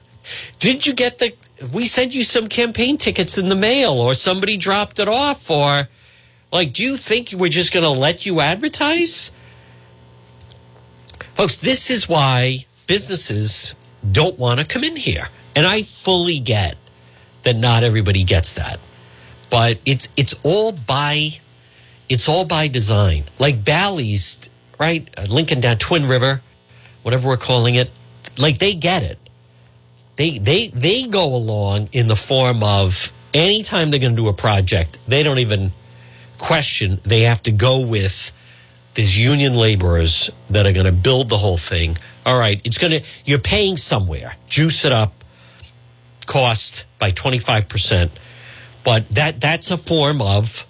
Did 0.58 0.86
you 0.86 0.94
get 0.94 1.18
the? 1.18 1.34
We 1.72 1.86
sent 1.86 2.12
you 2.12 2.24
some 2.24 2.48
campaign 2.48 2.96
tickets 2.98 3.38
in 3.38 3.48
the 3.48 3.54
mail, 3.54 3.92
or 3.92 4.14
somebody 4.14 4.56
dropped 4.56 4.98
it 4.98 5.08
off, 5.08 5.48
or 5.50 5.88
like, 6.52 6.72
do 6.72 6.82
you 6.82 6.96
think 6.96 7.32
we're 7.32 7.48
just 7.48 7.72
going 7.72 7.84
to 7.84 7.90
let 7.90 8.26
you 8.26 8.40
advertise? 8.40 9.30
Folks, 11.34 11.56
this 11.56 11.90
is 11.90 12.08
why 12.08 12.66
businesses 12.86 13.74
don't 14.10 14.38
want 14.38 14.60
to 14.60 14.66
come 14.66 14.84
in 14.84 14.96
here. 14.96 15.28
And 15.56 15.66
I 15.66 15.82
fully 15.82 16.38
get 16.38 16.76
that 17.42 17.56
not 17.56 17.82
everybody 17.82 18.24
gets 18.24 18.54
that. 18.54 18.78
But 19.50 19.78
it's 19.84 20.08
it's 20.16 20.38
all 20.42 20.72
by 20.72 21.30
it's 22.08 22.28
all 22.28 22.46
by 22.46 22.68
design. 22.68 23.24
Like 23.38 23.64
Bally's, 23.64 24.48
right? 24.78 25.08
Uh, 25.16 25.26
Lincoln 25.28 25.60
down 25.60 25.78
Twin 25.78 26.08
River, 26.08 26.40
whatever 27.02 27.28
we're 27.28 27.36
calling 27.36 27.74
it. 27.74 27.90
Like 28.38 28.58
they 28.58 28.74
get 28.74 29.02
it. 29.02 29.18
They 30.16 30.38
they 30.38 30.68
they 30.68 31.06
go 31.06 31.34
along 31.34 31.88
in 31.92 32.06
the 32.06 32.16
form 32.16 32.62
of 32.62 33.12
anytime 33.34 33.90
they're 33.90 34.00
going 34.00 34.16
to 34.16 34.22
do 34.22 34.28
a 34.28 34.34
project, 34.34 34.98
they 35.06 35.22
don't 35.22 35.38
even 35.38 35.72
question. 36.38 37.00
They 37.04 37.22
have 37.22 37.42
to 37.44 37.52
go 37.52 37.80
with 37.80 38.32
these 38.94 39.18
union 39.18 39.54
laborers 39.54 40.30
that 40.50 40.66
are 40.66 40.72
going 40.72 40.86
to 40.86 40.92
build 40.92 41.28
the 41.28 41.38
whole 41.38 41.56
thing. 41.56 41.96
All 42.24 42.38
right, 42.38 42.60
it's 42.64 42.78
going 42.78 43.02
to 43.02 43.08
you're 43.24 43.38
paying 43.38 43.76
somewhere. 43.76 44.36
Juice 44.46 44.84
it 44.84 44.92
up 44.92 45.12
cost 46.26 46.86
by 46.98 47.10
25%. 47.10 48.10
But 48.84 49.08
that 49.10 49.40
that's 49.40 49.70
a 49.70 49.76
form 49.76 50.20
of 50.20 50.66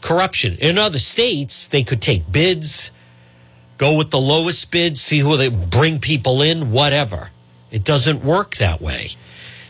corruption. 0.00 0.56
In 0.60 0.78
other 0.78 0.98
states, 0.98 1.68
they 1.68 1.82
could 1.82 2.00
take 2.00 2.30
bids, 2.30 2.90
go 3.78 3.96
with 3.96 4.10
the 4.10 4.20
lowest 4.20 4.70
bid, 4.70 4.96
see 4.96 5.18
who 5.18 5.36
they 5.36 5.48
bring 5.48 5.98
people 5.98 6.42
in, 6.42 6.70
whatever. 6.70 7.30
It 7.70 7.84
doesn't 7.84 8.24
work 8.24 8.56
that 8.56 8.80
way. 8.80 9.10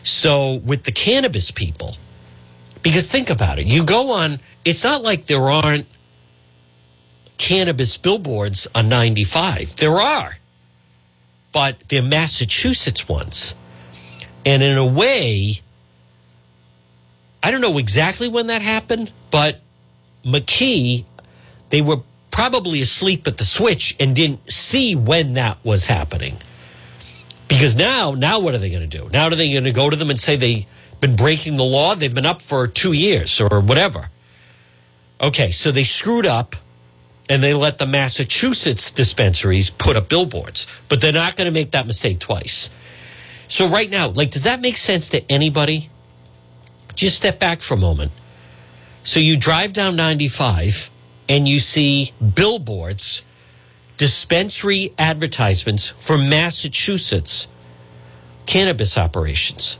So 0.03 0.55
with 0.65 0.83
the 0.83 0.91
cannabis 0.91 1.51
people, 1.51 1.97
because 2.81 3.11
think 3.11 3.29
about 3.29 3.59
it, 3.59 3.67
you 3.67 3.85
go 3.85 4.11
on, 4.13 4.39
it's 4.65 4.83
not 4.83 5.03
like 5.03 5.25
there 5.25 5.49
aren't 5.49 5.87
cannabis 7.41 7.97
billboards 7.97 8.67
on 8.75 8.87
95. 8.87 9.75
There 9.77 9.99
are, 9.99 10.37
but 11.51 11.79
they're 11.89 12.03
Massachusetts 12.03 13.09
ones. 13.09 13.55
And 14.45 14.61
in 14.61 14.77
a 14.77 14.85
way, 14.85 15.55
I 17.41 17.49
don't 17.49 17.61
know 17.61 17.79
exactly 17.79 18.29
when 18.29 18.47
that 18.47 18.61
happened, 18.61 19.11
but 19.31 19.59
McKee, 20.23 21.05
they 21.71 21.81
were 21.81 21.97
probably 22.29 22.79
asleep 22.79 23.27
at 23.27 23.37
the 23.37 23.43
switch 23.43 23.95
and 23.99 24.15
didn't 24.15 24.49
see 24.49 24.95
when 24.95 25.33
that 25.33 25.57
was 25.65 25.87
happening. 25.87 26.37
Because 27.47 27.75
now, 27.75 28.11
now 28.11 28.39
what 28.39 28.53
are 28.53 28.59
they 28.59 28.69
going 28.69 28.87
to 28.87 28.97
do? 28.97 29.09
Now 29.09 29.25
are 29.25 29.35
they 29.35 29.51
going 29.51 29.63
to 29.63 29.71
go 29.71 29.89
to 29.89 29.95
them 29.95 30.11
and 30.11 30.19
say 30.19 30.35
they've 30.35 30.65
been 31.01 31.15
breaking 31.15 31.57
the 31.57 31.63
law? 31.63 31.95
They've 31.95 32.13
been 32.13 32.25
up 32.27 32.41
for 32.41 32.67
two 32.67 32.93
years 32.93 33.41
or 33.41 33.59
whatever. 33.61 34.09
Okay, 35.19 35.49
so 35.49 35.71
they 35.71 35.83
screwed 35.83 36.27
up 36.27 36.55
and 37.31 37.41
they 37.41 37.53
let 37.53 37.77
the 37.77 37.87
Massachusetts 37.87 38.91
dispensaries 38.91 39.69
put 39.69 39.95
up 39.95 40.09
billboards, 40.09 40.67
but 40.89 40.99
they're 40.99 41.13
not 41.13 41.37
going 41.37 41.45
to 41.45 41.51
make 41.51 41.71
that 41.71 41.87
mistake 41.87 42.19
twice. 42.19 42.69
So 43.47 43.69
right 43.69 43.89
now, 43.89 44.09
like, 44.09 44.31
does 44.31 44.43
that 44.43 44.59
make 44.59 44.75
sense 44.75 45.07
to 45.09 45.31
anybody? 45.31 45.89
Just 46.93 47.17
step 47.17 47.39
back 47.39 47.61
for 47.61 47.75
a 47.75 47.77
moment. 47.77 48.11
So 49.03 49.21
you 49.21 49.37
drive 49.37 49.71
down 49.71 49.95
95 49.95 50.91
and 51.29 51.47
you 51.47 51.61
see 51.61 52.11
billboards, 52.35 53.23
dispensary 53.95 54.93
advertisements 54.97 55.87
for 55.87 56.17
Massachusetts 56.17 57.47
cannabis 58.45 58.97
operations. 58.97 59.79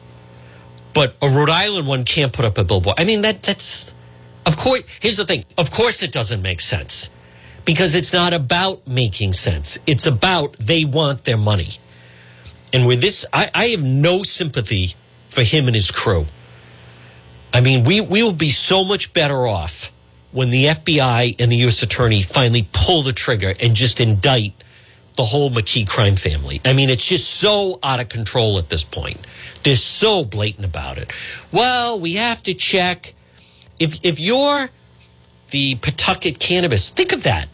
But 0.94 1.18
a 1.22 1.28
Rhode 1.28 1.50
Island 1.50 1.86
one 1.86 2.06
can't 2.06 2.32
put 2.32 2.46
up 2.46 2.58
a 2.58 2.64
billboard. 2.64 2.98
I 2.98 3.04
mean, 3.04 3.24
that 3.24 3.44
that's 3.44 3.94
of 4.46 4.56
course, 4.56 4.84
here's 5.02 5.18
the 5.18 5.26
thing. 5.26 5.44
Of 5.58 5.70
course 5.70 6.02
it 6.02 6.14
doesn't 6.14 6.42
make 6.42 6.62
sense. 6.62 7.10
Because 7.66 7.96
it's 7.96 8.14
not 8.14 8.34
about 8.34 8.88
making 8.88 9.34
sense. 9.34 9.78
It's 9.86 10.06
about 10.06 10.54
they 10.54 10.86
want 10.86 11.26
their 11.26 11.38
money. 11.38 11.70
And 12.74 12.88
with 12.88 13.02
this, 13.02 13.26
I, 13.34 13.50
I 13.54 13.66
have 13.68 13.84
no 13.84 14.24
sympathy 14.24 14.96
for 15.30 15.44
him 15.44 15.68
and 15.68 15.76
his 15.76 15.92
crew. 15.92 16.26
I 17.54 17.62
mean, 17.62 17.84
we, 17.84 18.02
we 18.02 18.24
will 18.24 18.34
be 18.34 18.50
so 18.50 18.84
much 18.84 19.14
better 19.14 19.46
off 19.46 19.92
when 20.32 20.50
the 20.50 20.66
FBI 20.66 21.36
and 21.40 21.52
the 21.52 21.58
U.S. 21.58 21.84
Attorney 21.84 22.22
finally 22.24 22.68
pull 22.72 23.04
the 23.04 23.12
trigger 23.12 23.54
and 23.62 23.76
just 23.76 24.00
indict 24.00 24.54
the 25.18 25.24
whole 25.24 25.50
McKee 25.50 25.88
crime 25.88 26.16
family. 26.16 26.62
I 26.64 26.74
mean, 26.74 26.90
it's 26.90 27.06
just 27.06 27.30
so 27.30 27.80
out 27.84 28.00
of 28.00 28.08
control 28.08 28.58
at 28.58 28.70
this 28.70 28.84
point. 28.84 29.26
They're 29.64 29.76
so 29.76 30.24
blatant 30.24 30.66
about 30.66 30.98
it. 30.98 31.12
Well, 31.52 32.00
we 32.00 32.16
have 32.16 32.42
to 32.44 32.54
check. 32.54 33.14
If, 33.80 34.04
if 34.04 34.20
you're 34.20 34.70
the 35.52 35.76
Pawtucket 35.76 36.40
cannabis, 36.40 36.92
think 36.92 37.12
of 37.14 37.24
that. 37.24 37.48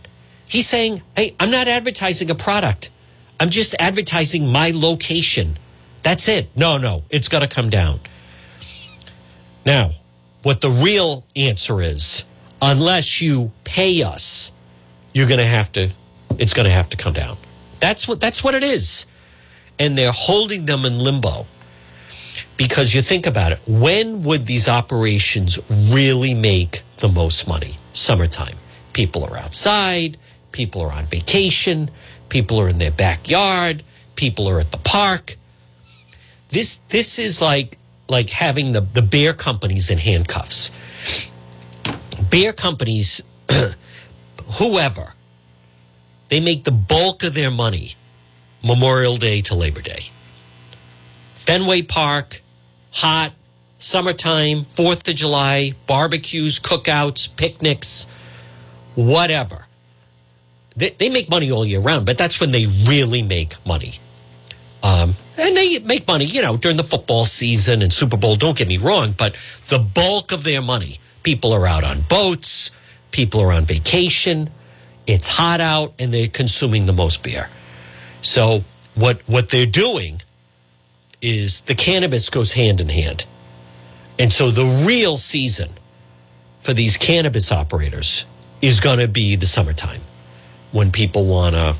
He's 0.48 0.68
saying, 0.68 1.02
hey, 1.16 1.36
I'm 1.40 1.52
not 1.52 1.68
advertising 1.68 2.32
a 2.32 2.36
product. 2.36 2.90
I'm 3.40 3.50
just 3.50 3.76
advertising 3.80 4.52
my 4.52 4.72
location. 4.74 5.58
That's 6.04 6.28
it. 6.28 6.56
No, 6.56 6.78
no, 6.78 7.04
it's 7.10 7.28
got 7.28 7.40
to 7.40 7.48
come 7.48 7.70
down. 7.70 8.00
Now, 9.66 9.92
what 10.44 10.62
the 10.62 10.70
real 10.70 11.26
answer 11.36 11.82
is, 11.82 12.24
unless 12.62 13.22
you 13.22 13.52
pay 13.66 14.02
us, 14.04 14.52
you're 15.14 15.28
going 15.28 15.40
to 15.40 15.46
have 15.46 15.72
to, 15.74 15.90
it's 16.38 16.54
going 16.54 16.66
to 16.66 16.72
have 16.72 16.90
to 16.90 16.98
come 16.98 17.14
down. 17.14 17.38
That's 17.80 18.08
what, 18.08 18.22
that's 18.22 18.44
what 18.44 18.56
it 18.56 18.64
is. 18.64 19.06
And 19.78 19.98
they're 19.98 20.14
holding 20.14 20.66
them 20.66 20.86
in 20.86 20.98
limbo 20.98 21.46
because 22.56 22.94
you 22.94 23.02
think 23.02 23.28
about 23.28 23.52
it. 23.52 23.60
When 23.68 24.22
would 24.24 24.46
these 24.46 24.68
operations 24.68 25.60
really 25.70 26.34
make 26.34 26.82
the 26.98 27.10
most 27.10 27.48
money? 27.48 27.76
Summertime. 27.98 28.58
People 28.94 29.24
are 29.26 29.38
outside. 29.38 30.18
People 30.52 30.82
are 30.82 30.92
on 30.92 31.06
vacation 31.06 31.92
People 32.30 32.60
are 32.60 32.68
in 32.68 32.78
their 32.78 32.92
backyard. 32.92 33.84
People 34.16 34.48
are 34.48 34.60
at 34.60 34.72
the 34.72 34.78
park. 34.78 35.38
This 36.50 36.78
this 36.78 37.20
is 37.20 37.42
like 37.42 37.78
like 38.10 38.30
having 38.30 38.72
the, 38.72 38.82
the 38.82 39.02
beer 39.02 39.34
companies 39.34 39.90
in 39.90 39.98
handcuffs. 39.98 40.72
Beer 42.30 42.54
companies, 42.54 43.22
whoever, 44.60 45.14
they 46.30 46.40
make 46.40 46.64
the 46.64 46.72
bulk 46.72 47.24
of 47.24 47.34
their 47.34 47.52
money 47.52 47.92
Memorial 48.64 49.18
Day 49.18 49.42
to 49.44 49.56
Labor 49.56 49.82
Day. 49.82 50.06
Fenway 51.36 51.84
Park, 51.84 52.42
hot, 52.92 53.34
summertime, 53.78 54.62
4th 54.62 55.08
of 55.08 55.16
July, 55.16 55.74
barbecues, 55.86 56.60
cookouts, 56.60 57.36
picnics, 57.36 58.08
whatever 58.96 59.68
they, 60.78 60.92
they 60.92 61.10
make 61.10 61.30
money 61.30 61.52
all 61.52 61.66
year 61.66 61.82
round, 61.82 62.06
but 62.06 62.18
that's 62.18 62.40
when 62.40 62.52
they 62.52 62.68
really 62.88 63.24
make 63.24 63.56
money. 63.66 63.94
Um, 64.84 65.16
and 65.38 65.58
they 65.58 65.80
make 65.80 66.08
money, 66.08 66.26
you 66.26 66.42
know, 66.42 66.56
during 66.56 66.78
the 66.78 66.84
football 66.84 67.26
season 67.26 67.82
and 67.82 67.92
Super 67.92 68.16
Bowl. 68.16 68.36
Don't 68.36 68.56
get 68.56 68.68
me 68.68 68.78
wrong, 68.78 69.14
but 69.18 69.36
the 69.68 69.80
bulk 69.80 70.32
of 70.32 70.44
their 70.44 70.62
money, 70.62 71.00
people 71.24 71.52
are 71.52 71.66
out 71.68 71.84
on 71.84 72.02
boats, 72.02 72.72
people 73.12 73.42
are 73.42 73.52
on 73.52 73.66
vacation, 73.66 74.52
it's 75.08 75.28
hot 75.28 75.60
out, 75.60 75.94
and 76.00 76.14
they're 76.14 76.28
consuming 76.28 76.86
the 76.86 76.94
most 76.94 77.24
beer. 77.24 77.50
So 78.22 78.62
what 78.94 79.22
what 79.28 79.50
they're 79.50 79.66
doing 79.66 80.22
is 81.22 81.62
the 81.62 81.76
cannabis 81.76 82.30
goes 82.30 82.54
hand 82.54 82.80
in 82.80 82.90
hand, 82.90 83.26
and 84.20 84.32
so 84.32 84.52
the 84.52 84.86
real 84.88 85.18
season 85.18 85.70
for 86.60 86.74
these 86.74 86.98
cannabis 86.98 87.52
operators 87.52 88.26
is 88.62 88.80
going 88.80 89.00
to 89.00 89.08
be 89.08 89.36
the 89.36 89.46
summertime 89.46 90.02
when 90.72 90.92
people 90.92 91.26
want 91.26 91.56
to 91.56 91.76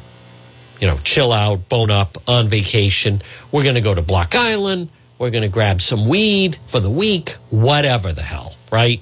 you 0.80 0.88
know, 0.88 0.98
chill 1.04 1.32
out, 1.32 1.70
bone 1.70 1.92
up 1.92 2.18
on 2.28 2.48
vacation. 2.48 3.22
We're 3.52 3.64
going 3.64 3.76
to 3.76 3.82
go 3.82 3.96
to 3.96 4.02
Block 4.02 4.36
Island. 4.36 4.90
We're 5.18 5.32
going 5.32 5.44
to 5.44 5.50
grab 5.50 5.82
some 5.82 6.08
weed 6.08 6.58
for 6.68 6.80
the 6.80 6.90
week, 6.90 7.36
whatever 7.50 8.14
the 8.14 8.22
hell, 8.22 8.56
right? 8.72 9.02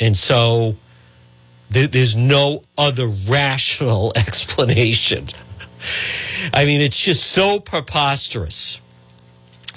And 0.00 0.16
so 0.16 0.76
th- 1.72 1.90
there's 1.90 2.16
no 2.16 2.62
other 2.76 3.06
rational 3.28 4.12
explanation. 4.16 5.26
I 6.52 6.64
mean, 6.64 6.80
it's 6.80 6.98
just 6.98 7.28
so 7.28 7.60
preposterous. 7.60 8.80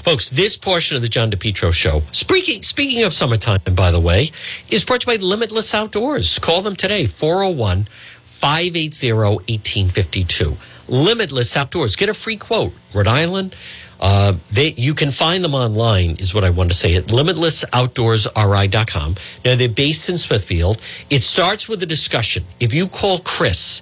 Folks, 0.03 0.27
this 0.27 0.57
portion 0.57 0.97
of 0.97 1.01
the 1.01 1.07
John 1.07 1.31
DePetro 1.31 1.71
show, 1.71 2.01
speaking, 2.11 2.61
speaking 2.61 3.05
of 3.05 3.13
summertime, 3.13 3.61
by 3.73 3.89
the 3.89 4.01
way, 4.01 4.31
is 4.69 4.83
brought 4.83 4.99
to 4.99 5.09
you 5.09 5.17
by 5.17 5.23
Limitless 5.23 5.73
Outdoors. 5.73 6.39
Call 6.39 6.61
them 6.61 6.75
today, 6.75 7.05
401 7.05 7.87
580 8.25 9.13
1852. 9.13 10.57
Limitless 10.89 11.55
Outdoors. 11.55 11.95
Get 11.95 12.09
a 12.09 12.13
free 12.13 12.35
quote. 12.35 12.73
Rhode 12.93 13.07
Island. 13.07 13.55
Uh, 14.01 14.33
they, 14.51 14.73
you 14.75 14.93
can 14.93 15.09
find 15.09 15.41
them 15.41 15.55
online, 15.55 16.17
is 16.17 16.33
what 16.33 16.43
I 16.43 16.49
want 16.49 16.69
to 16.69 16.75
say, 16.75 16.95
at 16.95 17.05
limitlessoutdoorsri.com. 17.05 19.15
Now, 19.45 19.55
they're 19.55 19.69
based 19.69 20.09
in 20.09 20.17
Smithfield. 20.17 20.81
It 21.09 21.23
starts 21.23 21.69
with 21.69 21.81
a 21.81 21.85
discussion. 21.85 22.43
If 22.59 22.73
you 22.73 22.89
call 22.89 23.19
Chris 23.19 23.81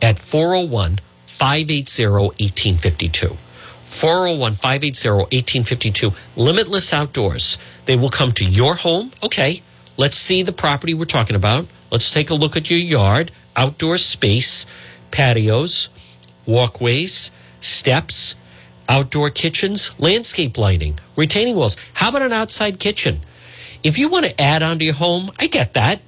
at 0.00 0.18
401 0.18 1.00
580 1.26 2.06
1852, 2.06 3.36
401 3.90 4.54
580 4.54 5.08
1852, 5.08 6.12
Limitless 6.36 6.92
Outdoors, 6.92 7.58
they 7.86 7.96
will 7.96 8.08
come 8.08 8.30
to 8.32 8.44
your 8.44 8.76
home. 8.76 9.10
Okay, 9.22 9.62
let's 9.96 10.16
see 10.16 10.42
the 10.42 10.52
property 10.52 10.94
we're 10.94 11.04
talking 11.04 11.36
about. 11.36 11.66
Let's 11.90 12.12
take 12.12 12.30
a 12.30 12.34
look 12.34 12.56
at 12.56 12.70
your 12.70 12.78
yard, 12.78 13.32
outdoor 13.56 13.98
space, 13.98 14.64
patios 15.10 15.88
walkways, 16.46 17.30
steps, 17.60 18.36
outdoor 18.88 19.30
kitchens, 19.30 19.98
landscape 19.98 20.58
lighting, 20.58 20.98
retaining 21.16 21.56
walls. 21.56 21.76
How 21.94 22.10
about 22.10 22.22
an 22.22 22.32
outside 22.32 22.78
kitchen? 22.80 23.20
If 23.82 23.98
you 23.98 24.08
want 24.08 24.26
to 24.26 24.40
add 24.40 24.62
on 24.62 24.78
to 24.78 24.84
your 24.84 24.94
home, 24.94 25.30
I 25.38 25.46
get 25.46 25.74
that. 25.74 26.00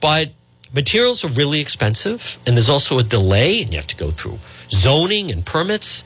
But 0.00 0.32
materials 0.74 1.24
are 1.24 1.28
really 1.28 1.60
expensive 1.60 2.38
and 2.46 2.56
there's 2.56 2.70
also 2.70 2.98
a 2.98 3.02
delay 3.02 3.62
and 3.62 3.72
you 3.72 3.78
have 3.78 3.86
to 3.86 3.96
go 3.96 4.10
through 4.10 4.38
zoning 4.70 5.30
and 5.30 5.44
permits. 5.44 6.04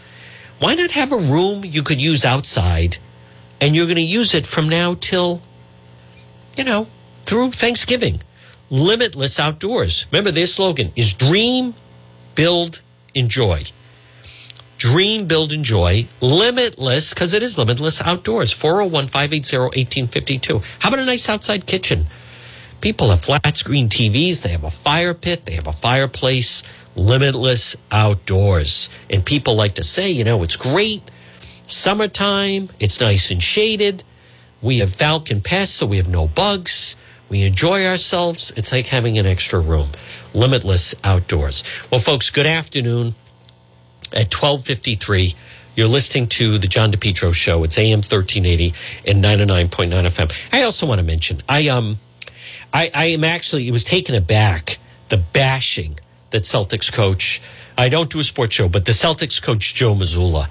Why 0.60 0.74
not 0.74 0.92
have 0.92 1.10
a 1.10 1.16
room 1.16 1.64
you 1.64 1.82
could 1.82 2.00
use 2.02 2.24
outside 2.24 2.98
and 3.62 3.74
you're 3.74 3.86
going 3.86 3.96
to 3.96 4.02
use 4.02 4.34
it 4.34 4.46
from 4.46 4.68
now 4.68 4.94
till, 5.00 5.40
you 6.54 6.64
know, 6.64 6.86
through 7.24 7.52
Thanksgiving? 7.52 8.20
Limitless 8.68 9.40
outdoors. 9.40 10.04
Remember 10.12 10.30
their 10.30 10.46
slogan 10.46 10.92
is 10.94 11.14
dream, 11.14 11.74
build, 12.34 12.82
enjoy. 13.14 13.64
Dream, 14.76 15.26
build, 15.26 15.50
enjoy. 15.50 16.06
Limitless, 16.20 17.14
because 17.14 17.32
it 17.32 17.42
is 17.42 17.56
limitless 17.56 18.02
outdoors. 18.02 18.52
401 18.52 19.08
580 19.08 19.56
1852. 19.56 20.62
How 20.80 20.88
about 20.90 21.00
a 21.00 21.06
nice 21.06 21.28
outside 21.30 21.66
kitchen? 21.66 22.06
People 22.82 23.08
have 23.10 23.22
flat 23.22 23.56
screen 23.56 23.88
TVs, 23.88 24.42
they 24.42 24.50
have 24.50 24.64
a 24.64 24.70
fire 24.70 25.14
pit, 25.14 25.46
they 25.46 25.52
have 25.52 25.66
a 25.66 25.72
fireplace. 25.72 26.62
Limitless 27.00 27.76
outdoors. 27.90 28.90
And 29.08 29.24
people 29.24 29.54
like 29.54 29.76
to 29.76 29.82
say, 29.82 30.10
you 30.10 30.22
know, 30.22 30.42
it's 30.42 30.56
great. 30.56 31.02
Summertime, 31.66 32.68
it's 32.78 33.00
nice 33.00 33.30
and 33.30 33.42
shaded. 33.42 34.04
We 34.60 34.80
have 34.80 34.94
Falcon 34.94 35.40
Pests, 35.40 35.76
so 35.76 35.86
we 35.86 35.96
have 35.96 36.10
no 36.10 36.28
bugs. 36.28 36.96
We 37.30 37.44
enjoy 37.44 37.86
ourselves. 37.86 38.52
It's 38.54 38.70
like 38.70 38.88
having 38.88 39.18
an 39.18 39.24
extra 39.24 39.60
room. 39.60 39.88
Limitless 40.34 40.94
outdoors. 41.02 41.64
Well, 41.90 42.00
folks, 42.00 42.28
good 42.28 42.46
afternoon. 42.46 43.14
At 44.12 44.34
1253, 44.34 45.34
you're 45.76 45.88
listening 45.88 46.26
to 46.26 46.58
the 46.58 46.68
John 46.68 46.92
DePetro 46.92 47.32
show. 47.32 47.64
It's 47.64 47.78
AM 47.78 48.00
1380 48.00 48.74
and 49.06 49.24
99.9 49.24 49.88
FM. 49.88 50.52
I 50.52 50.64
also 50.64 50.86
want 50.86 50.98
to 50.98 51.06
mention, 51.06 51.40
I, 51.48 51.68
um, 51.68 51.98
I, 52.74 52.90
I 52.94 53.06
am 53.06 53.24
actually, 53.24 53.68
it 53.68 53.72
was 53.72 53.84
taken 53.84 54.14
aback, 54.14 54.76
the 55.08 55.16
bashing 55.16 55.98
that 56.30 56.44
Celtics 56.44 56.92
coach, 56.92 57.40
I 57.76 57.88
don't 57.88 58.10
do 58.10 58.20
a 58.20 58.24
sports 58.24 58.54
show, 58.54 58.68
but 58.68 58.84
the 58.84 58.92
Celtics 58.92 59.42
coach, 59.42 59.74
Joe 59.74 59.94
Mazzulla, 59.94 60.48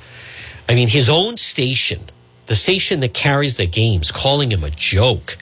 I 0.68 0.76
mean, 0.76 0.88
his 0.88 1.10
own 1.10 1.38
station, 1.38 2.02
the 2.46 2.56
station 2.56 3.00
that 3.00 3.14
carries 3.14 3.58
the 3.58 3.66
games, 3.66 4.12
calling 4.12 4.52
him 4.52 4.64
a 4.64 4.70
joke 4.70 5.38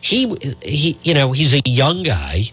he 0.00 0.34
he 0.62 0.98
you 1.02 1.14
know 1.14 1.32
he's 1.32 1.54
a 1.54 1.62
young 1.64 2.02
guy. 2.02 2.44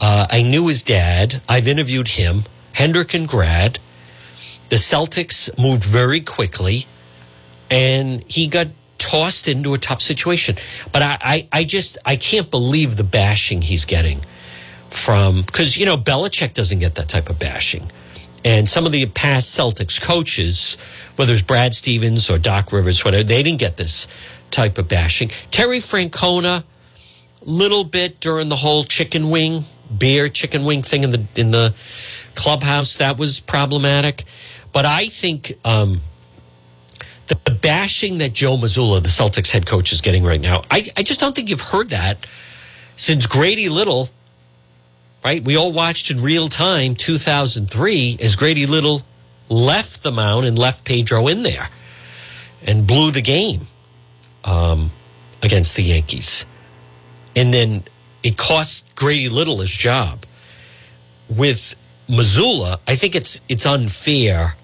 Uh, 0.00 0.26
I 0.30 0.42
knew 0.42 0.66
his 0.66 0.82
dad. 0.82 1.40
I've 1.48 1.68
interviewed 1.68 2.08
him. 2.08 2.42
Hendricken 2.74 3.28
grad. 3.28 3.78
The 4.68 4.76
Celtics 4.76 5.56
moved 5.58 5.84
very 5.84 6.20
quickly, 6.20 6.86
and 7.70 8.24
he 8.26 8.48
got 8.48 8.68
tossed 8.98 9.46
into 9.46 9.74
a 9.74 9.78
tough 9.78 10.00
situation. 10.00 10.56
But 10.92 11.02
I, 11.02 11.18
I, 11.20 11.48
I 11.52 11.64
just 11.64 11.98
I 12.04 12.16
can't 12.16 12.50
believe 12.50 12.96
the 12.96 13.04
bashing 13.04 13.62
he's 13.62 13.84
getting 13.84 14.22
from 14.92 15.42
because 15.42 15.76
you 15.76 15.86
know 15.86 15.96
Belichick 15.96 16.54
doesn't 16.54 16.78
get 16.78 16.94
that 16.96 17.08
type 17.08 17.28
of 17.30 17.38
bashing, 17.38 17.90
and 18.44 18.68
some 18.68 18.86
of 18.86 18.92
the 18.92 19.06
past 19.06 19.58
Celtics 19.58 20.00
coaches, 20.00 20.76
whether 21.16 21.32
it's 21.32 21.42
Brad 21.42 21.74
Stevens 21.74 22.30
or 22.30 22.38
Doc 22.38 22.72
Rivers, 22.72 23.04
whatever, 23.04 23.24
they 23.24 23.42
didn't 23.42 23.60
get 23.60 23.76
this 23.76 24.08
type 24.50 24.78
of 24.78 24.88
bashing. 24.88 25.30
Terry 25.50 25.78
Francona, 25.78 26.64
little 27.40 27.84
bit 27.84 28.20
during 28.20 28.48
the 28.48 28.56
whole 28.56 28.84
chicken 28.84 29.30
wing 29.30 29.64
beer 29.98 30.28
chicken 30.28 30.64
wing 30.64 30.82
thing 30.82 31.04
in 31.04 31.10
the 31.10 31.26
in 31.36 31.50
the 31.50 31.74
clubhouse 32.34 32.98
that 32.98 33.18
was 33.18 33.40
problematic. 33.40 34.24
But 34.72 34.86
I 34.86 35.06
think 35.06 35.52
um, 35.64 36.00
the, 37.26 37.58
bashing 37.60 38.18
that 38.18 38.32
Joe 38.32 38.56
Mazzulla, 38.56 39.02
the 39.02 39.08
Celtics 39.08 39.50
head 39.50 39.66
coach, 39.66 39.92
is 39.92 40.00
getting 40.00 40.24
right 40.24 40.40
now, 40.40 40.62
I, 40.70 40.88
I 40.96 41.02
just 41.02 41.20
don't 41.20 41.34
think 41.34 41.50
you've 41.50 41.60
heard 41.60 41.90
that 41.90 42.26
since 42.96 43.26
Grady 43.26 43.68
Little. 43.68 44.08
Right, 45.24 45.42
we 45.42 45.56
all 45.56 45.72
watched 45.72 46.10
in 46.10 46.20
real 46.20 46.48
time 46.48 46.96
2003 46.96 48.18
as 48.20 48.34
Grady 48.34 48.66
Little 48.66 49.02
left 49.48 50.02
the 50.02 50.10
mound 50.10 50.46
and 50.46 50.58
left 50.58 50.84
Pedro 50.84 51.28
in 51.28 51.44
there 51.44 51.68
and 52.66 52.86
blew 52.86 53.12
the 53.12 53.22
game 53.22 53.60
um, 54.44 54.90
against 55.42 55.76
the 55.76 55.82
Yankees. 55.82 56.44
And 57.36 57.54
then 57.54 57.84
it 58.24 58.36
cost 58.36 58.96
Grady 58.96 59.28
Little 59.28 59.60
his 59.60 59.70
job. 59.70 60.24
With 61.28 61.76
Mazzulla, 62.08 62.78
I 62.86 62.96
think 62.96 63.14
it's 63.14 63.40
it's 63.48 63.64
unfair 63.64 64.56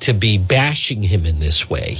to 0.00 0.12
be 0.12 0.36
bashing 0.36 1.04
him 1.04 1.24
in 1.24 1.38
this 1.38 1.70
way 1.70 1.98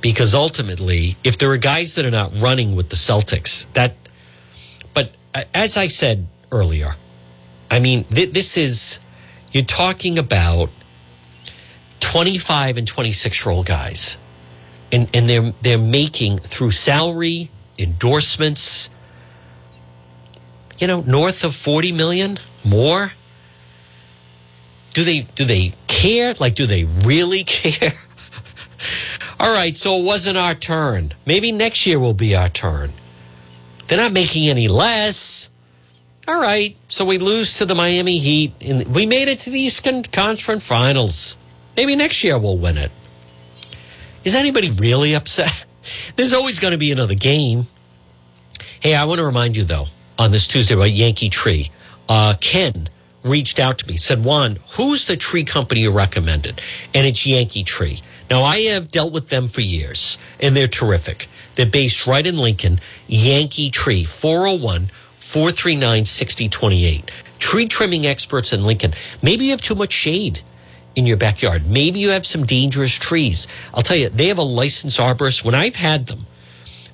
because 0.00 0.34
ultimately, 0.34 1.16
if 1.24 1.38
there 1.38 1.50
are 1.50 1.56
guys 1.56 1.94
that 1.94 2.04
are 2.04 2.10
not 2.10 2.30
running 2.38 2.76
with 2.76 2.90
the 2.90 2.96
Celtics, 2.96 3.72
that. 3.72 3.94
But 4.94 5.10
as 5.54 5.76
I 5.76 5.88
said 5.88 6.26
earlier, 6.52 6.94
I 7.70 7.80
mean, 7.80 8.04
th- 8.04 8.32
this 8.32 8.56
is 8.56 9.00
you're 9.52 9.64
talking 9.64 10.18
about 10.18 10.70
25 12.00 12.76
and 12.78 12.86
26 12.86 13.44
year 13.44 13.52
old 13.52 13.66
guys. 13.66 14.18
And 14.92 15.08
and 15.14 15.28
they're 15.28 15.52
they're 15.62 15.78
making 15.78 16.38
through 16.38 16.70
salary 16.70 17.50
endorsements 17.78 18.88
you 20.78 20.86
know 20.86 21.02
north 21.02 21.44
of 21.44 21.54
40 21.54 21.92
million 21.92 22.38
more. 22.64 23.12
Do 24.90 25.04
they 25.04 25.20
do 25.20 25.44
they 25.44 25.72
care? 25.88 26.34
Like 26.38 26.54
do 26.54 26.66
they 26.66 26.84
really 26.84 27.44
care? 27.58 27.92
All 29.40 29.52
right 29.52 29.76
so 29.76 29.96
it 29.96 30.04
wasn't 30.04 30.38
our 30.38 30.54
turn. 30.54 31.12
Maybe 31.26 31.50
next 31.50 31.86
year 31.86 31.98
will 31.98 32.14
be 32.14 32.36
our 32.36 32.48
turn. 32.48 32.92
They're 33.88 33.98
not 33.98 34.12
making 34.12 34.48
any 34.48 34.68
less 34.68 35.50
all 36.28 36.40
right 36.40 36.76
so 36.88 37.04
we 37.04 37.18
lose 37.18 37.56
to 37.58 37.64
the 37.64 37.74
miami 37.74 38.18
heat 38.18 38.52
and 38.60 38.86
we 38.94 39.06
made 39.06 39.28
it 39.28 39.40
to 39.40 39.50
the 39.50 39.60
eastern 39.60 40.02
conference 40.02 40.66
finals 40.66 41.36
maybe 41.76 41.94
next 41.94 42.22
year 42.24 42.38
we'll 42.38 42.58
win 42.58 42.76
it 42.76 42.90
is 44.26 44.34
anybody 44.34 44.72
really 44.72 45.14
upset? 45.14 45.64
There's 46.16 46.32
always 46.32 46.58
going 46.58 46.72
to 46.72 46.78
be 46.78 46.90
another 46.90 47.14
game. 47.14 47.68
Hey, 48.80 48.96
I 48.96 49.04
want 49.04 49.18
to 49.18 49.24
remind 49.24 49.56
you, 49.56 49.62
though, 49.62 49.84
on 50.18 50.32
this 50.32 50.48
Tuesday 50.48 50.74
about 50.74 50.90
Yankee 50.90 51.30
Tree. 51.30 51.70
Uh, 52.08 52.34
Ken 52.40 52.88
reached 53.22 53.60
out 53.60 53.78
to 53.78 53.88
me, 53.88 53.96
said, 53.96 54.24
Juan, 54.24 54.58
who's 54.72 55.04
the 55.04 55.16
tree 55.16 55.44
company 55.44 55.82
you 55.82 55.92
recommended? 55.92 56.60
And 56.92 57.06
it's 57.06 57.24
Yankee 57.24 57.62
Tree. 57.62 58.00
Now, 58.28 58.42
I 58.42 58.62
have 58.62 58.90
dealt 58.90 59.12
with 59.12 59.28
them 59.28 59.46
for 59.46 59.60
years, 59.60 60.18
and 60.40 60.56
they're 60.56 60.66
terrific. 60.66 61.28
They're 61.54 61.64
based 61.64 62.08
right 62.08 62.26
in 62.26 62.36
Lincoln, 62.36 62.80
Yankee 63.06 63.70
Tree, 63.70 64.02
401 64.02 64.90
439 65.26 66.04
6028. 66.04 67.10
Tree 67.40 67.66
trimming 67.66 68.06
experts 68.06 68.52
in 68.52 68.62
Lincoln. 68.64 68.92
Maybe 69.22 69.46
you 69.46 69.50
have 69.50 69.60
too 69.60 69.74
much 69.74 69.92
shade 69.92 70.40
in 70.94 71.04
your 71.04 71.16
backyard. 71.16 71.66
Maybe 71.66 71.98
you 71.98 72.10
have 72.10 72.24
some 72.24 72.46
dangerous 72.46 72.92
trees. 72.92 73.48
I'll 73.74 73.82
tell 73.82 73.96
you, 73.96 74.08
they 74.08 74.28
have 74.28 74.38
a 74.38 74.42
licensed 74.42 75.00
arborist. 75.00 75.44
When 75.44 75.54
I've 75.54 75.74
had 75.74 76.06
them, 76.06 76.26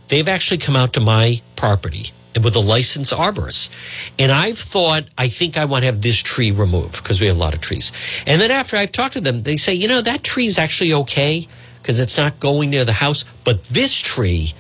they've 0.09 0.27
actually 0.27 0.59
come 0.59 0.75
out 0.75 0.95
to 0.95 1.01
my 1.01 1.43
property 1.57 2.07
with 2.43 2.57
a 2.57 2.61
licensed 2.61 3.13
arborist. 3.13 3.71
And 4.19 4.33
I've 4.33 4.59
thought, 4.59 5.05
I 5.19 5.29
think 5.29 5.59
I 5.59 5.67
want 5.67 5.83
to 5.83 5.87
have 5.87 6.01
this 6.01 6.17
tree 6.17 6.51
removed 6.51 7.03
because 7.03 7.21
we 7.21 7.27
have 7.27 7.37
a 7.37 7.39
lot 7.39 7.53
of 7.53 7.61
trees. 7.61 7.93
And 8.27 8.41
then 8.41 8.51
after 8.51 8.79
I've 8.79 8.93
talked 8.93 9.13
to 9.13 9.21
them, 9.21 9.43
they 9.43 9.59
say, 9.59 9.75
you 9.75 9.89
know, 9.89 10.01
that 10.01 10.25
tree 10.25 10.47
is 10.47 10.59
actually 10.59 10.95
okay 10.95 11.47
because 11.83 12.01
it's 12.01 12.17
not 12.17 12.41
going 12.41 12.71
near 12.71 12.87
the 12.87 12.95
house, 12.95 13.27
but 13.45 13.63
this 13.65 13.95
tree 13.95 14.55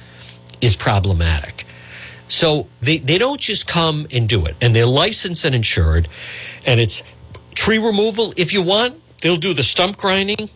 is 0.60 0.76
problematic. 0.76 1.64
So 2.32 2.66
they, 2.80 2.96
they 2.96 3.18
don't 3.18 3.38
just 3.38 3.66
come 3.66 4.06
and 4.10 4.26
do 4.26 4.46
it. 4.46 4.56
And 4.62 4.74
they're 4.74 4.86
licensed 4.86 5.44
and 5.44 5.54
insured. 5.54 6.08
And 6.64 6.80
it's 6.80 7.02
tree 7.54 7.76
removal. 7.76 8.32
If 8.38 8.54
you 8.54 8.62
want, 8.62 8.98
they'll 9.20 9.36
do 9.36 9.52
the 9.52 9.62
stump 9.62 9.98
grinding. 9.98 10.48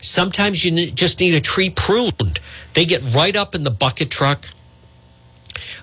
Sometimes 0.00 0.64
you 0.64 0.90
just 0.90 1.20
need 1.20 1.34
a 1.34 1.42
tree 1.42 1.68
pruned. 1.68 2.40
They 2.72 2.86
get 2.86 3.02
right 3.14 3.36
up 3.36 3.54
in 3.54 3.64
the 3.64 3.70
bucket 3.70 4.10
truck. 4.10 4.46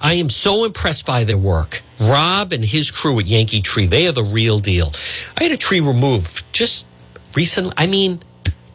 I 0.01 0.13
am 0.13 0.27
so 0.27 0.65
impressed 0.65 1.05
by 1.05 1.23
their 1.23 1.37
work. 1.37 1.83
Rob 2.01 2.51
and 2.51 2.65
his 2.65 2.89
crew 2.89 3.19
at 3.19 3.27
Yankee 3.27 3.61
Tree, 3.61 3.85
they 3.85 4.07
are 4.07 4.11
the 4.11 4.23
real 4.23 4.57
deal. 4.57 4.91
I 5.37 5.43
had 5.43 5.51
a 5.51 5.57
tree 5.57 5.81
removed 5.81 6.51
just 6.51 6.87
recently. 7.35 7.73
I 7.77 7.85
mean, 7.85 8.21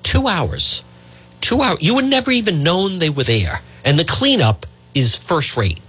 two 0.05 0.29
hours. 0.29 0.85
Two 1.41 1.61
hours. 1.61 1.83
You 1.83 1.97
would 1.97 2.05
never 2.05 2.31
even 2.31 2.63
known 2.63 3.01
they 3.01 3.11
were 3.11 3.25
there. 3.25 3.63
And 3.85 3.99
the 3.99 4.05
cleanup 4.05 4.65
is 4.95 5.17
first 5.17 5.57
rate. 5.57 5.81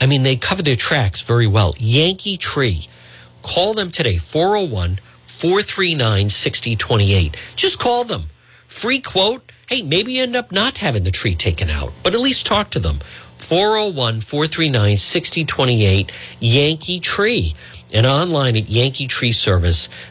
I 0.00 0.06
mean, 0.06 0.22
they 0.22 0.36
cover 0.36 0.62
their 0.62 0.76
tracks 0.76 1.20
very 1.20 1.46
well. 1.46 1.74
Yankee 1.78 2.36
Tree. 2.36 2.86
Call 3.42 3.74
them 3.74 3.90
today, 3.90 4.18
401 4.18 4.98
439 5.26 6.28
6028. 6.30 7.36
Just 7.56 7.78
call 7.78 8.04
them. 8.04 8.24
Free 8.66 9.00
quote. 9.00 9.52
Hey, 9.68 9.82
maybe 9.82 10.14
you 10.14 10.22
end 10.22 10.36
up 10.36 10.52
not 10.52 10.78
having 10.78 11.04
the 11.04 11.10
tree 11.10 11.34
taken 11.34 11.70
out, 11.70 11.92
but 12.02 12.14
at 12.14 12.20
least 12.20 12.46
talk 12.46 12.70
to 12.70 12.78
them. 12.78 12.98
401 13.38 14.20
439 14.20 14.96
6028 14.96 16.12
Yankee 16.40 17.00
Tree 17.00 17.54
and 17.92 18.06
online 18.06 18.56
at 18.56 18.64
yankeetreeservice.com. 18.64 20.09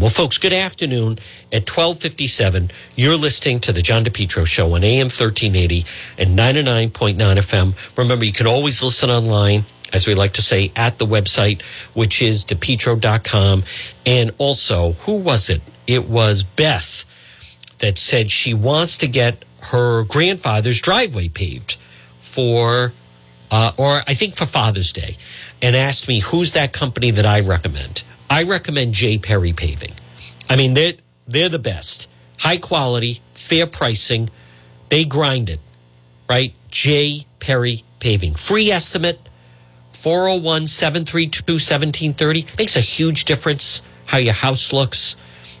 Well, 0.00 0.08
folks, 0.08 0.38
good 0.38 0.54
afternoon. 0.54 1.18
At 1.52 1.68
1257, 1.68 2.70
you're 2.96 3.16
listening 3.16 3.60
to 3.60 3.72
the 3.72 3.82
John 3.82 4.02
DePetro 4.02 4.46
Show 4.46 4.74
on 4.74 4.82
AM 4.82 5.06
1380 5.06 5.84
and 6.16 6.38
99.9 6.38 7.14
FM. 7.16 7.98
Remember, 7.98 8.24
you 8.24 8.32
can 8.32 8.46
always 8.46 8.82
listen 8.82 9.10
online, 9.10 9.64
as 9.92 10.06
we 10.06 10.14
like 10.14 10.32
to 10.34 10.42
say, 10.42 10.72
at 10.74 10.98
the 10.98 11.04
website, 11.04 11.60
which 11.92 12.22
is 12.22 12.42
depetro.com. 12.44 13.64
And 14.06 14.30
also, 14.38 14.92
who 14.92 15.16
was 15.16 15.50
it? 15.50 15.60
It 15.86 16.08
was 16.08 16.42
Beth 16.42 17.04
that 17.80 17.98
said 17.98 18.30
she 18.30 18.54
wants 18.54 18.96
to 18.98 19.06
get 19.06 19.44
her 19.60 20.04
grandfather's 20.04 20.80
driveway 20.80 21.28
paved 21.28 21.76
for, 22.18 22.94
uh, 23.50 23.72
or 23.76 24.00
I 24.06 24.14
think 24.14 24.36
for 24.36 24.46
Father's 24.46 24.92
Day, 24.92 25.16
and 25.60 25.76
asked 25.76 26.08
me 26.08 26.20
who's 26.20 26.54
that 26.54 26.72
company 26.72 27.10
that 27.10 27.26
I 27.26 27.40
recommend. 27.40 28.04
I 28.34 28.42
recommend 28.42 28.94
J. 28.94 29.16
Perry 29.18 29.52
Paving. 29.52 29.92
I 30.50 30.56
mean, 30.56 30.74
they're 30.74 30.94
they're 31.24 31.48
the 31.48 31.60
best, 31.60 32.10
high 32.40 32.56
quality, 32.56 33.20
fair 33.32 33.64
pricing. 33.64 34.28
They 34.88 35.04
grind 35.04 35.48
it, 35.48 35.60
right? 36.28 36.52
J. 36.68 37.26
Perry 37.38 37.84
Paving, 38.00 38.34
free 38.34 38.72
estimate. 38.72 39.20
401 39.92 40.66
732 40.66 41.52
1730 41.52 42.46
makes 42.58 42.74
a 42.74 42.80
huge 42.80 43.24
difference 43.24 43.82
how 44.06 44.18
your 44.18 44.34
house 44.34 44.72
looks 44.72 45.14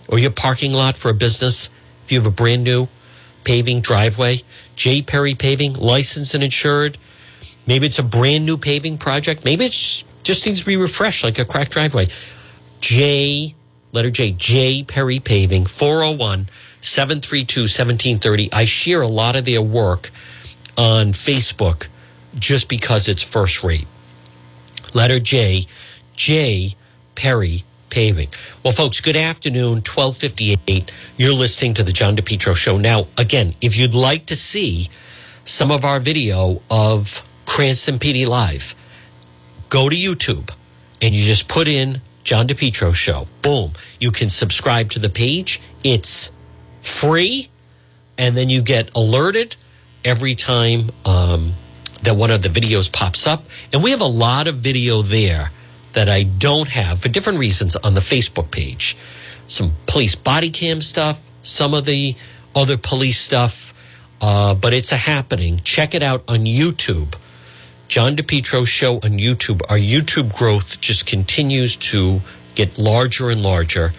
or 0.08 0.18
your 0.18 0.32
parking 0.32 0.72
lot 0.72 0.98
for 0.98 1.12
a 1.12 1.14
business 1.14 1.70
if 2.02 2.10
you 2.10 2.18
have 2.18 2.26
a 2.26 2.34
brand 2.42 2.64
new 2.64 2.88
paving 3.44 3.82
driveway. 3.82 4.40
J. 4.74 5.00
Perry 5.00 5.36
Paving, 5.36 5.74
licensed 5.74 6.34
and 6.34 6.42
insured. 6.42 6.98
Maybe 7.68 7.86
it's 7.86 8.00
a 8.00 8.02
brand 8.02 8.44
new 8.44 8.58
paving 8.58 8.98
project. 8.98 9.44
Maybe 9.44 9.66
it 9.66 10.04
just 10.24 10.44
needs 10.44 10.58
to 10.58 10.66
be 10.66 10.76
refreshed 10.76 11.22
like 11.22 11.38
a 11.38 11.44
cracked 11.44 11.70
driveway. 11.70 12.08
J, 12.86 13.54
letter 13.92 14.10
J, 14.10 14.32
J. 14.32 14.82
Perry 14.82 15.18
Paving, 15.18 15.64
401 15.64 16.50
732 16.82 17.62
1730. 17.62 18.52
I 18.52 18.66
share 18.66 19.00
a 19.00 19.08
lot 19.08 19.36
of 19.36 19.46
their 19.46 19.62
work 19.62 20.10
on 20.76 21.14
Facebook 21.14 21.86
just 22.38 22.68
because 22.68 23.08
it's 23.08 23.22
first 23.22 23.64
rate. 23.64 23.86
Letter 24.92 25.18
J, 25.18 25.64
J. 26.14 26.74
Perry 27.14 27.64
paving. 27.88 28.28
Well, 28.62 28.74
folks, 28.74 29.00
good 29.00 29.16
afternoon, 29.16 29.76
1258. 29.76 30.92
You're 31.16 31.32
listening 31.32 31.72
to 31.74 31.84
the 31.84 31.92
John 31.92 32.14
DePetro 32.14 32.54
Show. 32.54 32.76
Now, 32.76 33.06
again, 33.16 33.54
if 33.62 33.78
you'd 33.78 33.94
like 33.94 34.26
to 34.26 34.36
see 34.36 34.90
some 35.46 35.70
of 35.70 35.86
our 35.86 36.00
video 36.00 36.60
of 36.70 37.26
Cranston 37.46 37.98
PD 37.98 38.26
Live, 38.28 38.74
go 39.70 39.88
to 39.88 39.96
YouTube 39.96 40.54
and 41.00 41.14
you 41.14 41.24
just 41.24 41.48
put 41.48 41.66
in 41.66 42.02
John 42.24 42.48
DePetro 42.48 42.94
Show. 42.94 43.26
Boom. 43.42 43.72
You 44.00 44.10
can 44.10 44.28
subscribe 44.28 44.90
to 44.90 44.98
the 44.98 45.10
page. 45.10 45.60
It's 45.84 46.32
free. 46.82 47.50
And 48.16 48.36
then 48.36 48.48
you 48.48 48.62
get 48.62 48.90
alerted 48.96 49.56
every 50.04 50.34
time 50.34 50.90
um, 51.04 51.52
that 52.02 52.16
one 52.16 52.30
of 52.30 52.42
the 52.42 52.48
videos 52.48 52.90
pops 52.90 53.26
up. 53.26 53.44
And 53.72 53.82
we 53.82 53.90
have 53.90 54.00
a 54.00 54.06
lot 54.06 54.48
of 54.48 54.56
video 54.56 55.02
there 55.02 55.50
that 55.92 56.08
I 56.08 56.24
don't 56.24 56.68
have 56.68 57.00
for 57.00 57.08
different 57.08 57.38
reasons 57.38 57.76
on 57.76 57.94
the 57.94 58.00
Facebook 58.00 58.50
page. 58.50 58.96
Some 59.46 59.72
police 59.86 60.14
body 60.14 60.50
cam 60.50 60.80
stuff, 60.80 61.30
some 61.42 61.74
of 61.74 61.84
the 61.84 62.16
other 62.54 62.76
police 62.76 63.20
stuff, 63.20 63.74
uh, 64.20 64.54
but 64.54 64.72
it's 64.72 64.92
a 64.92 64.96
happening. 64.96 65.60
Check 65.64 65.94
it 65.94 66.02
out 66.02 66.24
on 66.28 66.40
YouTube. 66.40 67.14
John 67.88 68.16
DePetro 68.16 68.66
show 68.66 68.94
on 68.96 69.18
YouTube. 69.18 69.60
Our 69.68 69.78
YouTube 69.78 70.36
growth 70.36 70.80
just 70.80 71.06
continues 71.06 71.76
to 71.76 72.20
get 72.54 72.78
larger 72.78 73.30
and 73.30 73.42
larger. 73.42 73.92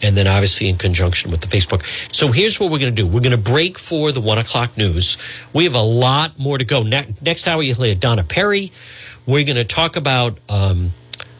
And 0.00 0.16
then 0.16 0.28
obviously 0.28 0.68
in 0.68 0.76
conjunction 0.76 1.30
with 1.30 1.40
the 1.40 1.48
Facebook. 1.48 1.84
So 2.14 2.30
here's 2.30 2.60
what 2.60 2.70
we're 2.70 2.78
going 2.78 2.94
to 2.94 3.02
do. 3.02 3.06
We're 3.06 3.20
going 3.20 3.32
to 3.32 3.50
break 3.50 3.78
for 3.78 4.12
the 4.12 4.20
one 4.20 4.38
o'clock 4.38 4.76
news. 4.76 5.16
We 5.52 5.64
have 5.64 5.74
a 5.74 5.82
lot 5.82 6.38
more 6.38 6.56
to 6.56 6.64
go. 6.64 6.82
next 6.82 7.48
hour, 7.48 7.62
you'll 7.62 7.82
hear 7.82 7.94
Donna 7.94 8.22
Perry. 8.22 8.70
We're 9.26 9.44
going 9.44 9.56
to 9.56 9.64
talk 9.64 9.96
about 9.96 10.38
um, 10.48 10.90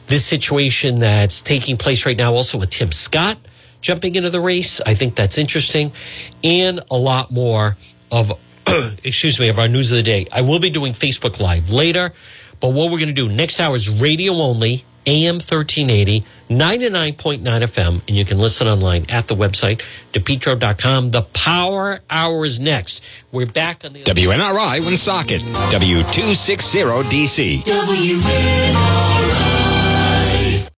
this 0.09 0.25
situation 0.25 0.99
that's 0.99 1.41
taking 1.41 1.77
place 1.77 2.05
right 2.05 2.17
now, 2.17 2.35
also 2.35 2.59
with 2.59 2.71
Tim 2.71 2.91
Scott 2.91 3.39
jumping 3.81 4.15
into 4.15 4.31
the 4.31 4.41
race. 4.41 4.81
I 4.81 4.95
think 4.95 5.15
that's 5.15 5.39
interesting, 5.39 5.93
and 6.43 6.81
a 6.91 6.97
lot 6.97 7.31
more 7.31 7.77
of, 8.11 8.33
excuse 9.05 9.39
me, 9.41 9.49
of 9.49 9.59
our 9.59 9.69
news 9.69 9.91
of 9.91 9.97
the 9.97 10.03
day. 10.03 10.27
I 10.33 10.43
will 10.43 10.61
be 10.61 10.71
doing 10.71 10.93
Facebook 10.93 11.41
Live 11.41 11.71
later, 11.71 12.13
but 12.61 12.73
what 12.73 12.91
we're 12.91 12.99
going 12.99 13.09
to 13.09 13.15
do 13.15 13.29
next 13.29 13.61
hour 13.61 13.77
is 13.77 13.91
radio 13.91 14.33
only, 14.35 14.85
AM 15.07 15.37
1380, 15.37 16.25
99.9 16.51 17.43
FM, 17.43 18.09
and 18.09 18.11
you 18.11 18.25
can 18.25 18.39
listen 18.39 18.67
online 18.67 19.07
at 19.09 19.29
the 19.29 19.35
website, 19.35 19.83
depetro.com. 20.13 21.11
The 21.11 21.23
Power 21.23 22.01
Hour 22.11 22.45
is 22.45 22.61
next. 22.61 23.03
We're 23.33 23.47
back 23.47 23.85
on 23.85 23.93
the 23.93 24.03
WNRI 24.03 24.85
Woonsocket, 24.85 25.43
W260DC. 25.43 27.63
WNRI. 27.65 29.58